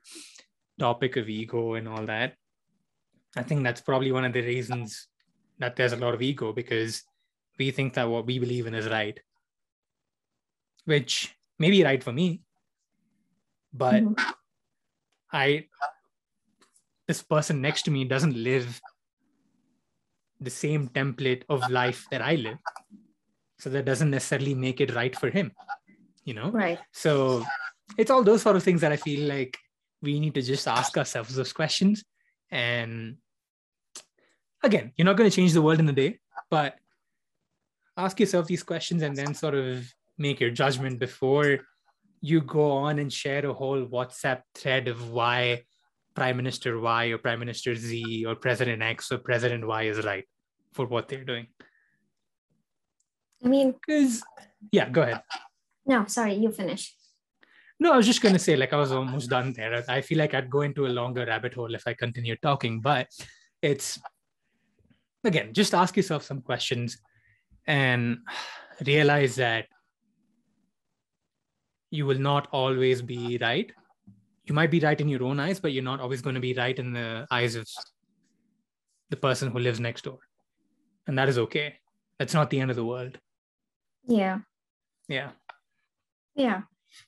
[0.78, 2.34] topic of ego and all that
[3.36, 5.08] i think that's probably one of the reasons
[5.58, 7.02] that there's a lot of ego because
[7.58, 9.18] we think that what we believe in is right,
[10.84, 12.42] which may be right for me,
[13.72, 14.30] but mm-hmm.
[15.32, 15.66] I,
[17.06, 18.80] this person next to me doesn't live
[20.40, 22.58] the same template of life that I live.
[23.58, 25.52] So that doesn't necessarily make it right for him,
[26.24, 26.50] you know?
[26.50, 26.78] Right.
[26.92, 27.44] So
[27.96, 29.58] it's all those sort of things that I feel like
[30.00, 32.04] we need to just ask ourselves those questions.
[32.52, 33.16] And
[34.62, 36.20] again, you're not going to change the world in a day,
[36.50, 36.78] but
[37.98, 41.58] ask yourself these questions and then sort of make your judgment before
[42.20, 45.64] you go on and share a whole WhatsApp thread of why
[46.14, 50.24] Prime Minister Y or Prime Minister Z or President X or President Y is right
[50.72, 51.46] for what they're doing.
[53.44, 54.22] I mean, because
[54.72, 55.22] yeah, go ahead.
[55.86, 56.94] No, sorry, you finish.
[57.80, 59.84] No, I was just gonna say, like, I was almost done there.
[59.88, 63.06] I feel like I'd go into a longer rabbit hole if I continue talking, but
[63.62, 63.98] it's
[65.22, 66.98] again, just ask yourself some questions
[67.68, 68.18] and
[68.84, 69.66] realize that
[71.90, 73.70] you will not always be right
[74.48, 76.54] you might be right in your own eyes, but you're not always going to be
[76.54, 77.68] right in the eyes of
[79.10, 80.18] the person who lives next door.
[81.06, 81.74] And that is okay.
[82.18, 83.18] That's not the end of the world.
[84.06, 84.38] Yeah.
[85.06, 85.30] Yeah.
[86.34, 86.62] Yeah.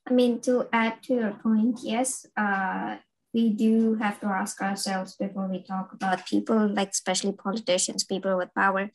[0.06, 2.96] I mean, to add to your point, yes, uh,
[3.32, 8.36] we do have to ask ourselves before we talk about people, like especially politicians, people
[8.36, 8.90] with power.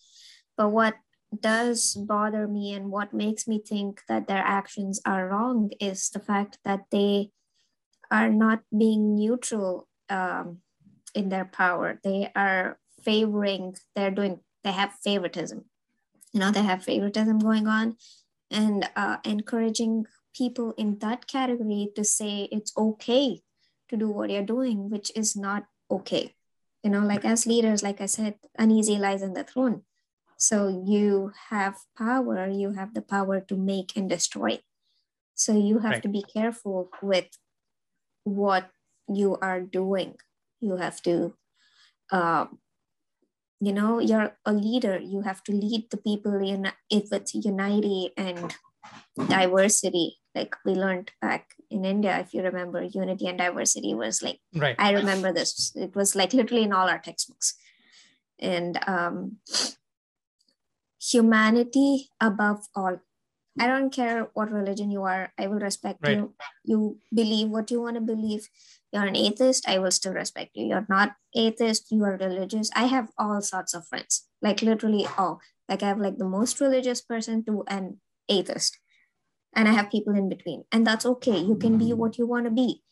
[0.55, 0.95] But what
[1.41, 6.19] does bother me and what makes me think that their actions are wrong is the
[6.19, 7.31] fact that they
[8.11, 10.59] are not being neutral um,
[11.13, 11.99] in their power.
[12.03, 15.65] They are favoring, they're doing, they have favoritism.
[16.33, 17.95] You know, they have favoritism going on
[18.51, 20.05] and uh, encouraging
[20.35, 23.41] people in that category to say it's okay
[23.89, 26.33] to do what you're doing, which is not okay.
[26.83, 29.83] You know, like as leaders, like I said, uneasy lies in the throne.
[30.45, 34.61] So you have power, you have the power to make and destroy.
[35.33, 36.03] So you have right.
[36.03, 37.33] to be careful with
[38.25, 38.69] what
[39.09, 40.17] you are doing.
[40.61, 41.33] You have to,
[42.11, 42.45] uh,
[43.59, 44.99] you know, you're a leader.
[45.01, 48.53] You have to lead the people in if it's unity and
[49.27, 50.17] diversity.
[50.35, 54.75] Like we learned back in India, if you remember, unity and diversity was like, right.
[54.77, 55.71] I remember this.
[55.73, 57.55] It was like literally in all our textbooks.
[58.37, 59.37] And um,
[61.11, 62.99] humanity above all
[63.59, 65.31] I don't care what religion you are.
[65.39, 66.17] I will respect right.
[66.17, 66.33] you.
[66.65, 68.49] You believe what you want to believe.
[68.91, 69.67] You're an atheist.
[69.67, 70.65] I will still respect you.
[70.65, 71.87] You're not atheist.
[71.89, 72.69] You are religious.
[72.75, 75.39] I have all sorts of friends, like literally all.
[75.69, 78.77] Like I have like the most religious person to an atheist,
[79.55, 81.39] and I have people in between, and that's okay.
[81.39, 82.83] You can be what you want to be,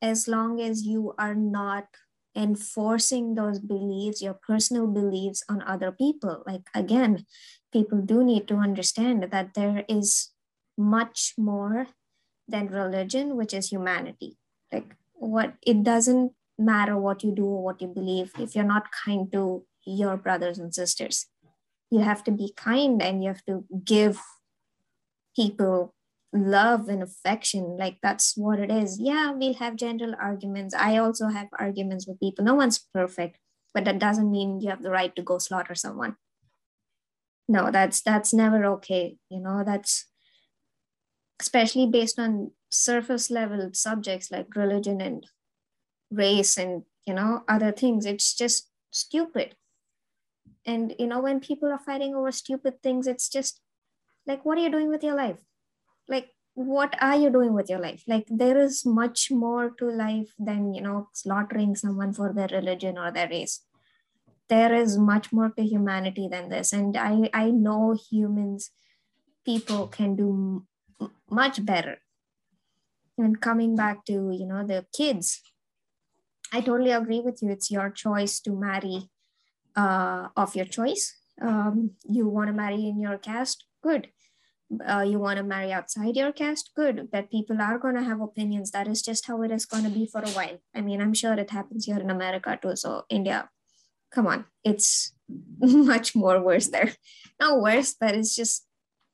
[0.00, 1.86] as long as you are not
[2.36, 6.42] enforcing those beliefs, your personal beliefs on other people.
[6.46, 7.26] Like again,
[7.72, 10.30] people do need to understand that there is
[10.76, 11.88] much more
[12.48, 14.36] than religion, which is humanity.
[14.72, 18.92] Like what it doesn't matter what you do or what you believe if you're not
[19.04, 21.26] kind to your brothers and sisters.
[21.90, 24.20] You have to be kind and you have to give
[25.34, 25.94] people
[26.32, 27.76] love and affection.
[27.76, 29.00] Like that's what it is.
[29.00, 30.74] Yeah, we'll have general arguments.
[30.74, 32.44] I also have arguments with people.
[32.44, 33.38] No one's perfect,
[33.74, 36.16] but that doesn't mean you have the right to go slaughter someone
[37.50, 40.06] no that's that's never okay you know that's
[41.40, 45.26] especially based on surface level subjects like religion and
[46.12, 49.56] race and you know other things it's just stupid
[50.64, 53.60] and you know when people are fighting over stupid things it's just
[54.26, 55.42] like what are you doing with your life
[56.10, 58.02] like what are you doing with your life?
[58.06, 62.98] Like there is much more to life than you know slaughtering someone for their religion
[62.98, 63.60] or their race.
[64.48, 66.72] There is much more to humanity than this.
[66.72, 68.70] And i i know humans
[69.44, 70.66] people can do
[71.00, 71.98] m- much better.
[73.16, 75.40] And coming back to you know the kids
[76.52, 77.50] i totally agree with you.
[77.50, 79.08] It's your choice to marry
[79.76, 81.16] uh, of your choice.
[81.40, 83.64] Um, you want to marry in your caste?
[83.82, 84.08] Good
[84.86, 88.20] uh, you want to marry outside your caste good but people are going to have
[88.20, 91.00] opinions that is just how it is going to be for a while i mean
[91.00, 93.48] i'm sure it happens here in america too so india
[94.10, 95.12] come on, it's
[95.60, 96.92] much more worse there.
[97.40, 98.66] Not worse, but it's just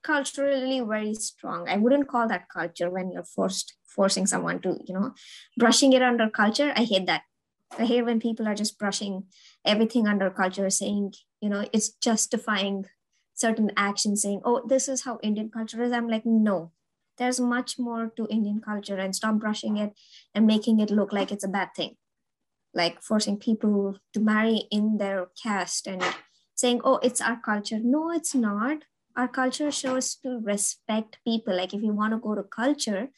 [0.03, 1.69] culturally very strong.
[1.69, 5.13] I wouldn't call that culture when you're forced forcing someone to, you know,
[5.57, 6.73] brushing it under culture.
[6.77, 7.23] I hate that.
[7.79, 9.25] I hate when people are just brushing
[9.65, 12.85] everything under culture, saying, you know, it's justifying
[13.37, 15.93] certain actions, saying, oh, this is how Indian culture is.
[15.93, 16.73] I'm like, no,
[17.19, 19.93] there's much more to Indian culture and stop brushing it
[20.35, 21.97] and making it look like it's a bad thing
[22.77, 26.05] like forcing people to marry in their caste and
[26.55, 27.81] saying, oh, it's our culture.
[27.83, 28.85] No, it's not.
[29.17, 31.57] Our culture shows to respect people.
[31.57, 33.09] Like if you want to go to culture,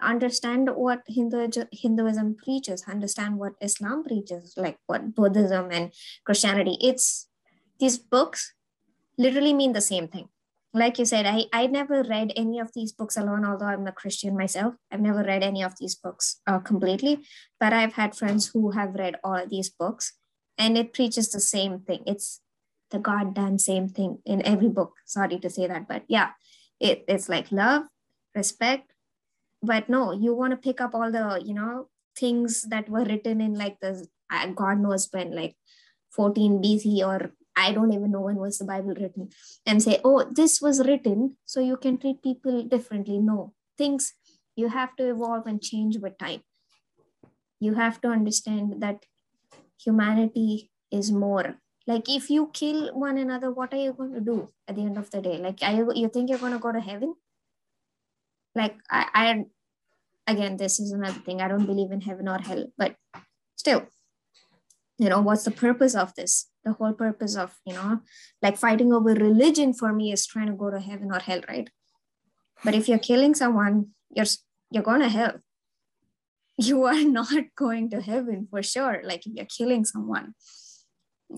[0.00, 5.92] understand what Hindu, Hinduism preaches, understand what Islam preaches, like what Buddhism and
[6.24, 6.78] Christianity.
[6.80, 7.28] It's
[7.80, 8.54] these books
[9.18, 10.28] literally mean the same thing.
[10.74, 13.92] Like you said i i never read any of these books alone although i'm a
[13.92, 14.74] christian myself.
[14.92, 17.24] I've never read any of these books uh, completely
[17.58, 20.12] but i've had friends who have read all these books
[20.58, 22.02] and it preaches the same thing.
[22.06, 22.40] It's
[22.90, 24.92] the goddamn same thing in every book.
[25.06, 26.32] Sorry to say that but yeah
[26.80, 27.84] it, it's like love
[28.34, 28.92] respect
[29.62, 33.40] but no you want to pick up all the you know things that were written
[33.40, 35.56] in like the uh, god knows when like
[36.10, 39.30] 14 bc or I don't even know when was the Bible written,
[39.66, 43.18] and say, oh, this was written so you can treat people differently.
[43.18, 44.14] No, things
[44.54, 46.42] you have to evolve and change with time.
[47.60, 49.06] You have to understand that
[49.84, 51.56] humanity is more.
[51.86, 54.98] Like if you kill one another, what are you going to do at the end
[54.98, 55.38] of the day?
[55.38, 57.14] Like, you, you think you're going to go to heaven?
[58.54, 59.44] Like I, I,
[60.32, 61.40] again, this is another thing.
[61.40, 62.96] I don't believe in heaven or hell, but
[63.56, 63.86] still,
[64.98, 66.50] you know, what's the purpose of this?
[66.68, 68.00] The whole purpose of you know
[68.42, 71.70] like fighting over religion for me is trying to go to heaven or hell right?
[72.64, 74.32] But if you're killing someone you're
[74.70, 75.36] you're going to hell.
[76.60, 80.34] You are not going to heaven for sure like if you're killing someone.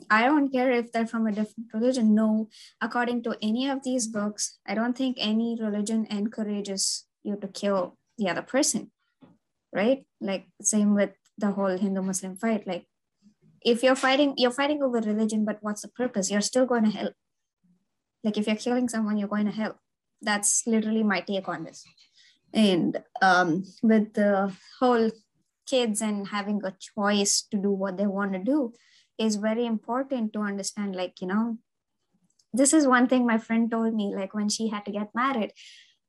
[0.08, 2.14] I don't care if they're from a different religion.
[2.14, 2.48] No
[2.80, 7.98] according to any of these books i don't think any religion encourages you to kill
[8.18, 8.90] the other person
[9.72, 10.04] right?
[10.20, 12.84] Like same with the whole hindu muslim fight like
[13.62, 16.30] if you're fighting you're fighting over religion but what's the purpose?
[16.30, 17.10] You're still going to hell.
[18.24, 19.80] Like if you're killing someone you're going to hell.
[20.22, 21.84] That's literally my take on this.
[22.52, 25.10] And um, with the whole
[25.66, 28.72] kids and having a choice to do what they want to do
[29.18, 31.58] is very important to understand like you know
[32.52, 35.52] this is one thing my friend told me like when she had to get married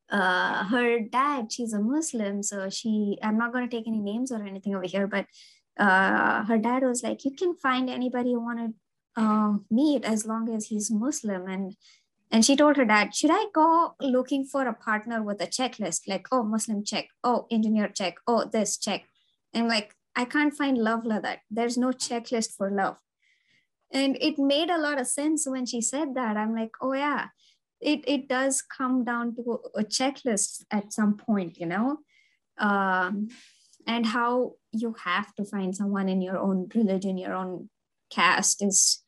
[0.09, 4.31] uh, her dad she's a muslim so she i'm not going to take any names
[4.31, 5.25] or anything over here but
[5.79, 10.25] uh, her dad was like, you can find anybody you want to uh, meet as
[10.25, 11.47] long as he's Muslim.
[11.47, 11.75] And
[12.33, 16.07] and she told her dad, should I go looking for a partner with a checklist?
[16.07, 19.03] Like, oh, Muslim check, oh, engineer check, oh, this check.
[19.53, 21.39] And like, I can't find love like that.
[21.49, 22.95] There's no checklist for love.
[23.91, 26.37] And it made a lot of sense when she said that.
[26.37, 27.27] I'm like, oh yeah,
[27.81, 31.97] it, it does come down to a checklist at some point, you know?
[32.57, 33.27] Um,
[33.87, 37.69] and how you have to find someone in your own religion your own
[38.09, 39.03] caste is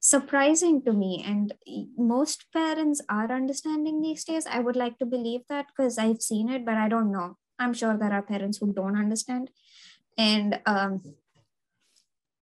[0.00, 1.22] surprising to me.
[1.24, 1.54] And
[1.96, 4.46] most parents are understanding these days.
[4.46, 7.36] I would like to believe that because i've seen it but i don't know.
[7.58, 9.50] I'm sure there are parents who don't understand.
[10.16, 11.02] And um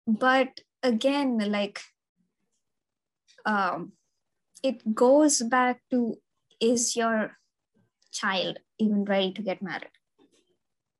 [0.06, 1.82] but again like
[3.44, 3.92] um
[4.62, 6.18] it goes back to
[6.60, 7.36] is your
[8.12, 9.97] child even ready to get married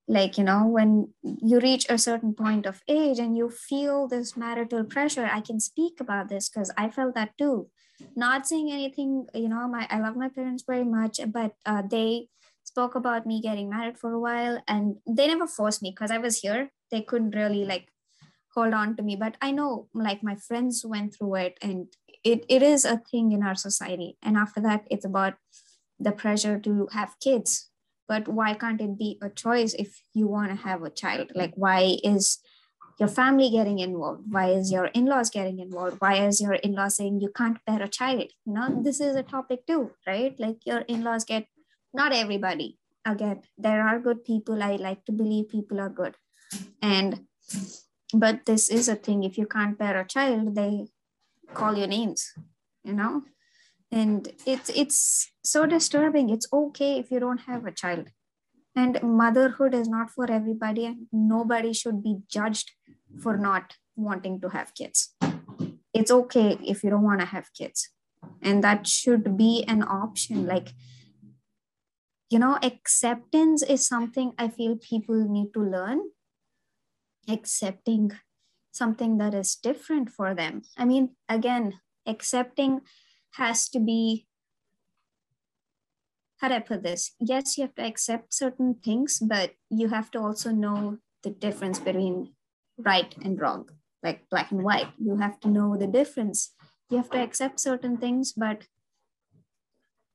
[0.09, 4.37] like you know when you reach a certain point of age and you feel this
[4.37, 7.69] marital pressure i can speak about this because i felt that too.
[8.15, 12.29] Not saying anything you know my i love my parents very much but uh, they
[12.65, 16.19] spoke about me getting married for a while and they never forced me because i
[16.19, 16.71] was here.
[16.91, 17.89] They couldn't really like
[18.55, 21.89] hold on to me but i know like my friends went through it and
[22.25, 24.17] it, it is a thing in our society.
[24.23, 25.35] And after that it's about
[25.99, 27.68] the pressure to have kids
[28.09, 31.31] but why can't it be a choice if you want to have a child?
[31.35, 32.39] Like why is
[32.99, 34.23] your family getting involved?
[34.29, 36.01] Why is your in-laws getting involved?
[36.01, 38.31] Why is your in-law saying you can't bear a child?
[38.45, 40.35] You know this is a topic too right?
[40.39, 41.47] Like your in-laws get
[41.95, 46.15] not everybody again there are good people i like to believe people are good.
[46.81, 47.27] And
[48.13, 50.87] but this is a thing if you can't bear a child they
[51.55, 52.33] call you names
[52.85, 53.23] you know
[53.91, 56.31] and it's it's so disturbing.
[56.31, 58.09] It's okay if you don't have a child.
[58.77, 62.73] And motherhood is not for everybody and nobody should be judged
[63.21, 65.15] for not wanting to have kids.
[65.93, 67.89] It's okay if you don't want to have kids.
[68.43, 70.73] And that should be an option like
[72.31, 76.01] you know acceptance is something i feel people need to learn.
[77.27, 78.13] Accepting
[78.71, 80.63] something that is different for them.
[80.77, 82.81] I mean again accepting
[83.33, 84.29] has to be
[86.39, 87.13] how do I put this?
[87.21, 91.81] Yes, you have to accept certain things, but you have to also know the difference
[91.81, 92.33] between
[92.79, 93.69] right and wrong,
[94.05, 94.89] like black and white.
[94.99, 96.55] You have to know the difference.
[96.91, 98.69] You have to accept certain things, but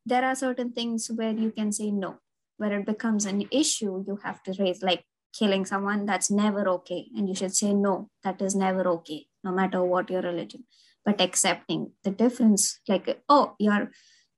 [0.06, 2.20] there are certain things where you can say no,
[2.58, 5.04] where it becomes an issue, you have to raise, like
[5.38, 7.08] killing someone, that's never okay.
[7.18, 10.64] And you should say no, that is never okay, no matter what your religion
[11.06, 12.80] but accepting the difference.
[12.88, 13.92] Like oh you're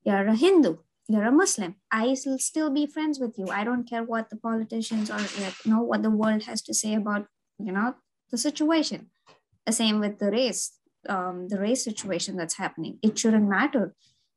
[0.04, 0.76] you're a hindu
[1.08, 1.76] you're a muslim.
[1.90, 3.48] I will still be friends with you.
[3.48, 6.94] I don't care what the politicians or like know what the world has to say
[6.94, 7.26] about
[7.58, 7.94] you know
[8.30, 9.10] the situation.
[9.64, 10.78] The same with the race
[11.08, 12.98] um, the race situation that's happening.
[13.02, 13.94] It shouldn't matter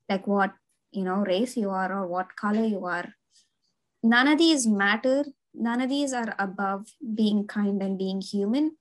[0.07, 0.53] like what
[0.91, 3.13] you know race you are or what color you are.
[4.03, 5.25] None of these matter.
[5.53, 8.77] None of these are above being kind and being human.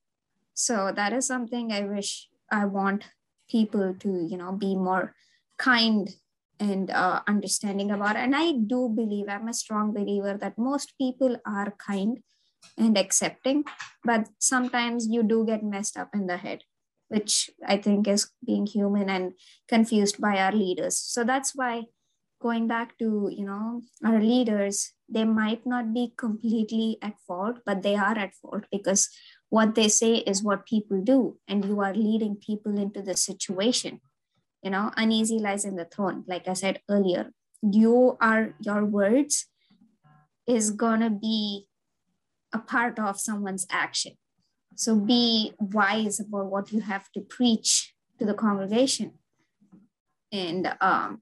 [0.53, 3.05] So that is something i wish i want
[3.49, 5.15] people to you know be more
[5.57, 6.09] kind
[6.59, 8.15] and uh, understanding about.
[8.15, 12.19] And i do believe i'm a strong believer that most people are kind
[12.77, 13.63] and accepting
[14.03, 16.63] but sometimes you do get messed up in the head
[17.07, 19.33] which i think is being human and
[19.67, 20.97] confused by our leaders.
[20.97, 21.83] So that's why
[22.41, 27.81] going back to you know our leaders they might not be completely at fault but
[27.83, 29.09] they are at fault because
[29.49, 34.01] what they say is what people do and you are leading people into the situation.
[34.63, 37.31] You know uneasy lies in the throne like i said earlier.
[37.61, 39.47] You are your words
[40.47, 41.67] is gonna be
[42.53, 44.13] a part of someone's action.
[44.75, 49.13] So be wise about what you have to preach to the congregation.
[50.31, 51.21] And um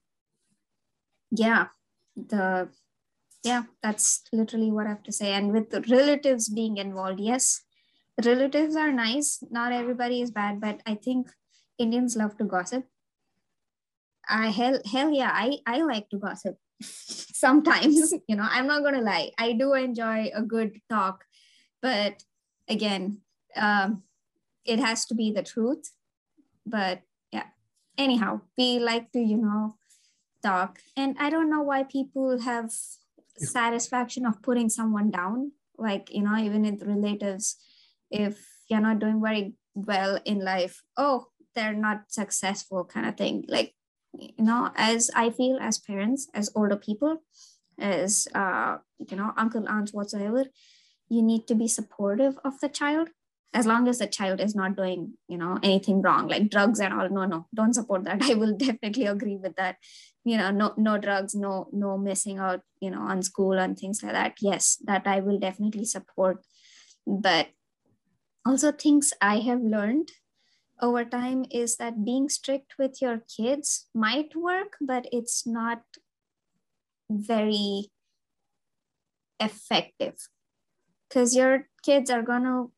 [1.32, 1.68] yeah
[2.16, 2.70] the
[3.44, 5.32] yeah that's literally what i have to say.
[5.32, 7.62] And with the relatives being involved yes
[8.26, 9.39] relatives are nice.
[9.49, 11.30] Not everybody is bad but i think
[11.77, 12.85] indians love to gossip.
[14.30, 19.02] I hell hell yeah i i like to gossip sometimes you know i'm not gonna
[19.02, 19.31] lie.
[19.38, 21.23] I do enjoy a good talk
[21.81, 22.23] but
[22.68, 23.22] again
[23.56, 24.03] um
[24.65, 25.91] it has to be the truth.
[26.65, 27.48] But yeah
[27.98, 29.76] anyhow we like to you know
[30.44, 30.80] talk.
[30.95, 32.72] And i don't know why people have
[33.38, 35.52] satisfaction of putting someone down.
[35.77, 37.56] Like you know even with relatives
[38.12, 43.44] if you're not doing very well in life oh they're not successful kind of thing.
[43.48, 43.74] Like
[44.14, 47.18] you know as i feel as parents as older people
[47.78, 50.46] as uh you know uncle aunts whatsoever
[51.10, 53.10] you need to be supportive of the child.
[53.54, 56.94] As long as the child is not doing you know anything wrong like drugs and
[56.94, 58.22] all no no don't support that.
[58.30, 59.78] I will definitely agree with that.
[60.26, 64.04] You know no no drugs no no missing out you know on school and things
[64.04, 64.36] like that.
[64.42, 66.44] Yes that i will definitely support.
[67.08, 67.48] But
[68.48, 70.11] also things i have learned
[70.88, 75.82] over time is that being strict with your kids might work but it's not
[77.10, 77.90] very
[79.40, 80.15] effective.
[81.07, 82.72] Because your kids are going to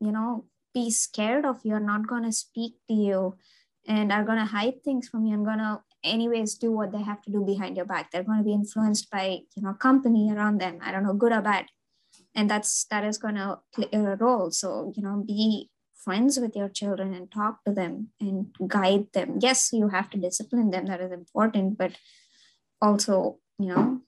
[0.00, 3.36] you know be scared of you are not going to speak to you
[3.86, 7.02] and are going to hide things from you and going to anyways do what they
[7.02, 8.10] have to do behind your back.
[8.10, 10.78] They're going to be influenced by you know company around them.
[10.82, 11.66] I don't know good or bad
[12.34, 16.56] and that's that is going to play a role so you know be friends with
[16.56, 20.86] your children and talk to them and guide them yes you have to discipline them
[20.86, 21.92] that is important but
[22.80, 24.00] also you know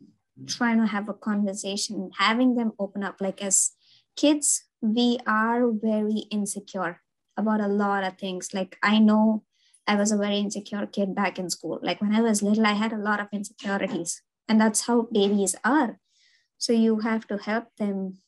[0.46, 3.72] trying to have a conversation having them open up like as
[4.16, 7.00] kids we are very insecure
[7.36, 8.52] about a lot of things.
[8.52, 9.44] Like I know
[9.86, 11.78] I was a very insecure kid back in school.
[11.82, 15.56] Like when I was little, I had a lot of insecurities, and that's how babies
[15.64, 15.98] are.
[16.62, 18.18] So you have to help them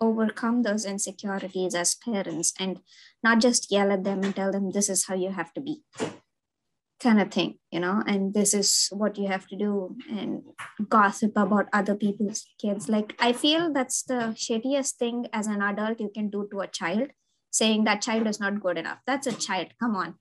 [0.00, 2.80] overcome those insecurities as parents and
[3.22, 5.82] not just yell at them and tell them this is how you have to be
[6.98, 10.44] kind of thing, you know, and this is what you have to do and
[10.88, 12.88] gossip about other people's kids.
[12.88, 16.66] Like, I feel that's the shittiest thing as an adult you can do to a
[16.66, 17.10] child,
[17.50, 19.00] saying that child is not good enough.
[19.06, 19.74] That's a child.
[19.78, 20.14] Come on.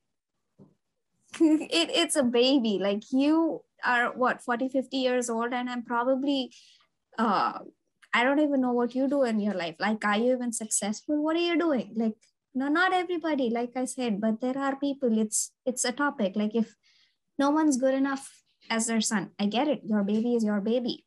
[1.40, 2.78] it, it's a baby.
[2.82, 6.52] Like, you are what, 40, 50 years old, and I'm probably,
[7.18, 7.60] uh,
[8.14, 9.76] I don't even know what you do in your life.
[9.80, 11.24] Like, are you even successful?
[11.24, 11.94] What are you doing?
[11.96, 12.16] Like,
[12.56, 15.18] no not everybody like i said but there are people.
[15.18, 16.34] It's it's a topic.
[16.36, 16.76] Like if
[17.40, 18.30] no one's good enough
[18.70, 19.82] as their son i get it.
[19.86, 21.06] Your baby is your baby.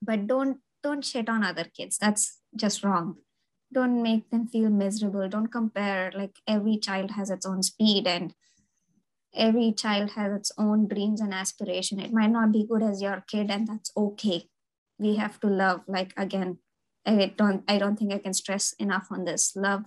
[0.00, 1.98] But don't don't shit on other kids.
[1.98, 3.16] That's just wrong.
[3.72, 5.28] Don't make them feel miserable.
[5.28, 8.32] Don't compare like every child has its own speed and
[9.34, 11.98] every child has its own dreams and aspiration.
[11.98, 14.48] It might not be good as your kid and that's okay
[14.98, 16.58] we have to love like again
[17.06, 19.54] i don't i don't think i can stress enough on this.
[19.56, 19.84] Love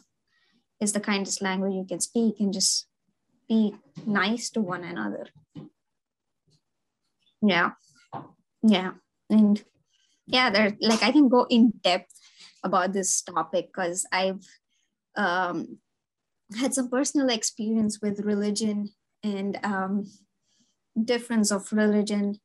[0.80, 2.88] is the kindest language you can speak and just
[3.50, 3.76] be
[4.06, 5.28] nice to one another.
[7.42, 7.72] Yeah.
[8.62, 8.92] Yeah.
[9.30, 9.64] And
[10.30, 12.14] yeah there like i can go in depth
[12.64, 14.46] about this topic because i've
[15.16, 15.80] um,
[16.58, 18.90] had some personal experience with religion
[19.24, 20.06] and um,
[21.04, 22.40] difference of religion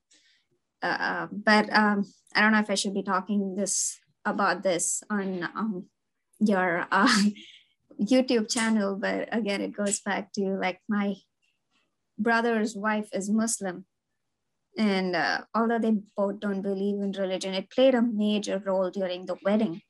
[0.84, 2.04] uh, but um,
[2.34, 5.86] i don't know if i should be talking this about this on um,
[6.40, 7.22] your uh,
[8.00, 11.14] YouTube channel, but again, it goes back to like my
[12.18, 13.86] brother's wife is Muslim.
[14.76, 19.26] And uh, although they both don't believe in religion, it played a major role during
[19.26, 19.82] the wedding.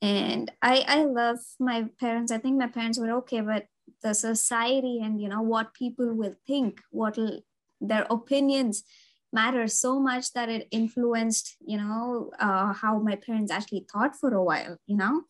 [0.00, 2.32] And I, I love my parents.
[2.32, 3.66] I think my parents were okay, but
[4.02, 7.18] the society and you know what people will think what
[7.80, 8.82] their opinions
[9.32, 14.32] matter so much that it influenced you know uh, how my parents actually thought for
[14.34, 15.22] a while you know?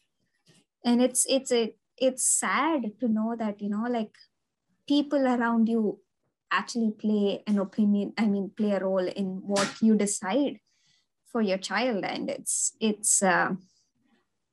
[0.84, 4.14] And it's it's a it's sad to know that you know like
[4.86, 6.00] people around you
[6.52, 10.60] actually play an opinion i mean play a role in what you decide
[11.36, 12.02] for your child.
[12.02, 13.50] And it's it's uh,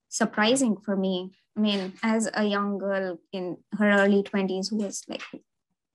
[0.09, 1.31] surprising for me.
[1.55, 5.23] I mean as a young girl in her early 20s who was like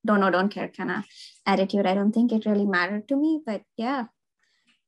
[0.07, 1.05] don't know don't care kind of
[1.47, 1.87] attitude.
[1.87, 4.07] I don't think it really mattered to me but yeah.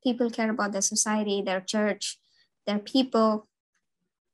[0.03, 2.19] People care about their society their church
[2.67, 3.49] their people.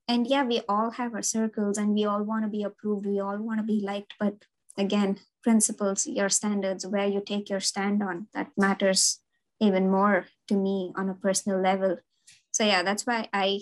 [0.09, 3.20] And yeah we all have our circles and we all want to be approved we
[3.20, 4.44] all want to be liked but
[4.78, 9.20] again principles your standards where you take your stand on that matters
[9.61, 11.98] even more to me on a personal level.
[12.53, 13.61] So yeah that's why i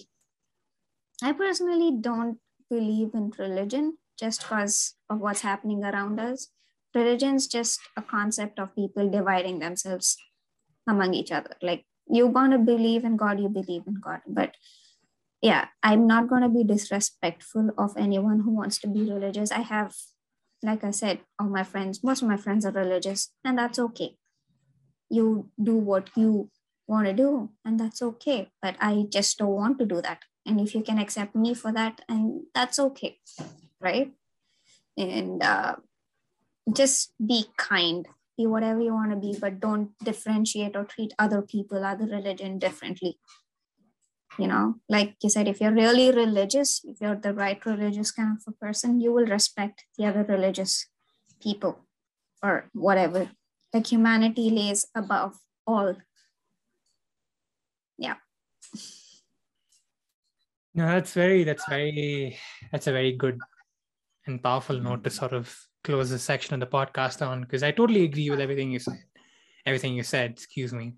[1.22, 2.38] i personally don't
[2.70, 6.48] believe in religion just because of what's happening around us
[6.94, 10.16] religion's just a concept of people dividing themselves
[10.88, 11.56] among each other.
[11.62, 14.20] Like you want to believe in god you believe in god.
[14.26, 14.54] But
[15.42, 19.52] yeah i'm not going to be disrespectful of anyone who wants to be religious.
[19.52, 19.94] I have
[20.62, 24.16] like i said all my friends most of my friends are religious and that's okay.
[25.10, 26.50] You do what you
[26.86, 28.50] want to do and that's okay.
[28.62, 30.22] But i just don't want to do that.
[30.46, 33.18] And if you can accept me for that and that's okay
[33.84, 34.12] right?
[34.96, 35.76] And uh,
[36.72, 38.06] just be kind.
[38.36, 42.58] Be whatever you want to be but don't differentiate or treat other people other religion
[42.58, 43.18] differently.
[44.38, 48.36] You know like you said if you're really religious if you're the right religious kind
[48.36, 50.88] of a person you will respect the other religious
[51.40, 51.78] people
[52.42, 53.30] or whatever.
[53.72, 55.94] Like humanity lays above all.
[57.98, 58.14] Yeah.
[60.74, 62.36] No that's very that's very
[62.72, 63.38] that's a very good
[64.26, 67.70] and powerful note to sort of close this section of the podcast on because i
[67.70, 69.02] totally agree with everything you said
[69.66, 70.94] everything you said excuse me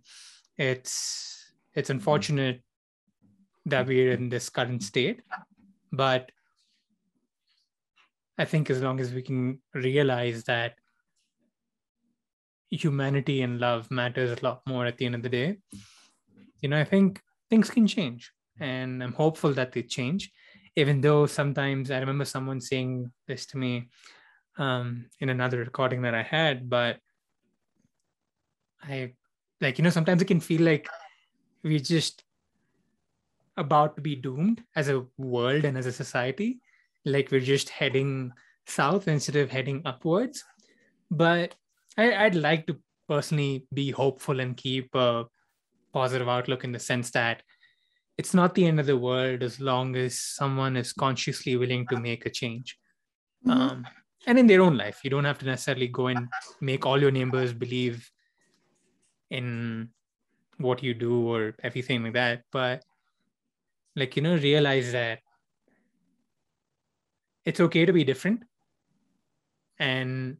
[0.56, 1.98] it's it's mm-hmm.
[1.98, 2.62] unfortunate
[3.66, 5.20] that we're in this current state.
[5.92, 6.30] But
[8.38, 10.74] I think as long as we can realize that
[12.70, 15.58] humanity and love matters a lot more at the end of the day,
[16.60, 18.32] you know, I think things can change.
[18.58, 20.30] And I'm hopeful that they change,
[20.76, 23.88] even though sometimes I remember someone saying this to me
[24.58, 26.98] um, in another recording that I had, but
[28.82, 29.12] I
[29.60, 30.88] like, you know, sometimes it can feel like
[31.62, 32.22] we're just
[33.56, 36.60] about to be doomed as a world and as a society.
[37.04, 38.32] Like we're just heading
[38.66, 40.44] south instead of heading upwards.
[41.10, 41.54] But
[41.96, 42.78] I, would like to
[43.08, 45.24] personally be hopeful and keep a
[45.92, 47.42] positive outlook in the sense that
[48.18, 51.98] it's not the end of the world as long as someone is consciously willing to
[51.98, 52.78] make a change.
[53.46, 53.60] Mm-hmm.
[53.60, 53.86] Um,
[54.26, 56.28] and in their own life, you don't have to necessarily go and
[56.60, 58.10] make all your neighbors believe
[59.30, 59.88] in
[60.58, 62.42] what you do or everything like that.
[62.50, 62.82] But
[63.94, 65.20] like you know realize that
[67.44, 68.42] it's okay to be different
[69.78, 70.36] and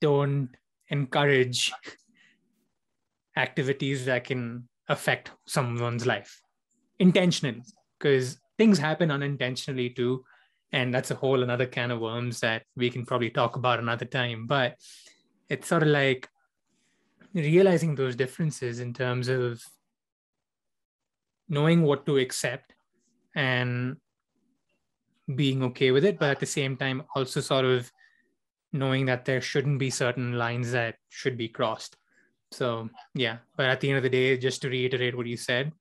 [0.00, 0.48] don't
[0.88, 1.72] encourage
[3.36, 6.40] activities that can affect someone's life
[6.98, 7.62] intentionally
[7.98, 10.24] because things happen unintentionally too
[10.72, 14.04] and that's a whole another can of worms that we can probably talk about another
[14.04, 14.46] time.
[14.46, 14.76] But
[15.48, 16.28] it's sort of like
[17.34, 19.62] realizing those differences in terms of
[21.48, 22.72] knowing what to accept
[23.34, 23.96] and
[25.36, 27.90] being okay with it but at the same time also sort of
[28.72, 31.96] knowing that there shouldn't be certain lines that should be crossed.
[32.52, 33.38] So yeah.
[33.56, 35.72] But at the end of the day just to reiterate what you said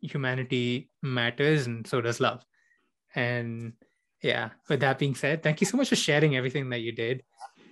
[0.00, 2.44] humanity matters and so does love
[3.14, 3.72] and
[4.22, 7.22] yeah with that being said thank you so much for sharing everything that you did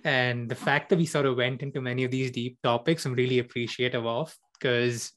[0.03, 3.13] and the fact that we sort of went into many of these deep topics i'm
[3.13, 5.13] really appreciative of because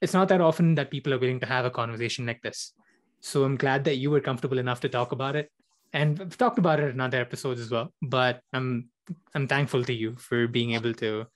[0.00, 2.72] it's not that often that people are willing to have a conversation like this.
[3.20, 5.50] So I'm glad that you were comfortable enough to talk about it.
[5.92, 7.92] And I've talked about it in other episodes as well.
[8.02, 8.90] But I'm
[9.34, 11.26] I'm thankful to you for being able to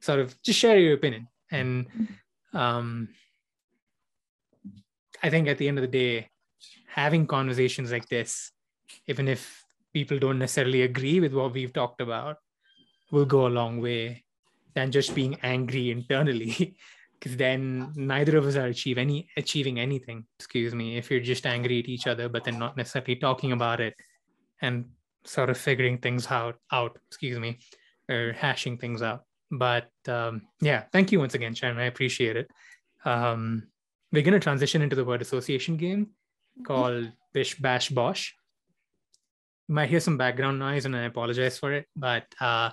[0.00, 1.28] sort of just share your opinion.
[1.50, 1.86] And
[2.52, 3.08] um,
[5.22, 6.28] I think at the end of the day,
[6.86, 8.52] having conversations like this,
[9.06, 12.36] even if people don't necessarily agree with what we've talked about,
[13.10, 14.24] will go a long way
[14.74, 16.76] than just being angry internally.
[17.20, 20.24] Because then neither of us are achieve any achieving anything.
[20.38, 23.78] Excuse me if you're just angry at each other but then not necessarily talking about
[23.78, 23.92] it
[24.62, 24.86] and
[25.26, 27.58] sort of figuring things out out excuse me
[28.08, 29.24] or hashing things out.
[29.50, 32.50] But um, yeah thank you once again sharon i appreciate it.
[33.04, 33.68] Um,
[34.12, 36.12] we're going to transition into the word association game
[36.64, 38.34] called bish bash bosh
[39.70, 41.86] you might hear some background noise, and I apologize for it.
[41.94, 42.70] But uh,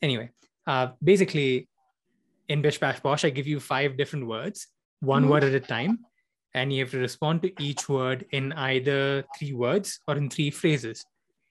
[0.00, 0.30] anyway,
[0.66, 1.68] uh, basically,
[2.48, 4.68] in Bish Bash Bosh, I give you five different words,
[5.00, 5.32] one mm-hmm.
[5.32, 5.98] word at a time,
[6.54, 10.50] and you have to respond to each word in either three words or in three
[10.50, 11.04] phrases.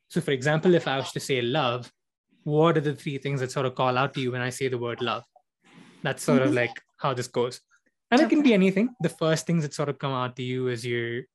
[0.08, 1.92] So, for example, if I was to say love,
[2.44, 4.70] what are the three things that sort of call out to you when I say
[4.70, 5.24] the word love?
[6.02, 6.48] That's sort mm-hmm.
[6.48, 7.62] of like how this goes.
[8.10, 8.26] And okay.
[8.26, 8.90] it can be anything.
[9.02, 11.26] The first things that sort of come out to you is you're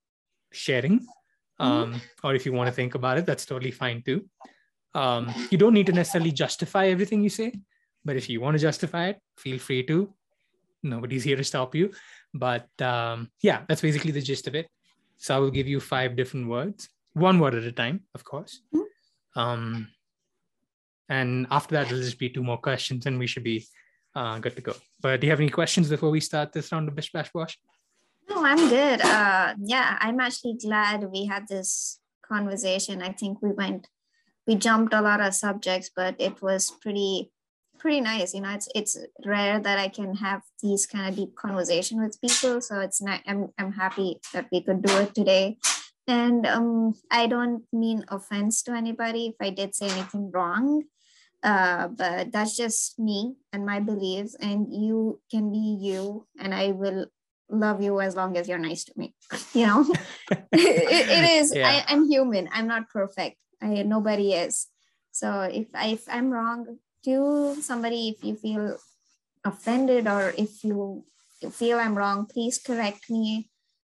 [0.52, 1.00] sharing.
[1.00, 1.66] Mm-hmm.
[1.66, 2.26] Um, mm-hmm.
[2.26, 4.28] Or if you want to think about it, that's totally fine too.
[4.94, 7.52] Um, you don't need to necessarily justify everything you say,
[8.04, 10.12] but if you want to justify it, feel free to.
[10.82, 11.92] Nobody's here to stop you.
[12.32, 14.68] But um, yeah, that's basically the gist of it.
[15.16, 18.60] So I will give you five different words, one word at a time, of course.
[18.74, 19.40] Mm-hmm.
[19.40, 19.88] Um,
[21.08, 23.66] and after that, it'll just be two more questions and we should be
[24.14, 24.74] uh, good to go.
[25.00, 27.58] But do you have any questions before we start this round of Bish Bash Bosh?
[28.28, 29.00] No, I'm good.
[29.00, 33.02] Uh, yeah, I'm actually glad we had this conversation.
[33.02, 33.88] I think we went,
[34.46, 37.32] we jumped a lot of subjects, but it was pretty
[37.78, 38.34] pretty nice.
[38.34, 42.20] You know, it's it's rare that I can have these kind of deep conversation with
[42.20, 42.60] people.
[42.60, 43.20] So it's not.
[43.26, 45.58] I'm I'm happy that we could do it today.
[46.06, 50.84] And um, I don't mean offense to anybody if I did say anything wrong.
[51.42, 54.34] Uh, but that's just me and my beliefs.
[54.40, 57.06] And you can be you, and I will
[57.50, 59.14] love you as long as you're nice to me.
[59.54, 59.86] You know,
[60.52, 61.54] it, it is.
[61.54, 61.68] Yeah.
[61.68, 62.48] I, I'm human.
[62.52, 63.36] I'm not perfect.
[63.60, 64.68] I nobody is.
[65.12, 68.76] So if I if I'm wrong, to somebody if you feel
[69.44, 71.04] offended or if you
[71.50, 73.50] feel I'm wrong, please correct me.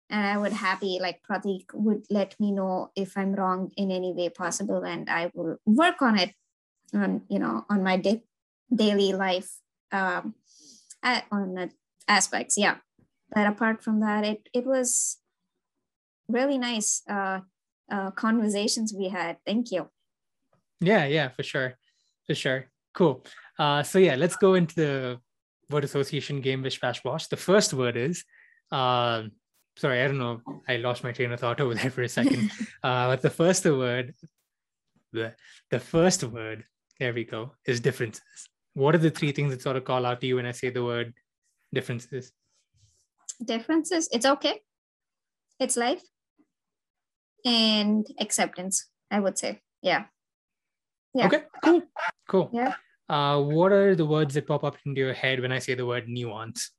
[0.10, 4.14] And I would happy, like Prateek would let me know if I'm wrong in any
[4.14, 6.32] way possible, and I will work on it
[6.94, 8.24] on you know on my da-
[8.74, 9.52] daily life
[9.92, 10.36] um,
[11.04, 11.72] at, on the
[12.08, 12.58] aspects.
[12.58, 12.78] Yeah,
[13.30, 15.18] but apart from that, it it was
[16.28, 17.40] really nice uh,
[17.92, 19.38] uh, conversations we had.
[19.46, 19.90] Thank you.
[20.80, 21.78] Yeah, yeah, for sure,
[22.26, 22.66] for sure.
[22.94, 23.24] Cool.
[23.58, 25.20] Uh, so yeah, let's go into the
[25.70, 27.28] word association game with Bash Bosh.
[27.28, 28.24] The first word is,
[28.72, 29.24] uh,
[29.78, 32.52] sorry, I don't know, I lost my train of thought over there for a second.
[32.84, 34.14] uh, but the first word,
[35.12, 35.34] the,
[35.72, 36.64] the first word,
[37.00, 38.50] there we go, is differences.
[38.74, 40.70] What are the three things that sort of call out to you when I say
[40.70, 41.14] the word
[41.74, 42.32] differences?
[43.44, 44.62] Differences, it's okay.
[45.60, 46.02] It's life
[47.46, 49.62] and acceptance, I would say.
[49.82, 50.06] Yeah.
[51.14, 51.28] Yeah.
[51.28, 51.82] Okay, cool.
[52.28, 52.50] Cool.
[52.54, 52.74] Yeah.
[53.10, 55.86] Uh, what are the words that pop up into your head when I say the
[55.86, 56.72] word nuance?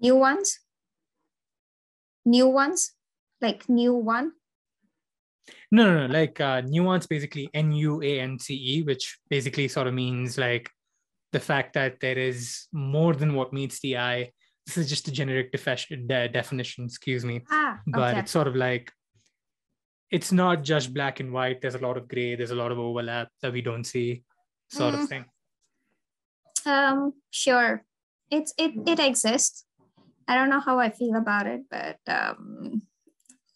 [0.00, 0.58] New ones?
[2.24, 2.92] New ones?
[3.40, 4.32] Like new one?
[5.70, 6.12] No, no, no.
[6.12, 10.38] Like uh, nuance, basically N U A N C E, which basically sort of means
[10.38, 10.70] like
[11.32, 14.32] the fact that there is more than what meets the eye.
[14.68, 17.40] This is just a generic de- definition, excuse me.
[17.50, 17.80] Ah, okay.
[17.86, 18.92] But it's sort of like
[20.10, 21.62] it's not just black and white.
[21.62, 22.34] There's a lot of gray.
[22.34, 24.24] There's a lot of overlap that we don't see
[24.68, 25.02] sort mm.
[25.02, 25.24] of thing?
[26.66, 27.82] Um, sure.
[28.30, 29.64] It's it it exists.
[30.26, 32.82] I don't know how I feel about it, but um,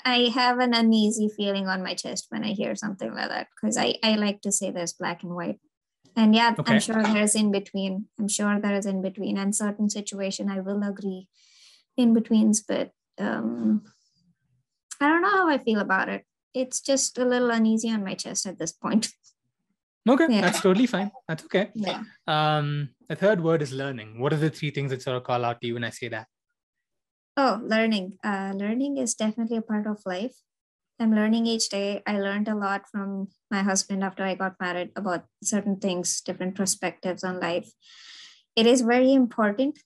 [0.05, 3.77] I have an uneasy feeling on my chest when I hear something like that because
[3.77, 5.61] I, I like to say there's black and white.
[6.17, 6.75] And yeah, okay.
[6.75, 8.07] I'm sure there's in between.
[8.19, 9.39] I'm sure there is in between.
[9.39, 11.29] And certain situation I will agree
[11.97, 13.83] in betweens, but um,
[15.01, 16.25] I don't know how I feel about it.
[16.55, 19.09] It's just a little uneasy on my chest at this point.
[20.09, 20.41] Okay, yeah.
[20.41, 21.13] that's totally fine.
[21.29, 21.71] That's okay.
[21.75, 22.03] Yeah.
[22.27, 24.19] Um, the third word is learning.
[24.19, 26.09] What are the three things that sort of call out to you when I say
[26.09, 26.27] that?
[27.37, 28.19] Oh, learning.
[28.23, 30.35] Uh, learning is definitely a part of life.
[31.03, 32.03] I'm learning each day.
[32.07, 36.55] I learned a lot from my husband after I got married about certain things, different
[36.55, 37.71] perspectives on life.
[38.55, 39.81] It is very important.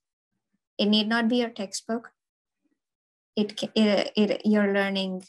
[0.79, 2.11] It need not be your textbook.
[3.35, 5.25] It, it, it you're learning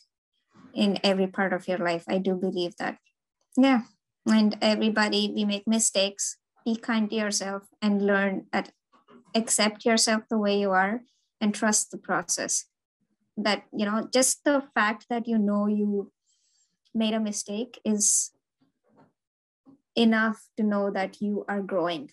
[0.73, 2.03] in every part of your life.
[2.07, 2.97] I do believe that.
[3.55, 3.83] Yeah
[4.27, 8.71] and everybody we make mistakes be kind to yourself and learn that
[9.33, 11.01] accept yourself the way you are
[11.39, 12.65] and trust the process
[13.37, 16.11] that you know just the fact that you know you
[16.93, 18.31] made a mistake is
[19.95, 22.11] enough to know that you are growing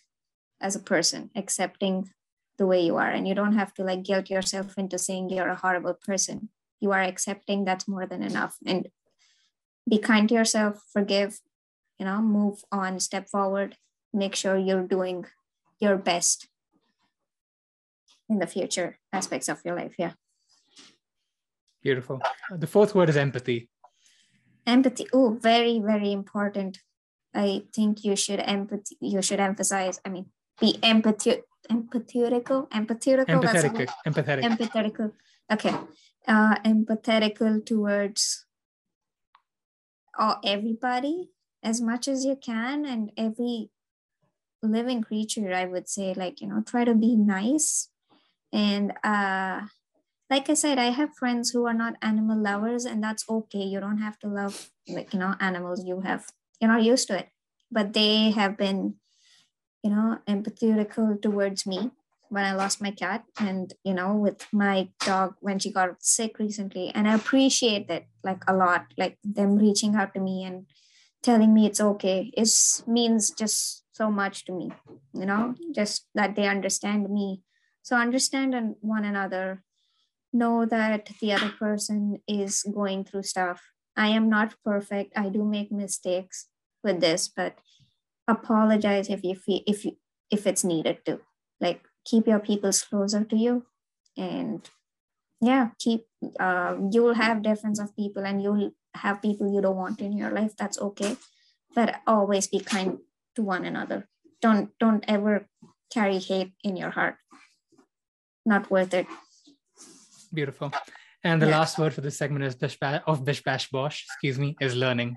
[0.60, 2.10] as a person accepting
[2.56, 3.10] the way you are.
[3.10, 6.50] And you don't have to like guilt yourself into saying you're a horrible person.
[6.80, 8.56] You are accepting that's more than enough.
[8.64, 8.88] And
[9.88, 11.40] be kind to yourself forgive
[11.98, 13.76] you know move on step forward
[14.12, 15.26] make sure you're doing
[15.80, 16.48] your best
[18.28, 19.94] in the future aspects of your life.
[19.98, 20.12] Yeah
[21.84, 22.20] beautiful.
[22.50, 23.68] The fourth word is empathy.
[24.66, 25.06] Empathy.
[25.12, 26.80] Oh very very important.
[27.34, 30.26] I think you should empathy you should emphasize i mean
[30.60, 34.42] be empathy empathetical empathetical empathetic empathetic.
[34.48, 35.12] Empathetical.
[35.52, 35.74] Okay.
[36.26, 38.46] Uh empathetical towards
[40.18, 41.30] all, everybody
[41.62, 43.70] as much as you can and every
[44.62, 47.88] living creature i would say like you know try to be nice.
[48.52, 49.62] And uh
[50.34, 53.64] like i said i have friends who are not animal lovers and that's okay.
[53.72, 55.84] You don't have to love like you know animals.
[55.86, 56.26] You have
[56.60, 57.28] you're not used to it.
[57.70, 58.94] But they have been
[59.84, 61.90] you know empathetical towards me
[62.34, 66.38] when i lost my cat and you know with my dog when she got sick
[66.38, 66.86] recently.
[66.94, 70.66] And i appreciate that like a lot like them reaching out to me and
[71.22, 72.30] telling me it's okay.
[72.36, 72.50] It
[72.86, 74.72] means just so much to me
[75.20, 77.28] you know just that they understand me.
[77.82, 79.62] So understand one another
[80.34, 83.62] know that the other person is going through stuff.
[83.96, 85.12] I am not perfect.
[85.16, 86.48] I do make mistakes
[86.82, 87.56] with this but
[88.28, 89.96] apologize if you feel if you
[90.30, 91.20] if it's needed to.
[91.60, 93.64] Like keep your peoples closer to you
[94.16, 94.68] and
[95.40, 96.06] yeah keep
[96.38, 100.30] uh, you'll have difference of people and you'll have people you don't want in your
[100.30, 100.56] life.
[100.56, 101.16] That's okay.
[101.74, 102.98] But always be kind
[103.36, 104.08] to one another.
[104.42, 105.48] Don't don't ever
[105.92, 107.16] carry hate in your heart.
[108.44, 109.06] Not worth it
[110.34, 110.72] beautiful.
[111.24, 111.58] And the yeah.
[111.58, 114.74] last word for this segment is bish bash, of bish bash bosh excuse me is
[114.76, 115.16] learning.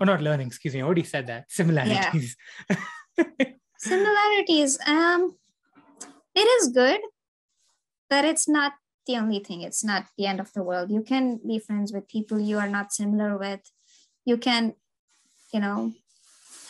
[0.00, 1.50] Or not learning excuse me i already said that.
[1.50, 2.36] Similarities.
[2.70, 2.76] Yeah.
[3.78, 4.78] similarities.
[4.86, 5.36] Um
[6.34, 7.00] it is good
[8.08, 8.72] but it's not
[9.06, 9.62] the only thing.
[9.62, 10.90] It's not the end of the world.
[10.90, 13.60] You can be friends with people you are not similar with.
[14.24, 14.74] You can
[15.52, 15.92] you know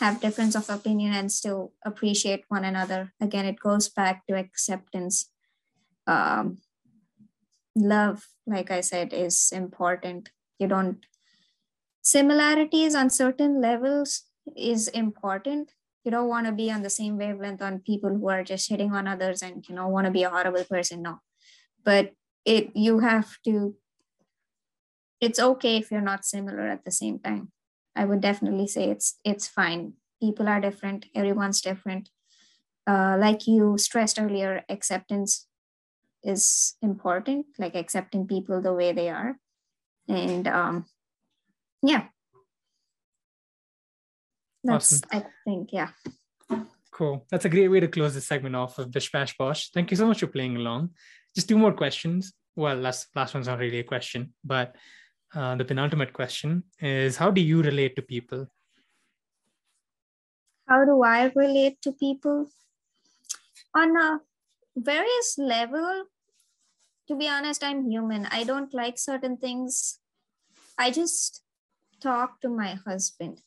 [0.01, 3.13] have difference of opinion and still appreciate one another.
[3.21, 5.31] Again it goes back to acceptance.
[6.07, 6.59] Um,
[7.77, 11.07] love like i said is important you don't
[12.03, 14.25] similarities on certain levels
[14.57, 15.73] is important
[16.05, 18.93] you don't want to be on the same wavelength on people who are just hitting
[18.93, 21.19] on others and you know want to be a horrible person no
[21.85, 22.13] but
[22.45, 23.77] it you have to
[25.21, 27.51] it's okay if you're not similar at the same time
[27.97, 29.95] I would definitely say it's it's fine.
[30.23, 31.07] People are different.
[31.15, 32.11] Everyone's different.
[32.87, 35.46] Uh, like you stressed earlier, acceptance
[36.27, 37.47] is important.
[37.59, 39.39] Like accepting people the way they are,
[40.09, 40.85] and um,
[41.83, 42.09] yeah,
[44.65, 45.09] that's awesome.
[45.13, 45.91] I think yeah.
[46.91, 47.27] Cool.
[47.31, 49.71] That's a great way to close the segment off of Bish Bash Bosh.
[49.71, 50.91] Thank you so much for playing along.
[51.35, 52.33] Just two more questions.
[52.57, 54.75] Well, last last one's not really a question, but
[55.35, 58.47] uh, the penultimate question is how do you relate to people?
[60.67, 62.49] How do I relate to people?
[63.75, 64.21] On a
[64.75, 66.05] various level,
[67.09, 68.27] to be honest, I'm human.
[68.27, 69.99] I don't like certain things.
[70.79, 71.43] I just
[72.01, 73.43] talk to my husband.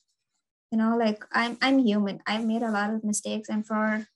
[0.71, 2.21] You know, like I'm I'm human.
[2.27, 4.07] I've made a lot of mistakes and for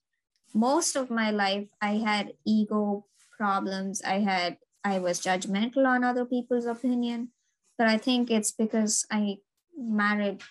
[0.54, 3.06] most of my life I had ego
[3.38, 4.02] problems.
[4.04, 7.30] I had I was judgmental on other people's opinion
[7.78, 9.38] but I think it's because I
[9.78, 10.42] married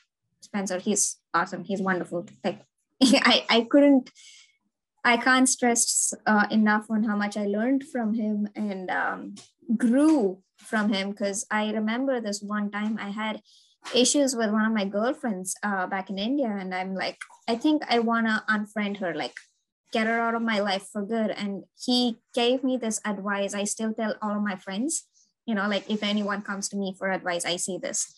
[0.40, 0.78] Spencer.
[0.78, 1.64] He's awesome.
[1.64, 2.26] He's wonderful.
[2.44, 2.60] Like
[3.02, 4.10] I, I couldn't,
[5.04, 9.34] I can't stress uh, enough on how much I learned from him and um,
[9.76, 11.10] grew from him.
[11.10, 13.40] Because I remember this one time I had
[13.94, 17.18] issues with one of my girlfriends uh, back in India, and I'm like,
[17.48, 19.14] I think I wanna unfriend her.
[19.14, 19.34] Like
[19.92, 21.30] get her out of my life for good.
[21.30, 23.54] And he gave me this advice.
[23.54, 25.06] I still tell all of my friends
[25.46, 28.14] you know like if anyone comes to me for advice i say this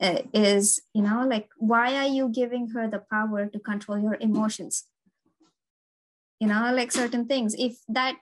[0.00, 4.16] uh, is you know like why are you giving her the power to control your
[4.20, 4.84] emotions
[6.44, 7.54] you know like certain things.
[7.58, 8.16] If that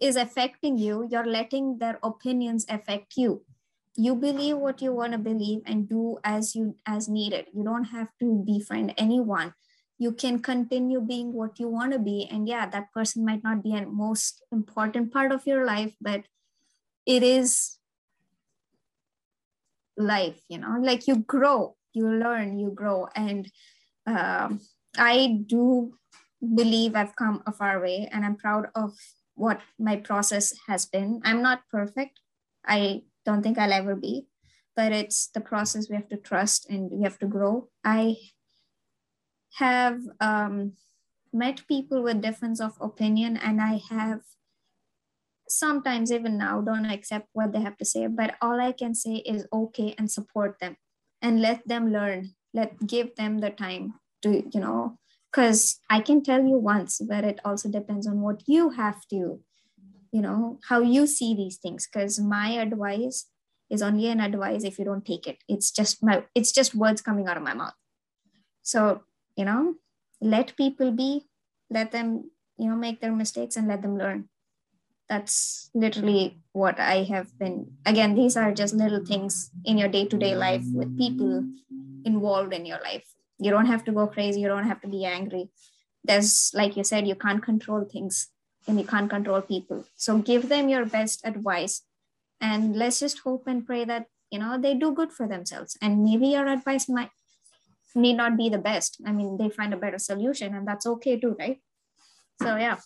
[0.00, 3.42] is affecting you you're letting their opinions affect you.
[3.96, 7.46] You believe what you want to believe and do as you as needed.
[7.54, 9.54] You don't have to befriend anyone.
[9.98, 13.62] You can continue being what you want to be and yeah that person might not
[13.62, 16.22] be a most important part of your life but
[17.06, 17.78] it is
[19.96, 20.76] life you know?
[20.80, 23.08] Like you grow you learn you grow.
[23.14, 23.50] And
[24.06, 24.60] um,
[24.96, 25.92] i do
[26.54, 28.94] believe i've come a far way and i'm proud of
[29.34, 31.20] what my process has been.
[31.22, 32.18] I'm not perfect.
[32.66, 34.26] I don't think i'll ever be
[34.74, 37.68] but it's the process we have to trust and we have to grow.
[37.84, 38.16] I
[39.54, 40.74] have um,
[41.32, 44.20] met people with difference of opinion and i have
[45.48, 49.16] sometimes even now don't accept what they have to say but all i can say
[49.16, 50.76] is okay and support them
[51.22, 54.98] and let them learn let give them the time to you know
[55.30, 59.40] because i can tell you once but it also depends on what you have to
[60.12, 61.86] you know how you see these things.
[61.86, 63.26] Because my advice
[63.70, 65.38] is only an advice if you don't take it.
[65.48, 67.74] It's just my it's just words coming out of my mouth.
[68.62, 69.02] So
[69.36, 69.74] you know
[70.20, 71.26] let people be
[71.70, 74.28] let them you know make their mistakes and let them learn.
[75.08, 80.36] That's literally what i have been again these are just little things in your day-to-day
[80.36, 81.44] life with people
[82.04, 83.06] involved in your life
[83.38, 84.40] you don't have to go crazy.
[84.40, 85.50] You don't have to be angry.
[86.04, 88.28] There's like you said you can't control things
[88.66, 89.84] and you can't control people.
[89.96, 91.82] So give them your best advice
[92.40, 95.76] and let's just hope and pray that you know they do good for themselves.
[95.80, 97.10] And maybe your advice might
[97.94, 99.00] need not be the best.
[99.06, 101.58] I mean they find a better solution and that's okay too right?
[102.42, 102.78] So yeah.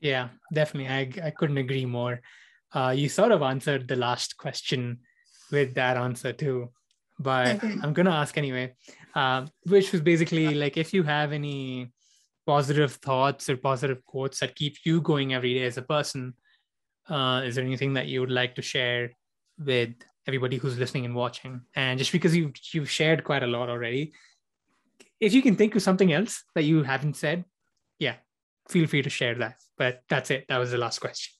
[0.00, 0.88] Yeah definitely.
[0.92, 2.20] I, I couldn't agree more.
[2.74, 5.00] Uh, you sort of answered the last question
[5.50, 6.70] with that answer too
[7.22, 7.74] but okay.
[7.82, 8.72] i'm going to ask anyway
[9.14, 11.92] uh, which was basically like if you have any
[12.46, 16.34] positive thoughts or positive quotes that keep you going every day as a person
[17.08, 19.10] uh, is there anything that you would like to share
[19.58, 19.92] with
[20.26, 21.60] everybody who's listening and watching?
[21.74, 24.12] And just because you you've shared quite a lot already
[25.20, 27.44] if you can think of something else that you haven't said
[27.98, 28.14] yeah
[28.68, 29.56] feel free to share that.
[29.76, 30.46] But that's it.
[30.48, 31.32] That was the last question.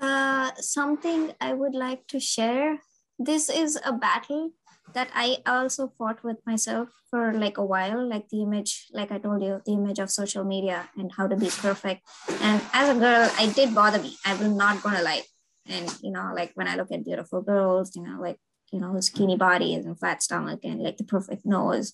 [0.00, 2.78] Uh, something i would like to share.
[3.18, 4.50] This is a battle
[4.94, 9.18] that I also fought with myself for like a while, like the image, like I
[9.18, 12.02] told you, the image of social media and how to be perfect.
[12.40, 14.16] And as a girl, I did bother me.
[14.24, 15.22] I will not gonna lie.
[15.66, 18.38] And you know, like when I look at beautiful girls, you know, like
[18.72, 21.92] you know, skinny bodies and flat stomach and like the perfect nose,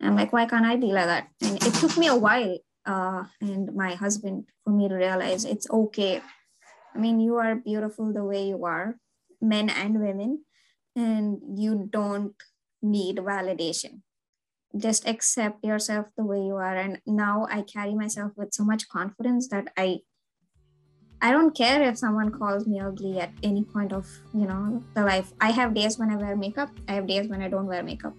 [0.00, 1.28] I'm like, why can't I be like that?
[1.40, 5.68] And it took me a while, uh, and my husband for me to realize it's
[5.70, 6.20] okay.
[6.94, 8.98] I mean, you are beautiful the way you are,
[9.40, 10.44] men and women
[10.98, 12.34] and you don't
[12.82, 14.02] need validation.
[14.76, 16.76] Just accept yourself the way you are.
[16.76, 20.00] And now i carry myself with so much confidence that i
[21.20, 25.04] i don't care if someone calls me ugly at any point of you know the
[25.04, 25.32] life.
[25.40, 26.70] I have days when i wear makeup.
[26.88, 28.14] I have days when i don't wear makeup.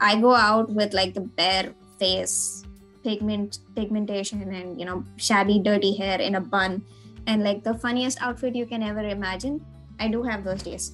[0.00, 2.64] I go out with like the bare face
[3.04, 6.82] pigment pigmentation and you know shabby dirty hair in a bun.
[7.26, 9.64] And like the funniest outfit you can ever imagine
[10.00, 10.90] i do have those days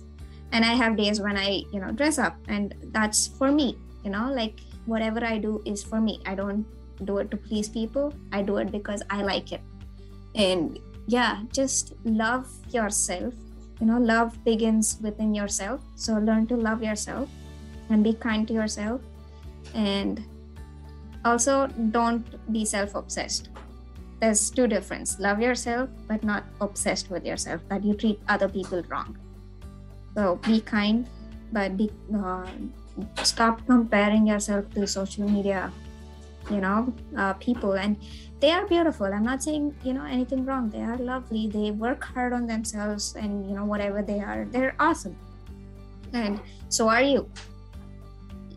[0.52, 4.10] and i have days when i you know dress up and that's for me you
[4.10, 6.20] know like whatever i do is for me.
[6.24, 6.64] I don't
[7.04, 8.12] do it to please people.
[8.32, 9.60] I do it because i like it.
[10.34, 13.34] And yeah just love yourself
[13.80, 15.80] you know love begins within yourself.
[15.94, 17.28] So learn to love yourself
[17.90, 19.00] and be kind to yourself.
[19.74, 20.24] And
[21.24, 23.50] also don't be self-obsessed.
[24.20, 25.20] There's two difference.
[25.20, 29.16] Love yourself but not obsessed with yourself that you treat other people wrong
[30.14, 31.08] so be kind,
[31.52, 32.46] but be, uh,
[33.22, 35.72] stop comparing yourself to social media,
[36.50, 37.72] you know, uh, people.
[37.72, 37.96] And
[38.40, 39.06] they are beautiful.
[39.06, 40.70] I'm not saying, you know, anything wrong.
[40.70, 41.48] They are lovely.
[41.48, 45.16] They work hard on themselves and, you know, whatever they are, they're awesome.
[46.12, 47.28] And so are you.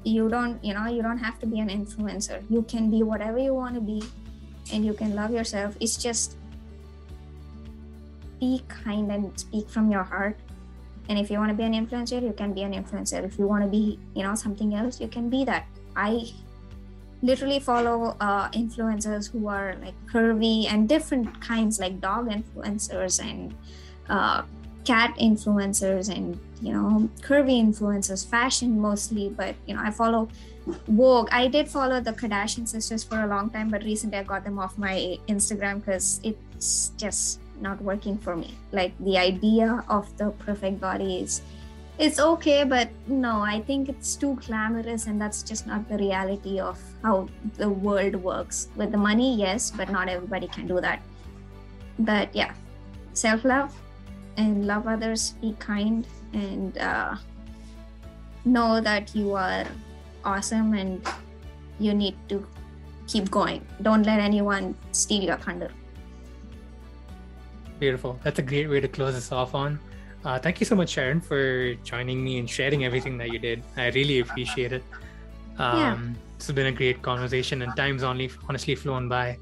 [0.04, 2.44] You don't, you know, you don't have to be an influencer.
[2.50, 4.02] You can be whatever you want to be
[4.74, 5.76] and you can love yourself.
[5.80, 6.38] It's just
[8.40, 10.40] be kind and speak from your heart
[11.10, 13.24] and if you want to be an influencer you can be an influencer.
[13.24, 15.66] If you want to be you know something else you can be that.
[15.96, 16.32] I
[17.22, 23.54] literally follow uh, influencers who are like curvy and different kinds like dog influencers and
[24.10, 24.44] uh,
[24.86, 30.28] cat influencers and you know curvy influencers fashion mostly but you know i follow
[30.88, 31.28] vogue.
[31.32, 34.58] I did follow the kardashian sisters for a long time but recently i got them
[34.58, 38.56] off my instagram because it's just not working for me.
[38.72, 41.42] Like the idea of the perfect body is
[42.00, 46.60] it's okay but no i think it's too glamorous and that's just not the reality
[46.60, 47.28] of how
[47.58, 48.70] the world works.
[48.76, 51.02] With the money yes but not everybody can do that.
[52.00, 52.54] But yeah
[53.14, 53.76] self-love
[54.38, 57.16] and love others be kind and uh,
[58.46, 59.66] know that you are
[60.24, 61.06] awesome and
[61.80, 62.48] you need to
[63.08, 63.66] keep going.
[63.82, 65.70] Don't let anyone steal your thunder
[67.82, 68.20] Beautiful.
[68.24, 69.80] That's a great way to close this off on.
[70.24, 73.64] Uh, thank you so much, Sharon, for joining me and sharing everything that you did.
[73.76, 74.84] I really appreciate it.
[75.58, 76.00] Um, yeah.
[76.38, 79.40] This has been a great conversation, and time's only honestly flown by.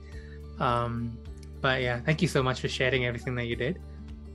[0.57, 1.18] Um,
[1.60, 3.82] but yeah, thank you so much for sharing everything that you did.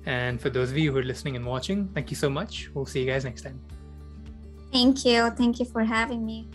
[0.04, 2.68] And for those of you who are listening and watching, thank you so much.
[2.74, 3.58] We'll see you guys next time.
[4.70, 5.30] Thank you.
[5.30, 6.50] Thank you for having me.